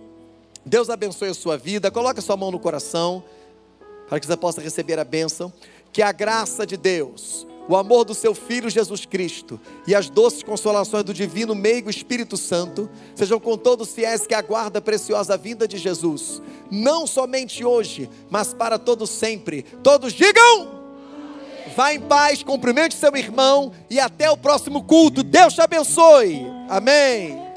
Deus 0.64 0.90
abençoe 0.90 1.28
a 1.28 1.34
sua 1.34 1.56
vida. 1.56 1.90
Coloque 1.90 2.20
a 2.20 2.22
sua 2.22 2.36
mão 2.36 2.50
no 2.50 2.58
coração 2.58 3.24
para 4.08 4.18
que 4.18 4.26
você 4.26 4.36
possa 4.36 4.60
receber 4.60 4.98
a 4.98 5.04
bênção. 5.04 5.52
Que 5.92 6.02
a 6.02 6.12
graça 6.12 6.64
de 6.64 6.76
Deus, 6.76 7.46
o 7.68 7.76
amor 7.76 8.04
do 8.04 8.14
seu 8.14 8.34
Filho 8.34 8.70
Jesus 8.70 9.04
Cristo 9.04 9.60
e 9.86 9.94
as 9.94 10.08
doces 10.08 10.42
consolações 10.42 11.04
do 11.04 11.12
Divino 11.12 11.54
Meigo 11.54 11.90
Espírito 11.90 12.36
Santo 12.36 12.88
sejam 13.14 13.40
com 13.40 13.56
todos 13.56 13.88
os 13.88 13.94
fiéis 13.94 14.26
que 14.26 14.34
aguardam 14.34 14.78
a 14.78 14.82
preciosa 14.82 15.36
vinda 15.36 15.66
de 15.66 15.78
Jesus, 15.78 16.40
não 16.70 17.06
somente 17.06 17.64
hoje, 17.64 18.08
mas 18.28 18.54
para 18.54 18.78
todos 18.78 19.10
sempre. 19.10 19.62
Todos 19.82 20.12
digam. 20.12 20.80
Vá 21.76 21.92
em 21.92 22.00
paz, 22.00 22.42
cumprimente 22.42 22.94
seu 22.94 23.16
irmão 23.16 23.72
e 23.88 23.98
até 24.00 24.30
o 24.30 24.36
próximo 24.36 24.82
culto. 24.82 25.22
Deus 25.22 25.54
te 25.54 25.60
abençoe. 25.60 26.46
Amém. 26.68 27.49